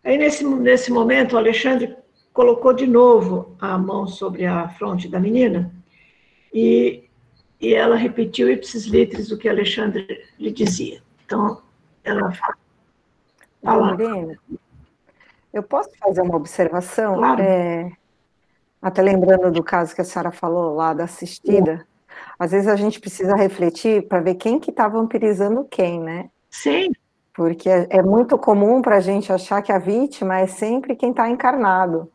Aí, 0.04 0.16
nesse, 0.16 0.44
nesse 0.44 0.92
momento, 0.92 1.34
o 1.34 1.38
Alexandre 1.38 1.96
colocou 2.32 2.72
de 2.72 2.86
novo 2.86 3.56
a 3.58 3.76
mão 3.76 4.06
sobre 4.06 4.46
a 4.46 4.68
fronte 4.68 5.08
da 5.08 5.18
menina 5.18 5.74
e, 6.54 7.07
e 7.60 7.74
ela 7.74 7.96
repetiu 7.96 8.50
ipsis 8.50 8.84
litris 8.86 9.30
o 9.30 9.38
que 9.38 9.48
Alexandre 9.48 10.24
lhe 10.38 10.50
dizia. 10.50 11.02
Então, 11.24 11.60
ela 12.04 12.32
fala. 12.32 12.56
eu 15.52 15.62
posso 15.62 15.90
fazer 15.98 16.22
uma 16.22 16.36
observação? 16.36 17.16
Claro. 17.16 17.42
É, 17.42 17.90
até 18.80 19.02
lembrando 19.02 19.50
do 19.50 19.62
caso 19.62 19.94
que 19.94 20.00
a 20.00 20.04
senhora 20.04 20.30
falou 20.30 20.74
lá 20.74 20.94
da 20.94 21.04
assistida, 21.04 21.86
às 22.38 22.52
vezes 22.52 22.68
a 22.68 22.76
gente 22.76 23.00
precisa 23.00 23.34
refletir 23.34 24.06
para 24.06 24.20
ver 24.20 24.36
quem 24.36 24.60
que 24.60 24.70
está 24.70 24.86
vampirizando 24.86 25.64
quem, 25.64 26.00
né? 26.00 26.30
Sim. 26.48 26.92
Porque 27.34 27.68
é, 27.68 27.86
é 27.90 28.02
muito 28.02 28.38
comum 28.38 28.80
para 28.80 28.96
a 28.96 29.00
gente 29.00 29.32
achar 29.32 29.62
que 29.62 29.72
a 29.72 29.78
vítima 29.78 30.38
é 30.38 30.46
sempre 30.46 30.96
quem 30.96 31.10
está 31.10 31.28
encarnado. 31.28 32.10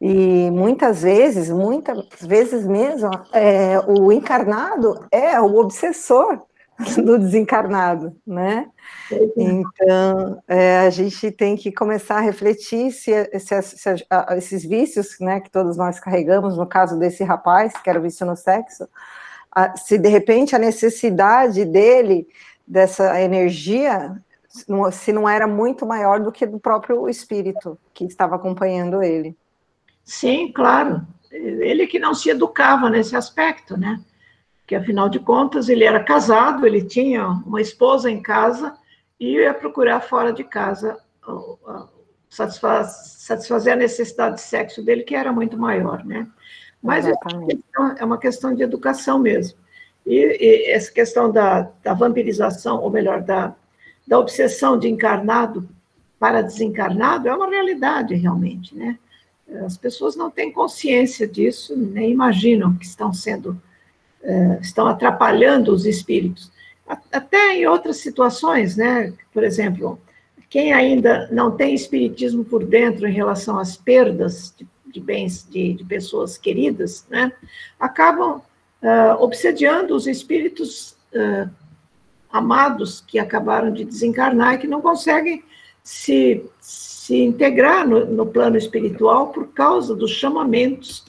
E 0.00 0.50
muitas 0.50 1.02
vezes, 1.02 1.50
muitas 1.50 2.06
vezes 2.20 2.66
mesmo, 2.66 3.10
é, 3.32 3.78
o 3.80 4.12
encarnado 4.12 5.06
é 5.10 5.40
o 5.40 5.56
obsessor 5.56 6.42
do 7.02 7.18
desencarnado, 7.18 8.16
né? 8.26 8.68
Então, 9.36 10.42
é, 10.48 10.80
a 10.80 10.90
gente 10.90 11.30
tem 11.30 11.56
que 11.56 11.70
começar 11.70 12.16
a 12.16 12.20
refletir 12.20 12.90
se, 12.90 13.12
se, 13.38 13.62
se 13.62 14.06
esses 14.36 14.64
vícios, 14.64 15.16
né, 15.20 15.40
que 15.40 15.50
todos 15.50 15.76
nós 15.76 16.00
carregamos, 16.00 16.56
no 16.56 16.66
caso 16.66 16.98
desse 16.98 17.22
rapaz, 17.22 17.72
que 17.74 17.88
era 17.88 18.00
vício 18.00 18.26
no 18.26 18.36
sexo, 18.36 18.88
se 19.76 19.98
de 19.98 20.08
repente 20.08 20.56
a 20.56 20.58
necessidade 20.58 21.64
dele, 21.64 22.26
dessa 22.66 23.20
energia, 23.20 24.20
se 24.92 25.12
não 25.12 25.28
era 25.28 25.46
muito 25.46 25.86
maior 25.86 26.20
do 26.20 26.32
que 26.32 26.44
do 26.44 26.58
próprio 26.58 27.08
espírito 27.08 27.78
que 27.92 28.04
estava 28.04 28.34
acompanhando 28.34 29.02
ele. 29.02 29.36
Sim, 30.04 30.52
claro. 30.52 31.06
Ele 31.30 31.86
que 31.86 31.98
não 31.98 32.14
se 32.14 32.30
educava 32.30 32.88
nesse 32.90 33.16
aspecto, 33.16 33.76
né? 33.76 34.00
Que 34.66 34.74
afinal 34.74 35.08
de 35.08 35.18
contas 35.18 35.68
ele 35.68 35.84
era 35.84 36.02
casado, 36.02 36.66
ele 36.66 36.82
tinha 36.82 37.26
uma 37.26 37.60
esposa 37.60 38.10
em 38.10 38.22
casa 38.22 38.76
e 39.18 39.34
ia 39.34 39.54
procurar 39.54 40.00
fora 40.00 40.32
de 40.32 40.44
casa 40.44 40.98
satisfazer 42.28 43.72
a 43.72 43.76
necessidade 43.76 44.36
de 44.36 44.42
sexo 44.42 44.82
dele, 44.82 45.04
que 45.04 45.14
era 45.14 45.32
muito 45.32 45.56
maior, 45.56 46.04
né? 46.04 46.26
Mas 46.82 47.06
é 47.06 48.04
uma 48.04 48.18
questão 48.18 48.54
de 48.54 48.62
educação 48.62 49.18
mesmo. 49.18 49.58
E, 50.04 50.16
e 50.16 50.70
essa 50.70 50.92
questão 50.92 51.32
da, 51.32 51.70
da, 51.82 51.94
vampirização, 51.94 52.82
ou 52.82 52.90
melhor, 52.90 53.22
da, 53.22 53.54
da 54.06 54.18
obsessão 54.18 54.78
de 54.78 54.88
encarnado 54.88 55.66
para 56.18 56.42
desencarnado, 56.42 57.28
é 57.28 57.34
uma 57.34 57.48
realidade 57.48 58.14
realmente, 58.14 58.76
né? 58.76 58.98
As 59.64 59.76
pessoas 59.76 60.16
não 60.16 60.30
têm 60.30 60.52
consciência 60.52 61.26
disso, 61.26 61.76
nem 61.76 62.10
imaginam 62.10 62.74
que 62.74 62.84
estão 62.84 63.12
sendo, 63.12 63.60
é, 64.22 64.58
estão 64.60 64.86
atrapalhando 64.86 65.72
os 65.72 65.86
espíritos. 65.86 66.50
Até 67.12 67.56
em 67.56 67.66
outras 67.66 67.98
situações, 67.98 68.76
né? 68.76 69.12
Por 69.32 69.42
exemplo, 69.42 70.00
quem 70.50 70.72
ainda 70.72 71.28
não 71.32 71.50
tem 71.50 71.74
espiritismo 71.74 72.44
por 72.44 72.64
dentro 72.64 73.06
em 73.06 73.12
relação 73.12 73.58
às 73.58 73.76
perdas 73.76 74.54
de, 74.56 74.66
de 74.86 75.00
bens 75.00 75.46
de, 75.48 75.74
de, 75.74 75.84
pessoas 75.84 76.36
queridas, 76.36 77.06
né? 77.08 77.32
Acabam 77.78 78.36
uh, 78.82 79.22
obsediando 79.22 79.94
os 79.94 80.06
espíritos 80.06 80.96
uh, 81.14 81.50
amados 82.30 83.00
que 83.00 83.18
acabaram 83.18 83.72
de 83.72 83.84
desencarnar 83.84 84.54
e 84.54 84.58
que 84.58 84.66
não 84.66 84.82
conseguem 84.82 85.42
se 85.84 86.42
se 87.04 87.22
integrar 87.22 87.86
no, 87.86 88.06
no, 88.06 88.24
plano 88.24 88.56
espiritual 88.56 89.28
por 89.28 89.48
causa 89.48 89.94
dos 89.94 90.10
chamamentos 90.10 91.04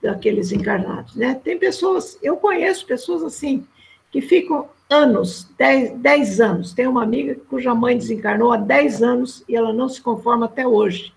daqueles 0.00 0.52
encarnados, 0.52 1.16
né? 1.16 1.34
Tem 1.34 1.58
pessoas, 1.58 2.16
eu 2.22 2.36
conheço 2.36 2.86
pessoas 2.86 3.24
assim, 3.24 3.66
que 4.12 4.20
ficam 4.20 4.68
anos, 4.88 5.48
10, 5.58 6.40
anos. 6.40 6.72
Tem 6.72 6.86
uma 6.86 7.02
amiga 7.02 7.36
cuja 7.48 7.74
mãe 7.74 7.98
desencarnou 7.98 8.52
há 8.52 8.56
10 8.56 9.02
anos 9.02 9.44
e 9.48 9.56
ela 9.56 9.72
não 9.72 9.88
se 9.88 10.00
conforma 10.00 10.46
até 10.46 10.64
hoje. 10.64 11.12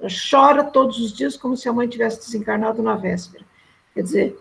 Ela 0.00 0.08
chora 0.30 0.64
todos 0.64 0.98
os 0.98 1.12
dias 1.12 1.36
como 1.36 1.54
se 1.54 1.68
a 1.68 1.72
mãe 1.72 1.86
tivesse 1.86 2.20
desencarnado 2.20 2.82
na 2.82 2.96
véspera. 2.96 3.44
Quer 3.92 4.02
dizer, 4.02 4.38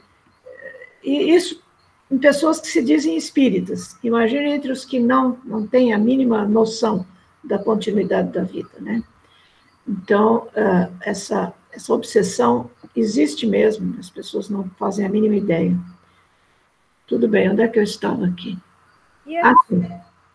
e 1.04 1.36
isso 1.36 1.62
em 2.10 2.18
pessoas 2.18 2.62
que 2.62 2.68
se 2.68 2.82
dizem 2.82 3.18
espíritas. 3.18 3.98
Imagine 4.02 4.52
entre 4.52 4.72
os 4.72 4.86
que 4.86 4.98
não, 4.98 5.38
não 5.44 5.68
têm 5.68 5.94
a 5.94 5.98
mínima 5.98 6.46
noção 6.46 7.06
da 7.46 7.60
continuidade 7.60 8.32
da 8.32 8.44
vida, 8.44 8.70
né? 8.80 9.04
Então, 9.88 10.48
uh, 10.48 10.92
essa, 11.02 11.54
essa 11.72 11.94
obsessão 11.94 12.72
existe 12.96 13.46
mesmo, 13.46 14.00
as 14.00 14.10
pessoas 14.10 14.50
não 14.50 14.70
fazem 14.72 15.06
a 15.06 15.10
mínima 15.10 15.36
ideia. 15.36 15.78
Tudo 17.06 17.28
bem, 17.28 17.50
onde 17.52 17.62
é 17.62 17.68
que 17.68 17.78
eu 17.78 17.84
estava 17.84 18.26
aqui? 18.26 18.58
E 19.26 19.36
é, 19.36 19.42
ah, 19.46 19.54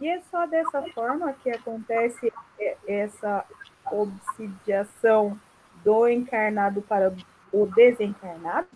e 0.01 0.09
é 0.09 0.21
só 0.31 0.47
dessa 0.47 0.83
forma 0.95 1.33
que 1.43 1.51
acontece 1.51 2.33
essa 2.87 3.45
obsidiação 3.91 5.39
do 5.85 6.09
encarnado 6.09 6.81
para 6.83 7.13
o 7.53 7.67
desencarnado? 7.67 8.69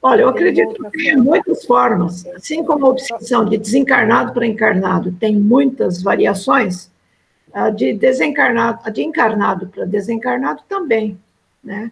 Olha, 0.00 0.22
eu 0.22 0.28
acredito 0.28 0.74
que 0.74 0.90
tem 0.90 1.16
muitas 1.16 1.64
formas. 1.64 2.24
Assim 2.28 2.64
como 2.64 2.86
a 2.86 2.90
obsessão 2.90 3.44
de 3.44 3.58
desencarnado 3.58 4.32
para 4.32 4.46
encarnado 4.46 5.12
tem 5.12 5.36
muitas 5.36 6.02
variações, 6.02 6.90
a 7.52 7.70
de 7.70 7.92
desencarnado, 7.92 8.80
a 8.84 8.90
de 8.90 9.02
encarnado 9.02 9.66
para 9.68 9.84
desencarnado 9.84 10.62
também, 10.68 11.18
né? 11.62 11.90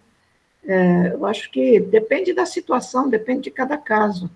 É, 0.65 1.13
eu 1.13 1.25
acho 1.25 1.49
que 1.49 1.79
depende 1.79 2.33
da 2.33 2.45
situação, 2.45 3.09
depende 3.09 3.43
de 3.43 3.51
cada 3.51 3.77
caso. 3.77 4.29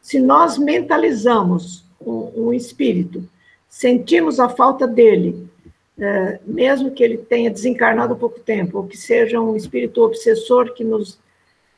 Se 0.00 0.20
nós 0.20 0.56
mentalizamos 0.56 1.84
um, 2.00 2.48
um 2.48 2.52
espírito, 2.52 3.28
sentimos 3.68 4.38
a 4.38 4.48
falta 4.48 4.86
dele, 4.86 5.48
é, 5.98 6.38
mesmo 6.46 6.92
que 6.92 7.02
ele 7.02 7.18
tenha 7.18 7.50
desencarnado 7.50 8.14
há 8.14 8.16
pouco 8.16 8.38
tempo, 8.38 8.78
ou 8.78 8.86
que 8.86 8.96
seja 8.96 9.40
um 9.40 9.56
espírito 9.56 10.02
obsessor 10.02 10.74
que 10.74 10.84
nos, 10.84 11.18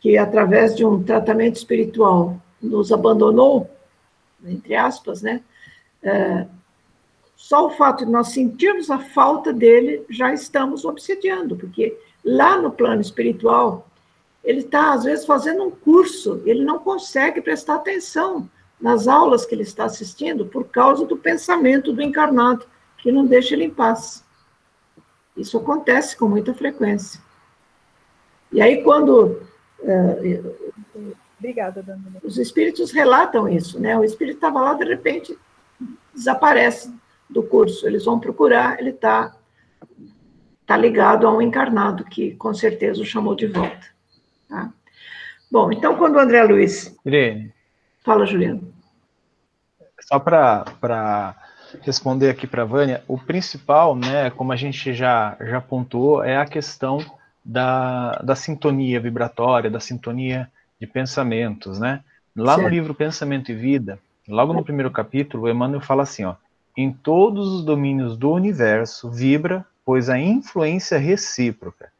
que 0.06 0.16
através 0.16 0.76
de 0.76 0.84
um 0.84 1.02
tratamento 1.02 1.56
espiritual 1.56 2.40
nos 2.62 2.92
abandonou, 2.92 3.68
entre 4.44 4.76
aspas, 4.76 5.20
né? 5.20 5.42
É, 6.00 6.46
só 7.34 7.66
o 7.66 7.70
fato 7.70 8.04
de 8.04 8.12
nós 8.12 8.28
sentirmos 8.28 8.88
a 8.88 9.00
falta 9.00 9.52
dele, 9.52 10.06
já 10.08 10.32
estamos 10.32 10.84
obsediando, 10.84 11.56
porque 11.56 11.98
lá 12.24 12.56
no 12.56 12.70
plano 12.70 13.00
espiritual, 13.00 13.88
ele 14.44 14.60
está, 14.60 14.92
às 14.92 15.02
vezes, 15.02 15.26
fazendo 15.26 15.64
um 15.64 15.72
curso, 15.72 16.40
ele 16.46 16.62
não 16.62 16.78
consegue 16.78 17.40
prestar 17.40 17.74
atenção 17.74 18.48
nas 18.80 19.08
aulas 19.08 19.44
que 19.44 19.56
ele 19.56 19.64
está 19.64 19.86
assistindo 19.86 20.46
por 20.46 20.68
causa 20.68 21.04
do 21.04 21.16
pensamento 21.16 21.92
do 21.92 22.00
encarnado, 22.00 22.64
que 22.98 23.10
não 23.10 23.26
deixa 23.26 23.54
ele 23.54 23.64
em 23.64 23.70
paz. 23.70 24.24
Isso 25.36 25.58
acontece 25.58 26.16
com 26.16 26.28
muita 26.28 26.54
frequência. 26.54 27.20
E 28.52 28.62
aí, 28.62 28.84
quando. 28.84 29.55
Obrigada, 31.38 31.82
Dani. 31.82 32.02
Os 32.22 32.38
espíritos 32.38 32.90
relatam 32.90 33.48
isso, 33.48 33.78
né? 33.78 33.96
O 33.96 34.04
espírito 34.04 34.36
estava 34.36 34.60
lá, 34.60 34.74
de 34.74 34.84
repente, 34.84 35.36
desaparece 36.14 36.92
do 37.28 37.42
curso. 37.42 37.86
Eles 37.86 38.04
vão 38.04 38.18
procurar, 38.18 38.80
ele 38.80 38.90
está 38.90 39.36
tá 40.66 40.76
ligado 40.76 41.26
a 41.26 41.32
um 41.32 41.42
encarnado 41.42 42.04
que, 42.04 42.32
com 42.32 42.52
certeza, 42.54 43.02
o 43.02 43.04
chamou 43.04 43.34
de 43.34 43.46
volta. 43.46 43.86
Tá? 44.48 44.72
Bom, 45.50 45.70
então, 45.70 45.96
quando 45.96 46.16
o 46.16 46.18
André 46.18 46.42
Luiz. 46.42 46.96
Irene. 47.04 47.52
Fala, 48.02 48.26
Juliano. 48.26 48.72
Só 50.00 50.18
para 50.18 51.36
responder 51.82 52.30
aqui 52.30 52.46
para 52.46 52.62
a 52.62 52.66
Vânia, 52.66 53.02
o 53.06 53.18
principal, 53.18 53.94
né, 53.94 54.30
como 54.30 54.52
a 54.52 54.56
gente 54.56 54.94
já, 54.94 55.36
já 55.40 55.60
pontuou, 55.60 56.22
é 56.22 56.36
a 56.36 56.46
questão 56.46 56.98
da, 57.46 58.18
da 58.24 58.34
sintonia 58.34 58.98
vibratória, 58.98 59.70
da 59.70 59.78
sintonia 59.78 60.50
de 60.80 60.86
pensamentos, 60.86 61.78
né? 61.78 62.02
Lá 62.34 62.54
certo. 62.54 62.64
no 62.64 62.68
livro 62.68 62.94
Pensamento 62.94 63.52
e 63.52 63.54
Vida, 63.54 63.98
logo 64.28 64.52
no 64.52 64.64
primeiro 64.64 64.90
capítulo, 64.90 65.44
o 65.44 65.48
Emmanuel 65.48 65.80
fala 65.80 66.02
assim, 66.02 66.24
ó, 66.24 66.34
em 66.76 66.92
todos 66.92 67.48
os 67.48 67.64
domínios 67.64 68.16
do 68.16 68.32
universo 68.32 69.10
vibra, 69.10 69.64
pois 69.84 70.10
a 70.10 70.18
influência 70.18 70.98
recíproca. 70.98 71.90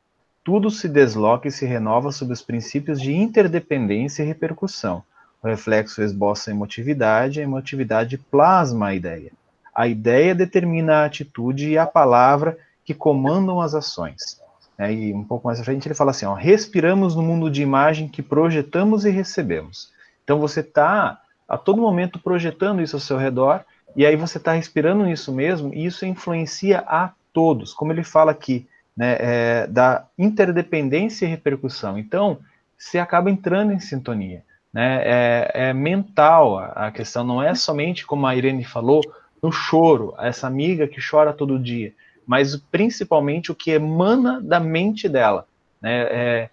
Tudo 0.44 0.70
se 0.70 0.88
desloca 0.88 1.48
e 1.48 1.52
se 1.52 1.64
renova 1.64 2.12
sob 2.12 2.32
os 2.32 2.42
princípios 2.42 3.00
de 3.00 3.14
interdependência 3.14 4.22
e 4.22 4.26
repercussão. 4.26 5.02
O 5.42 5.46
reflexo 5.46 6.02
esboça 6.02 6.50
a 6.50 6.54
emotividade, 6.54 7.40
a 7.40 7.44
emotividade 7.44 8.18
plasma 8.18 8.88
a 8.88 8.94
ideia. 8.94 9.32
A 9.74 9.86
ideia 9.86 10.34
determina 10.34 10.96
a 10.96 11.04
atitude 11.04 11.70
e 11.70 11.78
a 11.78 11.86
palavra 11.86 12.58
que 12.84 12.94
comandam 12.94 13.60
as 13.60 13.74
ações. 13.74 14.40
É, 14.78 14.92
e 14.92 15.14
um 15.14 15.24
pouco 15.24 15.46
mais 15.46 15.60
à 15.60 15.64
frente 15.64 15.86
ele 15.86 15.94
fala 15.94 16.10
assim: 16.10 16.26
ó, 16.26 16.34
respiramos 16.34 17.14
no 17.14 17.22
mundo 17.22 17.50
de 17.50 17.62
imagem 17.62 18.08
que 18.08 18.22
projetamos 18.22 19.04
e 19.04 19.10
recebemos. 19.10 19.92
Então 20.22 20.38
você 20.38 20.60
está 20.60 21.20
a 21.48 21.56
todo 21.56 21.80
momento 21.80 22.18
projetando 22.18 22.82
isso 22.82 22.96
ao 22.96 23.00
seu 23.00 23.16
redor, 23.16 23.64
e 23.94 24.04
aí 24.04 24.16
você 24.16 24.38
está 24.38 24.52
respirando 24.52 25.08
isso 25.08 25.32
mesmo, 25.32 25.72
e 25.72 25.86
isso 25.86 26.04
influencia 26.04 26.80
a 26.80 27.12
todos, 27.32 27.72
como 27.72 27.92
ele 27.92 28.02
fala 28.02 28.32
aqui, 28.32 28.66
né, 28.96 29.16
é, 29.20 29.66
da 29.68 30.06
interdependência 30.18 31.24
e 31.24 31.28
repercussão. 31.28 31.96
Então, 31.98 32.38
você 32.76 32.98
acaba 32.98 33.30
entrando 33.30 33.72
em 33.72 33.78
sintonia. 33.78 34.42
Né, 34.72 35.00
é, 35.04 35.50
é 35.68 35.72
mental 35.72 36.58
a 36.58 36.90
questão, 36.90 37.24
não 37.24 37.42
é 37.42 37.54
somente, 37.54 38.04
como 38.04 38.26
a 38.26 38.34
Irene 38.34 38.64
falou, 38.64 39.00
no 39.42 39.52
choro, 39.52 40.14
essa 40.18 40.46
amiga 40.46 40.88
que 40.88 41.00
chora 41.00 41.32
todo 41.32 41.58
dia 41.58 41.94
mas 42.26 42.56
principalmente 42.56 43.52
o 43.52 43.54
que 43.54 43.70
emana 43.70 44.40
da 44.40 44.58
mente 44.58 45.08
dela. 45.08 45.46
Né? 45.80 46.06
É, 46.10 46.50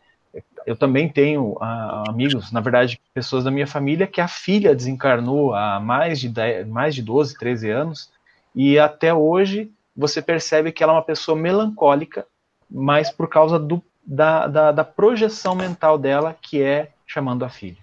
eu 0.65 0.75
também 0.75 1.09
tenho 1.09 1.53
uh, 1.53 2.09
amigos, 2.09 2.51
na 2.51 2.61
verdade, 2.61 2.99
pessoas 3.13 3.43
da 3.43 3.51
minha 3.51 3.67
família 3.67 4.07
que 4.07 4.21
a 4.21 4.27
filha 4.27 4.75
desencarnou 4.75 5.53
há 5.53 5.79
mais 5.79 6.19
de, 6.19 6.29
10, 6.29 6.67
mais 6.67 6.95
de 6.95 7.01
12, 7.01 7.37
13 7.37 7.69
anos, 7.69 8.11
e 8.55 8.77
até 8.79 9.13
hoje 9.13 9.71
você 9.95 10.21
percebe 10.21 10.71
que 10.71 10.83
ela 10.83 10.93
é 10.93 10.95
uma 10.95 11.03
pessoa 11.03 11.37
melancólica, 11.37 12.25
mas 12.69 13.11
por 13.11 13.27
causa 13.27 13.59
do, 13.59 13.83
da, 14.05 14.47
da, 14.47 14.71
da 14.71 14.83
projeção 14.83 15.55
mental 15.55 15.97
dela, 15.97 16.35
que 16.41 16.61
é 16.61 16.91
chamando 17.05 17.43
a 17.43 17.49
filha. 17.49 17.77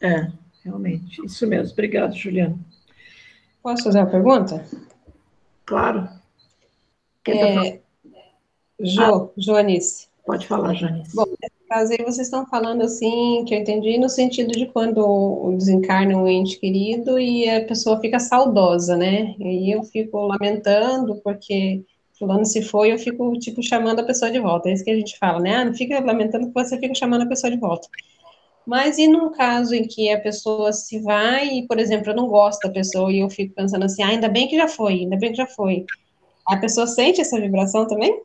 É, 0.00 0.30
realmente, 0.64 1.24
isso 1.24 1.46
mesmo. 1.46 1.72
Obrigado, 1.72 2.14
Juliana. 2.14 2.58
Posso 3.62 3.84
fazer 3.84 3.98
uma 3.98 4.10
pergunta? 4.10 4.64
Claro. 5.64 6.08
É, 7.28 7.80
jo, 8.80 9.02
ah, 9.02 9.30
Joanice. 9.36 10.08
Pode 10.26 10.46
falar, 10.46 10.74
Joanice. 10.74 11.14
Bom, 11.14 11.24
nesse 11.40 11.68
caso 11.68 11.92
aí 11.92 11.98
vocês 11.98 12.26
estão 12.26 12.46
falando 12.46 12.82
assim, 12.82 13.44
que 13.46 13.54
eu 13.54 13.58
entendi, 13.58 13.98
no 13.98 14.08
sentido 14.08 14.52
de 14.52 14.66
quando 14.66 15.54
desencarna 15.56 16.16
um 16.16 16.26
ente 16.26 16.58
querido 16.58 17.18
e 17.18 17.48
a 17.48 17.64
pessoa 17.64 18.00
fica 18.00 18.18
saudosa, 18.18 18.96
né? 18.96 19.34
E 19.38 19.70
eu 19.70 19.82
fico 19.84 20.18
lamentando 20.26 21.16
porque 21.22 21.84
fulano 22.18 22.44
se 22.44 22.62
foi, 22.62 22.92
eu 22.92 22.98
fico, 22.98 23.32
tipo, 23.38 23.62
chamando 23.62 24.00
a 24.00 24.04
pessoa 24.04 24.30
de 24.30 24.40
volta. 24.40 24.68
É 24.68 24.72
isso 24.72 24.84
que 24.84 24.90
a 24.90 24.96
gente 24.96 25.18
fala, 25.18 25.40
né? 25.40 25.56
Ah, 25.56 25.64
não 25.64 25.74
fica 25.74 26.00
lamentando 26.00 26.48
que 26.48 26.54
você 26.54 26.78
fica 26.78 26.94
chamando 26.94 27.22
a 27.22 27.28
pessoa 27.28 27.50
de 27.50 27.58
volta. 27.58 27.88
Mas 28.66 28.98
e 28.98 29.06
num 29.06 29.30
caso 29.30 29.74
em 29.74 29.86
que 29.86 30.10
a 30.10 30.20
pessoa 30.20 30.72
se 30.72 30.98
vai 30.98 31.46
e, 31.58 31.66
por 31.68 31.78
exemplo, 31.78 32.10
eu 32.10 32.16
não 32.16 32.26
gosto 32.26 32.66
da 32.66 32.72
pessoa 32.72 33.12
e 33.12 33.20
eu 33.20 33.30
fico 33.30 33.54
pensando 33.54 33.84
assim, 33.84 34.02
ah, 34.02 34.08
ainda 34.08 34.28
bem 34.28 34.48
que 34.48 34.56
já 34.56 34.66
foi, 34.66 34.94
ainda 34.94 35.16
bem 35.16 35.30
que 35.30 35.36
já 35.36 35.46
foi. 35.46 35.84
A 36.46 36.56
pessoa 36.56 36.86
sente 36.86 37.20
essa 37.20 37.40
vibração 37.40 37.86
também? 37.86 38.22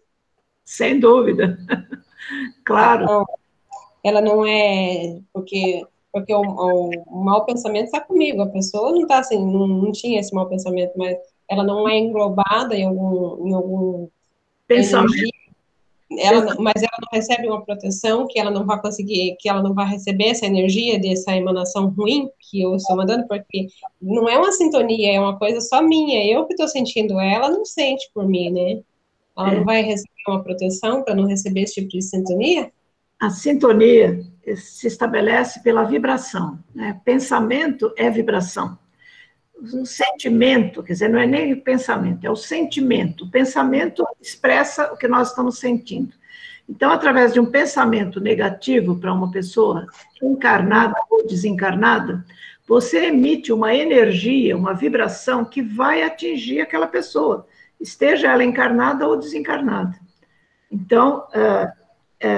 Sem 0.63 0.99
dúvida. 0.99 1.57
claro. 2.63 3.03
Então, 3.03 3.25
ela 4.03 4.21
não 4.21 4.45
é. 4.45 5.19
Porque, 5.33 5.85
porque 6.11 6.33
o, 6.33 6.41
o, 6.41 7.23
mau 7.23 7.45
pensamento 7.45 7.85
está 7.85 7.99
comigo. 7.99 8.41
A 8.41 8.49
pessoa 8.49 8.91
não 8.91 9.01
está 9.03 9.19
assim, 9.19 9.37
não, 9.37 9.67
não 9.67 9.91
tinha 9.91 10.19
esse 10.19 10.33
mau 10.33 10.47
pensamento, 10.47 10.93
mas 10.97 11.17
ela 11.49 11.63
não 11.63 11.87
é 11.87 11.97
englobada 11.97 12.75
em 12.75 12.85
algum, 12.85 13.47
em 13.47 13.53
algum 13.53 14.07
pensamento. 14.67 15.13
Energia 15.13 15.40
ela, 16.17 16.55
mas 16.59 16.81
ela 16.81 16.97
não 17.01 17.09
recebe 17.11 17.47
uma 17.47 17.63
proteção 17.63 18.27
que 18.27 18.39
ela 18.39 18.51
não 18.51 18.65
vai 18.65 18.79
conseguir, 18.81 19.35
que 19.39 19.49
ela 19.49 19.61
não 19.61 19.73
vai 19.73 19.87
receber 19.87 20.25
essa 20.25 20.45
energia 20.45 20.99
dessa 20.99 21.35
emanação 21.35 21.89
ruim 21.89 22.29
que 22.39 22.61
eu 22.61 22.75
estou 22.75 22.95
mandando, 22.95 23.27
porque 23.27 23.67
não 24.01 24.27
é 24.27 24.37
uma 24.37 24.51
sintonia, 24.51 25.13
é 25.13 25.19
uma 25.19 25.37
coisa 25.37 25.61
só 25.61 25.81
minha. 25.81 26.25
Eu 26.25 26.45
que 26.45 26.53
estou 26.53 26.67
sentindo 26.67 27.19
ela, 27.19 27.49
não 27.49 27.65
sente 27.65 28.09
por 28.13 28.27
mim, 28.27 28.49
né? 28.49 28.81
Ela 29.37 29.53
é. 29.53 29.55
não 29.57 29.63
vai 29.63 29.81
receber 29.81 30.11
uma 30.27 30.43
proteção 30.43 31.03
para 31.03 31.15
não 31.15 31.25
receber 31.25 31.61
esse 31.61 31.75
tipo 31.75 31.89
de 31.89 32.01
sintonia? 32.01 32.71
A 33.19 33.29
sintonia 33.29 34.25
se 34.55 34.87
estabelece 34.87 35.61
pela 35.61 35.83
vibração. 35.83 36.59
Né? 36.73 36.99
Pensamento 37.05 37.93
é 37.95 38.09
vibração 38.09 38.77
um 39.61 39.85
sentimento, 39.85 40.81
quer 40.81 40.93
dizer, 40.93 41.09
não 41.09 41.19
é 41.19 41.27
nem 41.27 41.53
o 41.53 41.61
pensamento, 41.61 42.25
é 42.25 42.31
o 42.31 42.35
sentimento. 42.35 43.25
O 43.25 43.29
pensamento 43.29 44.03
expressa 44.19 44.91
o 44.91 44.97
que 44.97 45.07
nós 45.07 45.29
estamos 45.29 45.59
sentindo. 45.59 46.13
Então, 46.67 46.91
através 46.91 47.33
de 47.33 47.39
um 47.39 47.45
pensamento 47.45 48.19
negativo 48.19 48.97
para 48.97 49.13
uma 49.13 49.29
pessoa 49.29 49.85
encarnada 50.21 50.95
ou 51.09 51.27
desencarnada, 51.27 52.25
você 52.67 53.07
emite 53.07 53.51
uma 53.51 53.75
energia, 53.75 54.55
uma 54.55 54.73
vibração 54.73 55.43
que 55.43 55.61
vai 55.61 56.03
atingir 56.03 56.61
aquela 56.61 56.87
pessoa, 56.87 57.45
esteja 57.79 58.31
ela 58.31 58.43
encarnada 58.43 59.07
ou 59.07 59.17
desencarnada. 59.17 59.99
Então, 60.71 61.27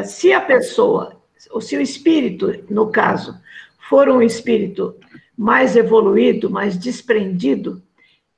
se 0.06 0.34
a 0.34 0.42
pessoa, 0.42 1.22
ou 1.52 1.62
se 1.62 1.78
o 1.78 1.82
espírito, 1.82 2.64
no 2.70 2.90
caso, 2.90 3.40
for 3.88 4.10
um 4.10 4.22
espírito 4.22 4.96
mais 5.44 5.76
evoluído, 5.76 6.50
mais 6.50 6.78
desprendido, 6.78 7.84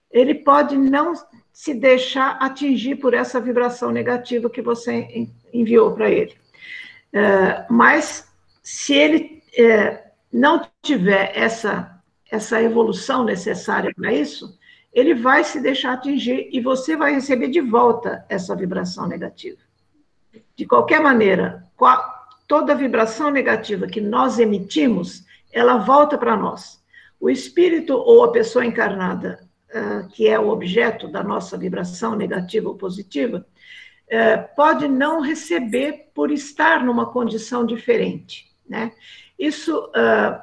ele 0.10 0.34
pode 0.34 0.76
não 0.76 1.14
se 1.54 1.72
deixar 1.72 2.32
atingir 2.42 2.96
por 2.96 3.14
essa 3.14 3.40
vibração 3.40 3.92
negativa 3.92 4.50
que 4.50 4.60
você 4.60 5.30
enviou 5.54 5.94
para 5.94 6.10
ele. 6.10 6.34
É, 7.14 7.64
mas 7.70 8.28
se 8.64 8.96
ele 8.96 9.44
é, 9.56 10.06
não 10.34 10.68
tiver 10.82 11.32
essa, 11.36 12.02
essa 12.32 12.60
evolução 12.60 13.24
necessária 13.24 13.94
para 13.96 14.12
isso, 14.12 14.58
ele 14.92 15.14
vai 15.14 15.44
se 15.44 15.62
deixar 15.62 15.94
atingir 15.94 16.50
e 16.52 16.60
você 16.60 16.98
vai 16.98 17.14
receber 17.14 17.50
de 17.50 17.62
volta 17.62 18.26
essa 18.28 18.56
vibração 18.56 19.08
negativa. 19.08 19.60
De 20.56 20.66
qualquer 20.66 21.02
maneira, 21.02 21.64
toda 22.48 22.74
vibração 22.74 23.30
negativa 23.30 23.86
que 23.86 24.02
nós 24.02 24.40
emitimos, 24.40 25.24
ela 25.54 25.78
volta 25.78 26.18
para 26.18 26.36
nós. 26.36 26.84
O 27.26 27.30
espírito 27.32 27.96
ou 27.96 28.24
a 28.24 28.32
pessoa 28.32 28.64
encarnada, 28.64 29.50
uh, 29.74 30.08
que 30.10 30.28
é 30.28 30.40
o 30.40 30.50
objeto 30.50 31.08
da 31.08 31.24
nossa 31.24 31.58
vibração 31.58 32.16
negativa 32.16 32.70
ou 32.70 32.76
positiva, 32.76 33.44
uh, 34.06 34.56
pode 34.56 34.88
não 34.88 35.22
receber 35.22 36.12
por 36.14 36.30
estar 36.30 36.86
numa 36.86 37.12
condição 37.12 37.66
diferente. 37.66 38.54
Né? 38.70 38.92
Isso, 39.40 39.76
uh, 39.86 40.40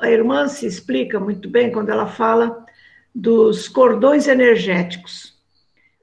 a 0.00 0.10
irmã 0.10 0.48
se 0.48 0.66
explica 0.66 1.20
muito 1.20 1.48
bem 1.48 1.70
quando 1.70 1.90
ela 1.90 2.08
fala 2.08 2.66
dos 3.14 3.68
cordões 3.68 4.26
energéticos. 4.26 5.38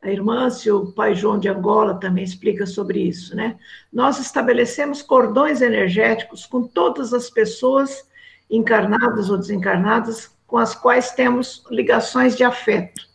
A 0.01 0.09
irmã, 0.09 0.49
se 0.49 0.71
o 0.71 0.93
pai 0.93 1.13
João 1.13 1.37
de 1.37 1.49
Angola 1.49 1.99
também 1.99 2.23
explica 2.23 2.65
sobre 2.65 3.01
isso, 3.01 3.35
né? 3.35 3.57
Nós 3.91 4.19
estabelecemos 4.19 5.01
cordões 5.01 5.61
energéticos 5.61 6.45
com 6.45 6.65
todas 6.65 7.13
as 7.13 7.29
pessoas 7.29 8.07
encarnadas 8.49 9.29
ou 9.29 9.37
desencarnadas, 9.37 10.31
com 10.45 10.57
as 10.57 10.73
quais 10.73 11.11
temos 11.11 11.63
ligações 11.69 12.35
de 12.35 12.43
afeto. 12.43 13.05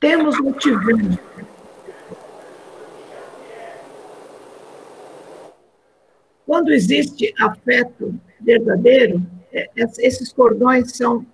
Temos 0.00 0.40
motivando. 0.40 1.18
Quando 6.46 6.72
existe 6.72 7.34
afeto 7.38 8.18
verdadeiro, 8.40 9.22
é, 9.52 9.68
esses 9.76 10.32
cordões 10.32 10.96
são, 10.96 11.26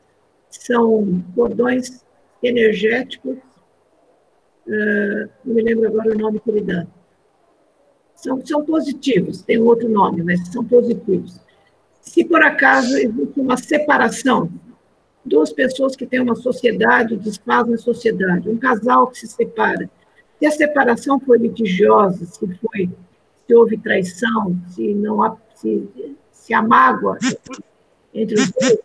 são 0.50 1.22
cordões 1.36 2.04
energéticos, 2.42 3.38
não 4.66 5.54
me 5.54 5.62
lembro 5.62 5.86
agora 5.86 6.14
o 6.14 6.18
nome 6.18 6.40
que 6.40 6.50
ele 6.50 6.62
dá. 6.62 6.86
São, 8.16 8.44
são 8.44 8.64
positivos, 8.64 9.42
tem 9.42 9.58
outro 9.58 9.88
nome, 9.88 10.22
mas 10.22 10.48
são 10.48 10.64
positivos. 10.64 11.38
Se 12.04 12.24
por 12.24 12.42
acaso 12.42 12.96
existe 12.96 13.40
uma 13.40 13.56
separação, 13.56 14.50
duas 15.24 15.52
pessoas 15.52 15.96
que 15.96 16.06
têm 16.06 16.20
uma 16.20 16.36
sociedade, 16.36 17.16
desfazem 17.16 17.74
a 17.74 17.78
sociedade, 17.78 18.48
um 18.48 18.58
casal 18.58 19.08
que 19.08 19.18
se 19.18 19.26
separa, 19.26 19.90
se 20.38 20.46
a 20.46 20.50
separação 20.50 21.18
foi 21.18 21.38
litigiosa, 21.38 22.24
se 22.26 22.46
foi 22.56 22.90
se 23.46 23.54
houve 23.54 23.76
traição, 23.76 24.56
se 24.68 24.94
não 24.94 25.22
há, 25.22 25.36
se, 25.54 25.88
se 26.32 26.54
há 26.54 26.62
mágoa 26.62 27.18
entre 28.12 28.40
os 28.40 28.50
dois, 28.52 28.78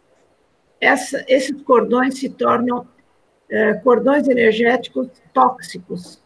essa, 0.82 1.24
esses 1.28 1.62
cordões 1.62 2.20
se 2.20 2.30
tornam 2.30 2.88
é, 3.50 3.74
cordões 3.76 4.28
energéticos 4.28 5.08
tóxicos. 5.34 6.22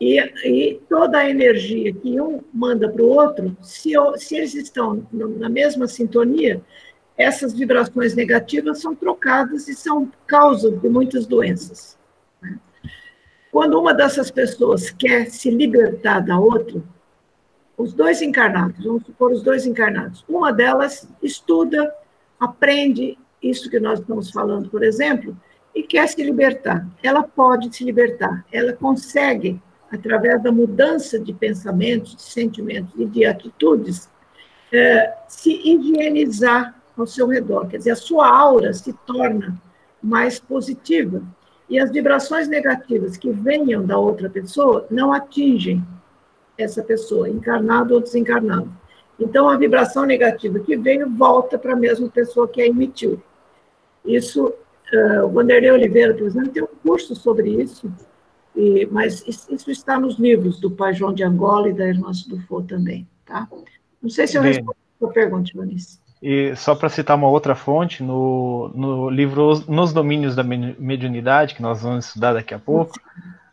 E, 0.00 0.20
e, 0.44 0.80
toda 0.88 1.18
a 1.18 1.30
energia 1.30 1.92
que 1.92 2.20
um 2.20 2.42
manda 2.52 2.88
para 2.88 3.02
o 3.02 3.08
outro, 3.08 3.56
se, 3.62 3.92
se 4.16 4.36
eles 4.36 4.54
estão 4.54 5.06
na 5.10 5.48
mesma 5.48 5.86
sintonia, 5.86 6.62
essas 7.16 7.54
vibrações 7.54 8.14
negativas 8.14 8.80
são 8.80 8.94
trocadas 8.94 9.68
e 9.68 9.74
são 9.74 10.10
causa 10.26 10.70
de 10.70 10.88
muitas 10.88 11.26
doenças. 11.26 11.96
Né? 12.42 12.58
Quando 13.50 13.80
uma 13.80 13.94
dessas 13.94 14.30
pessoas 14.30 14.90
quer 14.90 15.30
se 15.30 15.50
libertar 15.50 16.20
da 16.20 16.38
outra, 16.38 16.82
os 17.76 17.94
dois 17.94 18.20
encarnados, 18.22 18.84
vamos 18.84 19.04
supor 19.04 19.32
os 19.32 19.42
dois 19.42 19.66
encarnados, 19.66 20.24
uma 20.28 20.52
delas 20.52 21.08
estuda, 21.22 21.94
aprende 22.38 23.18
isso 23.42 23.70
que 23.70 23.78
nós 23.80 24.00
estamos 24.00 24.30
falando, 24.30 24.68
por 24.68 24.82
exemplo, 24.82 25.36
e 25.74 25.82
quer 25.82 26.06
se 26.08 26.22
libertar. 26.22 26.86
Ela 27.02 27.22
pode 27.22 27.74
se 27.74 27.84
libertar, 27.84 28.44
ela 28.50 28.72
consegue, 28.72 29.60
através 29.90 30.42
da 30.42 30.50
mudança 30.50 31.18
de 31.18 31.32
pensamentos, 31.32 32.16
de 32.16 32.22
sentimentos 32.22 32.92
e 32.96 33.04
de 33.04 33.24
atitudes, 33.24 34.08
é, 34.72 35.14
se 35.28 35.50
higienizar 35.50 36.74
ao 36.96 37.06
seu 37.06 37.26
redor. 37.26 37.68
Quer 37.68 37.78
dizer, 37.78 37.90
a 37.92 37.96
sua 37.96 38.28
aura 38.28 38.72
se 38.72 38.92
torna 39.06 39.60
mais 40.02 40.38
positiva. 40.38 41.22
E 41.68 41.80
as 41.80 41.90
vibrações 41.90 42.48
negativas 42.48 43.16
que 43.16 43.30
venham 43.30 43.84
da 43.84 43.98
outra 43.98 44.30
pessoa 44.30 44.86
não 44.90 45.12
atingem 45.12 45.84
essa 46.56 46.82
pessoa, 46.82 47.28
encarnado 47.28 47.94
ou 47.94 48.00
desencarnado. 48.00 48.70
Então, 49.18 49.48
a 49.48 49.56
vibração 49.56 50.04
negativa 50.04 50.58
que 50.60 50.76
veio 50.76 51.10
volta 51.10 51.58
para 51.58 51.72
a 51.72 51.76
mesma 51.76 52.08
pessoa 52.08 52.46
que 52.46 52.62
a 52.62 52.66
emitiu. 52.66 53.20
Isso, 54.04 54.46
uh, 54.46 55.24
o 55.24 55.28
Vanderlei 55.28 55.70
Oliveira, 55.70 56.14
por 56.14 56.26
exemplo, 56.26 56.50
tem 56.50 56.62
um 56.62 56.68
curso 56.82 57.16
sobre 57.16 57.50
isso, 57.50 57.90
e, 58.56 58.86
mas 58.86 59.22
isso 59.26 59.70
está 59.70 60.00
nos 60.00 60.18
livros 60.18 60.58
do 60.58 60.70
pai 60.70 60.94
João 60.94 61.12
de 61.12 61.22
Angola 61.22 61.68
e 61.68 61.74
da 61.74 61.86
irmã 61.86 62.10
Dufo 62.28 62.62
também, 62.62 63.06
tá? 63.24 63.48
Não 64.02 64.10
sei 64.10 64.26
se 64.26 64.38
eu 64.38 64.42
respondi 64.42 64.78
a 64.78 64.98
sua 64.98 65.12
pergunta, 65.12 65.50
Vanice. 65.54 66.00
E 66.22 66.56
só 66.56 66.74
para 66.74 66.88
citar 66.88 67.16
uma 67.16 67.28
outra 67.28 67.54
fonte, 67.54 68.02
no, 68.02 68.70
no 68.74 69.10
livro 69.10 69.62
Nos 69.68 69.92
Domínios 69.92 70.34
da 70.34 70.42
Mediunidade, 70.42 71.54
que 71.54 71.62
nós 71.62 71.82
vamos 71.82 72.06
estudar 72.06 72.32
daqui 72.32 72.54
a 72.54 72.58
pouco, 72.58 72.94
Sim. 72.94 73.00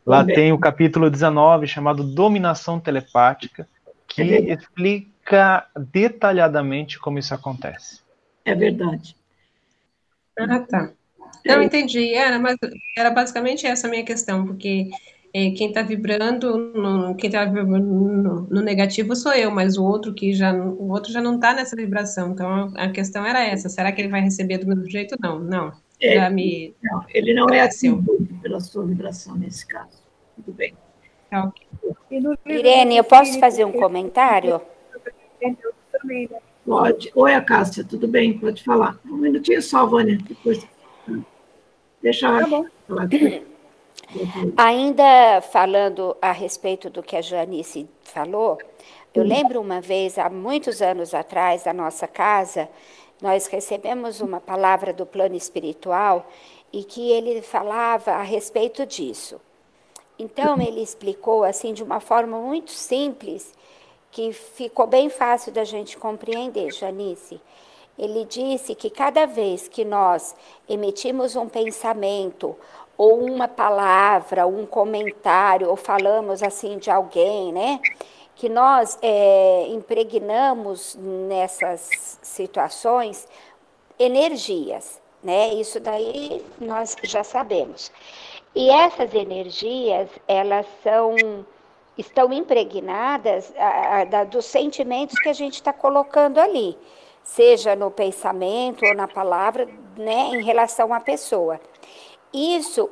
Lá 0.05 0.19
Também. 0.19 0.35
tem 0.35 0.51
o 0.51 0.59
capítulo 0.59 1.09
19, 1.09 1.65
chamado 1.65 2.03
Dominação 2.03 2.79
Telepática, 2.79 3.67
que 4.07 4.21
é 4.21 4.53
explica 4.53 5.65
detalhadamente 5.77 6.99
como 6.99 7.19
isso 7.19 7.33
acontece. 7.33 8.01
É 8.43 8.53
verdade. 8.53 9.15
Ah, 10.37 10.59
tá. 10.59 10.91
Não, 11.45 11.61
entendi. 11.61 12.13
Era, 12.13 12.39
mas 12.39 12.57
era 12.97 13.09
basicamente 13.09 13.65
essa 13.65 13.87
a 13.87 13.89
minha 13.89 14.03
questão, 14.03 14.45
porque 14.45 14.89
é, 15.33 15.49
quem 15.51 15.69
está 15.69 15.81
vibrando, 15.81 16.57
no, 16.57 17.15
quem 17.15 17.27
está 17.27 17.43
vibrando 17.43 17.79
no, 17.79 18.41
no, 18.41 18.61
negativo 18.61 19.15
sou 19.15 19.33
eu, 19.33 19.49
mas 19.49 19.77
o 19.77 19.83
outro 19.83 20.13
que 20.13 20.31
já, 20.31 20.53
o 20.53 20.89
outro 20.91 21.11
já 21.11 21.21
não 21.21 21.35
está 21.35 21.53
nessa 21.53 21.75
vibração. 21.75 22.31
Então 22.31 22.71
a 22.75 22.89
questão 22.89 23.25
era 23.25 23.43
essa: 23.43 23.67
será 23.67 23.91
que 23.91 24.01
ele 24.01 24.09
vai 24.09 24.21
receber 24.21 24.59
do 24.59 24.67
mesmo 24.67 24.89
jeito? 24.89 25.15
Não, 25.19 25.39
não. 25.39 25.73
É, 25.99 26.15
já 26.15 26.29
me 26.29 26.75
não, 26.83 27.05
ele 27.09 27.33
não 27.33 27.49
é 27.49 27.61
assim 27.61 28.03
pela 28.41 28.59
sua 28.59 28.85
vibração 28.85 29.35
nesse 29.35 29.65
caso. 29.65 30.03
Tudo 30.35 30.53
bem. 30.53 30.73
Tá 31.29 31.51
Irene, 32.45 32.97
eu 32.97 33.03
posso 33.03 33.39
fazer 33.39 33.65
um 33.65 33.71
comentário? 33.71 34.61
Pode. 36.65 37.11
Oi, 37.15 37.41
Cássia, 37.41 37.83
tudo 37.83 38.07
bem? 38.07 38.37
Pode 38.37 38.63
falar. 38.63 38.99
Um 39.05 39.17
minutinho 39.17 39.61
só, 39.61 39.85
Vânia, 39.85 40.17
depois. 40.27 40.65
Deixa 42.03 42.27
tá 42.27 42.45
bom. 42.45 42.65
Ainda 44.57 45.41
falando 45.41 46.15
a 46.21 46.31
respeito 46.33 46.89
do 46.89 47.01
que 47.01 47.15
a 47.15 47.21
Janice 47.21 47.87
falou, 48.03 48.59
eu 49.13 49.23
lembro 49.23 49.61
uma 49.61 49.79
vez, 49.79 50.17
há 50.17 50.29
muitos 50.29 50.81
anos 50.81 51.13
atrás, 51.13 51.63
da 51.63 51.73
nossa 51.73 52.07
casa, 52.07 52.67
nós 53.21 53.47
recebemos 53.47 54.19
uma 54.19 54.41
palavra 54.41 54.91
do 54.91 55.05
plano 55.05 55.35
espiritual 55.35 56.29
e 56.73 56.83
que 56.83 57.09
ele 57.11 57.41
falava 57.41 58.11
a 58.11 58.21
respeito 58.21 58.85
disso. 58.85 59.39
Então 60.19 60.61
ele 60.61 60.81
explicou 60.81 61.43
assim 61.43 61.73
de 61.73 61.81
uma 61.81 61.99
forma 62.01 62.37
muito 62.37 62.71
simples 62.71 63.53
que 64.11 64.33
ficou 64.33 64.85
bem 64.85 65.09
fácil 65.09 65.51
da 65.51 65.63
gente 65.63 65.97
compreender, 65.97 66.71
Janice. 66.71 67.39
Ele 67.97 68.25
disse 68.25 68.73
que 68.73 68.89
cada 68.89 69.25
vez 69.25 69.67
que 69.67 69.85
nós 69.85 70.35
emitimos 70.67 71.35
um 71.35 71.47
pensamento 71.47 72.55
ou 72.97 73.23
uma 73.23 73.47
palavra, 73.47 74.47
um 74.47 74.65
comentário, 74.65 75.69
ou 75.69 75.75
falamos 75.75 76.41
assim 76.41 76.77
de 76.77 76.89
alguém, 76.89 77.51
né? 77.51 77.79
que 78.35 78.49
nós 78.49 78.97
é, 79.01 79.67
impregnamos 79.69 80.95
nessas 80.95 82.19
situações 82.21 83.27
energias, 83.97 85.01
né? 85.23 85.53
Isso 85.53 85.79
daí 85.79 86.43
nós 86.59 86.95
já 87.03 87.23
sabemos. 87.23 87.91
E 88.55 88.69
essas 88.69 89.13
energias, 89.13 90.09
elas 90.27 90.65
são 90.83 91.15
estão 91.95 92.33
impregnadas 92.33 93.53
a, 93.55 94.01
a, 94.01 94.23
dos 94.23 94.45
sentimentos 94.45 95.19
que 95.19 95.29
a 95.29 95.33
gente 95.33 95.53
está 95.53 95.71
colocando 95.71 96.39
ali, 96.39 96.75
seja 97.23 97.75
no 97.75 97.89
pensamento 97.89 98.85
ou 98.85 98.93
na 98.93 99.07
palavra, 99.07 99.67
né, 99.97 100.31
em 100.33 100.43
relação 100.43 100.93
à 100.93 100.99
pessoa 100.99 101.59
isso 102.33 102.89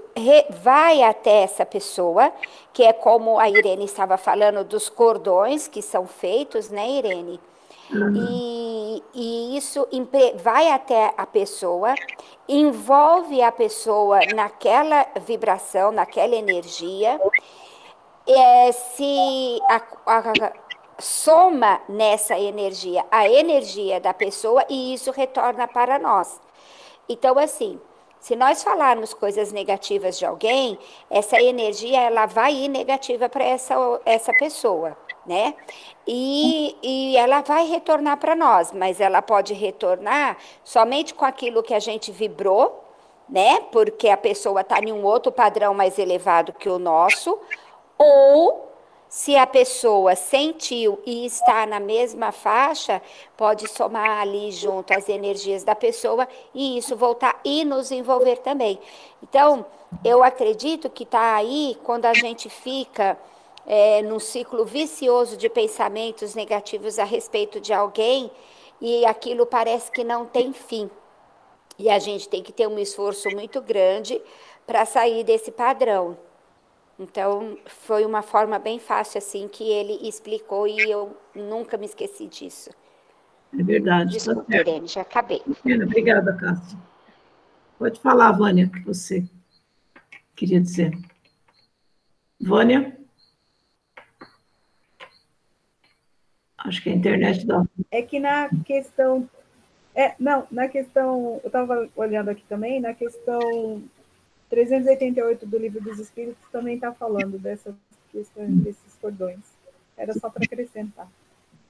vai 0.62 1.02
até 1.02 1.42
essa 1.42 1.66
pessoa, 1.66 2.32
que 2.72 2.84
é 2.84 2.94
como 2.94 3.40
a 3.40 3.50
Irene 3.50 3.86
estava 3.86 4.16
falando 4.16 4.64
dos 4.64 4.88
cordões 4.88 5.68
que 5.68 5.82
são 5.82 6.06
feitos, 6.06 6.70
né, 6.70 6.88
Irene? 6.88 7.40
E, 7.92 9.04
e, 9.14 9.58
isso 9.58 9.86
vai 10.36 10.72
até 10.72 11.14
a 11.18 11.26
pessoa, 11.26 11.94
envolve 12.48 13.42
a 13.42 13.52
pessoa 13.52 14.20
naquela 14.34 15.06
vibração, 15.26 15.92
naquela 15.92 16.36
energia, 16.36 17.20
é, 18.26 18.72
se 18.72 19.60
a, 19.68 19.82
a, 20.06 20.54
soma 21.02 21.82
nessa 21.89 22.38
energia 22.38 23.04
a 23.12 23.28
energia 23.28 23.99
da 23.99 24.14
pessoa 24.14 24.66
e 24.70 24.93
isso 24.93 25.12
retorna 25.12 25.68
para 25.68 25.99
nós. 25.99 26.39
Então, 27.10 27.38
assim, 27.38 27.80
se 28.22 28.36
nós 28.36 28.64
falarmos 28.64 29.16
coisas 29.16 29.52
negativas 29.52 30.18
de 30.18 30.26
alguém, 30.26 30.78
essa 31.10 31.41
energia 31.41 31.99
ela 32.02 32.28
vai 32.28 32.54
ir 32.54 32.68
negativa 32.68 33.28
para 33.28 33.43
essa, 33.43 33.76
essa 34.06 34.32
pessoa, 34.34 34.95
né? 35.26 35.56
E, 36.06 36.78
e 36.84 37.18
ela 37.18 37.41
vai 37.41 37.66
retornar 37.66 38.18
para 38.18 38.36
nós, 38.36 38.72
mas 38.72 39.02
ela 39.02 39.24
pode 39.24 39.56
retornar 39.56 40.38
somente 40.64 41.16
com 41.16 41.26
aquilo 41.26 41.64
que 41.64 41.74
a 41.74 41.80
gente 41.80 42.12
vibrou, 42.12 42.84
né? 43.28 43.60
Porque 43.72 44.08
a 44.08 44.18
pessoa 44.18 44.62
está 44.62 44.80
em 44.80 44.91
um 44.91 45.04
outro 45.04 45.32
padrão 45.32 45.74
mais 45.74 45.97
elevado 45.97 46.54
que 46.54 46.70
o 46.70 46.78
nosso, 46.78 47.39
ou 47.97 48.70
se 49.12 49.36
a 49.36 49.45
pessoa 49.45 50.16
sentiu 50.16 50.97
e 51.05 51.26
está 51.26 51.66
na 51.66 51.82
mesma 51.82 52.32
faixa, 52.32 53.01
pode 53.36 53.68
somar 53.68 54.22
ali 54.22 54.53
junto 54.53 54.93
as 54.93 55.09
energias 55.09 55.66
da 55.66 55.76
pessoa 55.76 56.26
e 56.55 56.78
isso 56.78 56.95
voltar 56.95 57.38
e 57.43 57.66
nos 57.66 57.91
envolver 57.91 58.38
também. 58.38 58.80
Então, 59.22 59.66
eu 60.01 60.24
acredito 60.24 60.89
que 60.89 61.03
está 61.03 61.36
aí 61.36 61.78
quando 61.84 62.05
a 62.05 62.14
gente 62.14 62.49
fica 62.49 63.20
é, 63.68 64.01
num 64.01 64.18
ciclo 64.18 64.64
vicioso 64.64 65.36
de 65.36 65.49
pensamentos 65.49 66.34
negativos 66.34 66.97
a 66.97 67.03
respeito 67.03 67.59
de 67.59 67.74
alguém 67.74 68.32
e 68.80 69.05
aquilo 69.05 69.45
parece 69.45 69.91
que 69.91 70.05
não 70.05 70.26
tem 70.26 70.53
fim. 70.53 70.89
E 71.78 71.89
a 71.89 71.99
gente 71.99 72.30
tem 72.30 72.41
que 72.41 72.53
ter 72.53 72.66
um 72.66 72.80
esforço 72.80 73.30
muito 73.32 73.59
grande 73.62 74.22
para 74.66 74.86
sair 74.86 75.26
desse 75.26 75.51
padrão 75.51 76.18
Então, 77.02 77.58
foi 77.66 78.06
uma 78.06 78.22
forma 78.22 78.60
bem 78.60 78.78
fácil, 78.78 79.18
assim, 79.18 79.47
que 79.47 79.64
ele 79.64 80.08
explicou 80.08 80.68
e 80.68 80.80
eu 80.80 81.18
nunca 81.34 81.76
me 81.76 81.88
esqueci 81.88 82.28
disso. 82.28 82.70
É 83.58 83.64
verdade. 83.64 84.20
Tá 84.20 84.34
Desculpa, 84.34 84.56
Irene, 84.56 84.88
já 84.88 85.02
acabei. 85.02 85.41
Obrigada, 85.84 86.38
Cássia. 86.38 86.78
Pode 87.80 87.99
falar, 87.99 88.32
Vânia, 88.34 88.68
o 88.68 88.70
que 88.70 88.82
você 88.82 89.28
queria 90.36 90.62
dizer. 90.62 90.95
Vânia? 92.39 92.95
Acho 96.60 96.84
que 96.84 96.89
a 96.91 96.93
internet 96.93 97.47
dá. 97.47 97.64
É 97.89 98.04
que 98.04 98.20
na 98.20 98.47
questão. 98.64 99.28
É, 99.95 100.14
não, 100.20 100.45
na 100.52 100.68
questão. 100.68 101.39
Eu 101.43 101.47
estava 101.47 101.89
olhando 101.95 102.30
aqui 102.30 102.43
também, 102.47 102.80
na 102.80 102.93
questão 102.93 103.82
388 104.52 105.45
do 105.45 105.58
Livro 105.58 105.82
dos 105.82 105.97
Espíritos 105.97 106.43
também 106.52 106.76
está 106.76 106.91
falando 106.91 107.39
dessas 107.39 107.74
questões, 108.12 108.54
desses 108.58 108.93
cordões. 109.02 109.39
Era 109.97 110.14
só 110.14 110.30
para 110.30 110.43
acrescentar. 110.43 111.08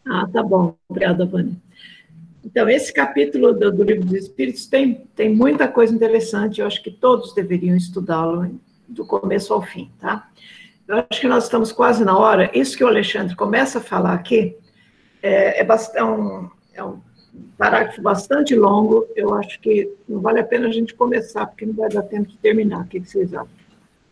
Ah, 0.05 0.27
tá 0.27 0.41
bom. 0.41 0.75
Obrigada, 0.89 1.23
Vânia. 1.25 1.55
Então, 2.43 2.67
esse 2.67 2.91
capítulo 2.91 3.53
do, 3.53 3.71
do, 3.71 3.83
Livro 3.83 4.05
dos 4.05 4.15
Espíritos 4.15 4.65
tem, 4.65 5.05
tem 5.15 5.33
muita 5.33 5.67
coisa 5.67 5.93
interessante, 5.93 6.59
eu 6.59 6.65
acho 6.65 6.81
que 6.81 6.89
todos 6.89 7.35
deveriam 7.35 7.75
estudá-lo 7.75 8.59
do 8.87 9.05
começo 9.05 9.53
ao 9.53 9.61
fim, 9.61 9.91
tá? 9.99 10.27
Eu 10.87 11.05
acho 11.09 11.21
que 11.21 11.27
nós 11.27 11.43
estamos 11.43 11.71
quase 11.71 12.03
na 12.03 12.17
hora. 12.17 12.49
Isso 12.57 12.75
que 12.75 12.83
o 12.83 12.87
Alexandre 12.87 13.35
começa 13.35 13.77
a 13.77 13.81
falar 13.81 14.13
aqui 14.13 14.57
é, 15.21 15.61
é, 15.61 15.63
bastante, 15.63 15.99
é, 15.99 16.03
um, 16.03 16.49
é 16.73 16.83
um 16.83 16.99
parágrafo 17.57 18.01
bastante 18.01 18.55
longo. 18.55 19.07
Eu 19.15 19.33
acho 19.33 19.59
que 19.59 19.91
não 20.07 20.19
vale 20.19 20.39
a 20.39 20.43
pena 20.43 20.67
a 20.67 20.71
gente 20.71 20.93
começar, 20.93 21.45
porque 21.45 21.65
não 21.65 21.73
vai 21.73 21.89
dar 21.89 22.03
tempo 22.03 22.29
de 22.29 22.37
terminar. 22.37 22.81
O 22.81 22.87
que 22.87 22.99
vocês 22.99 23.33
acham? 23.33 23.49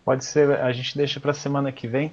Pode 0.06 0.26
ser, 0.26 0.52
a 0.52 0.72
gente 0.72 0.98
deixa 0.98 1.20
para 1.20 1.32
a 1.32 1.36
semana 1.36 1.72
que 1.72 1.88
vem. 1.88 2.12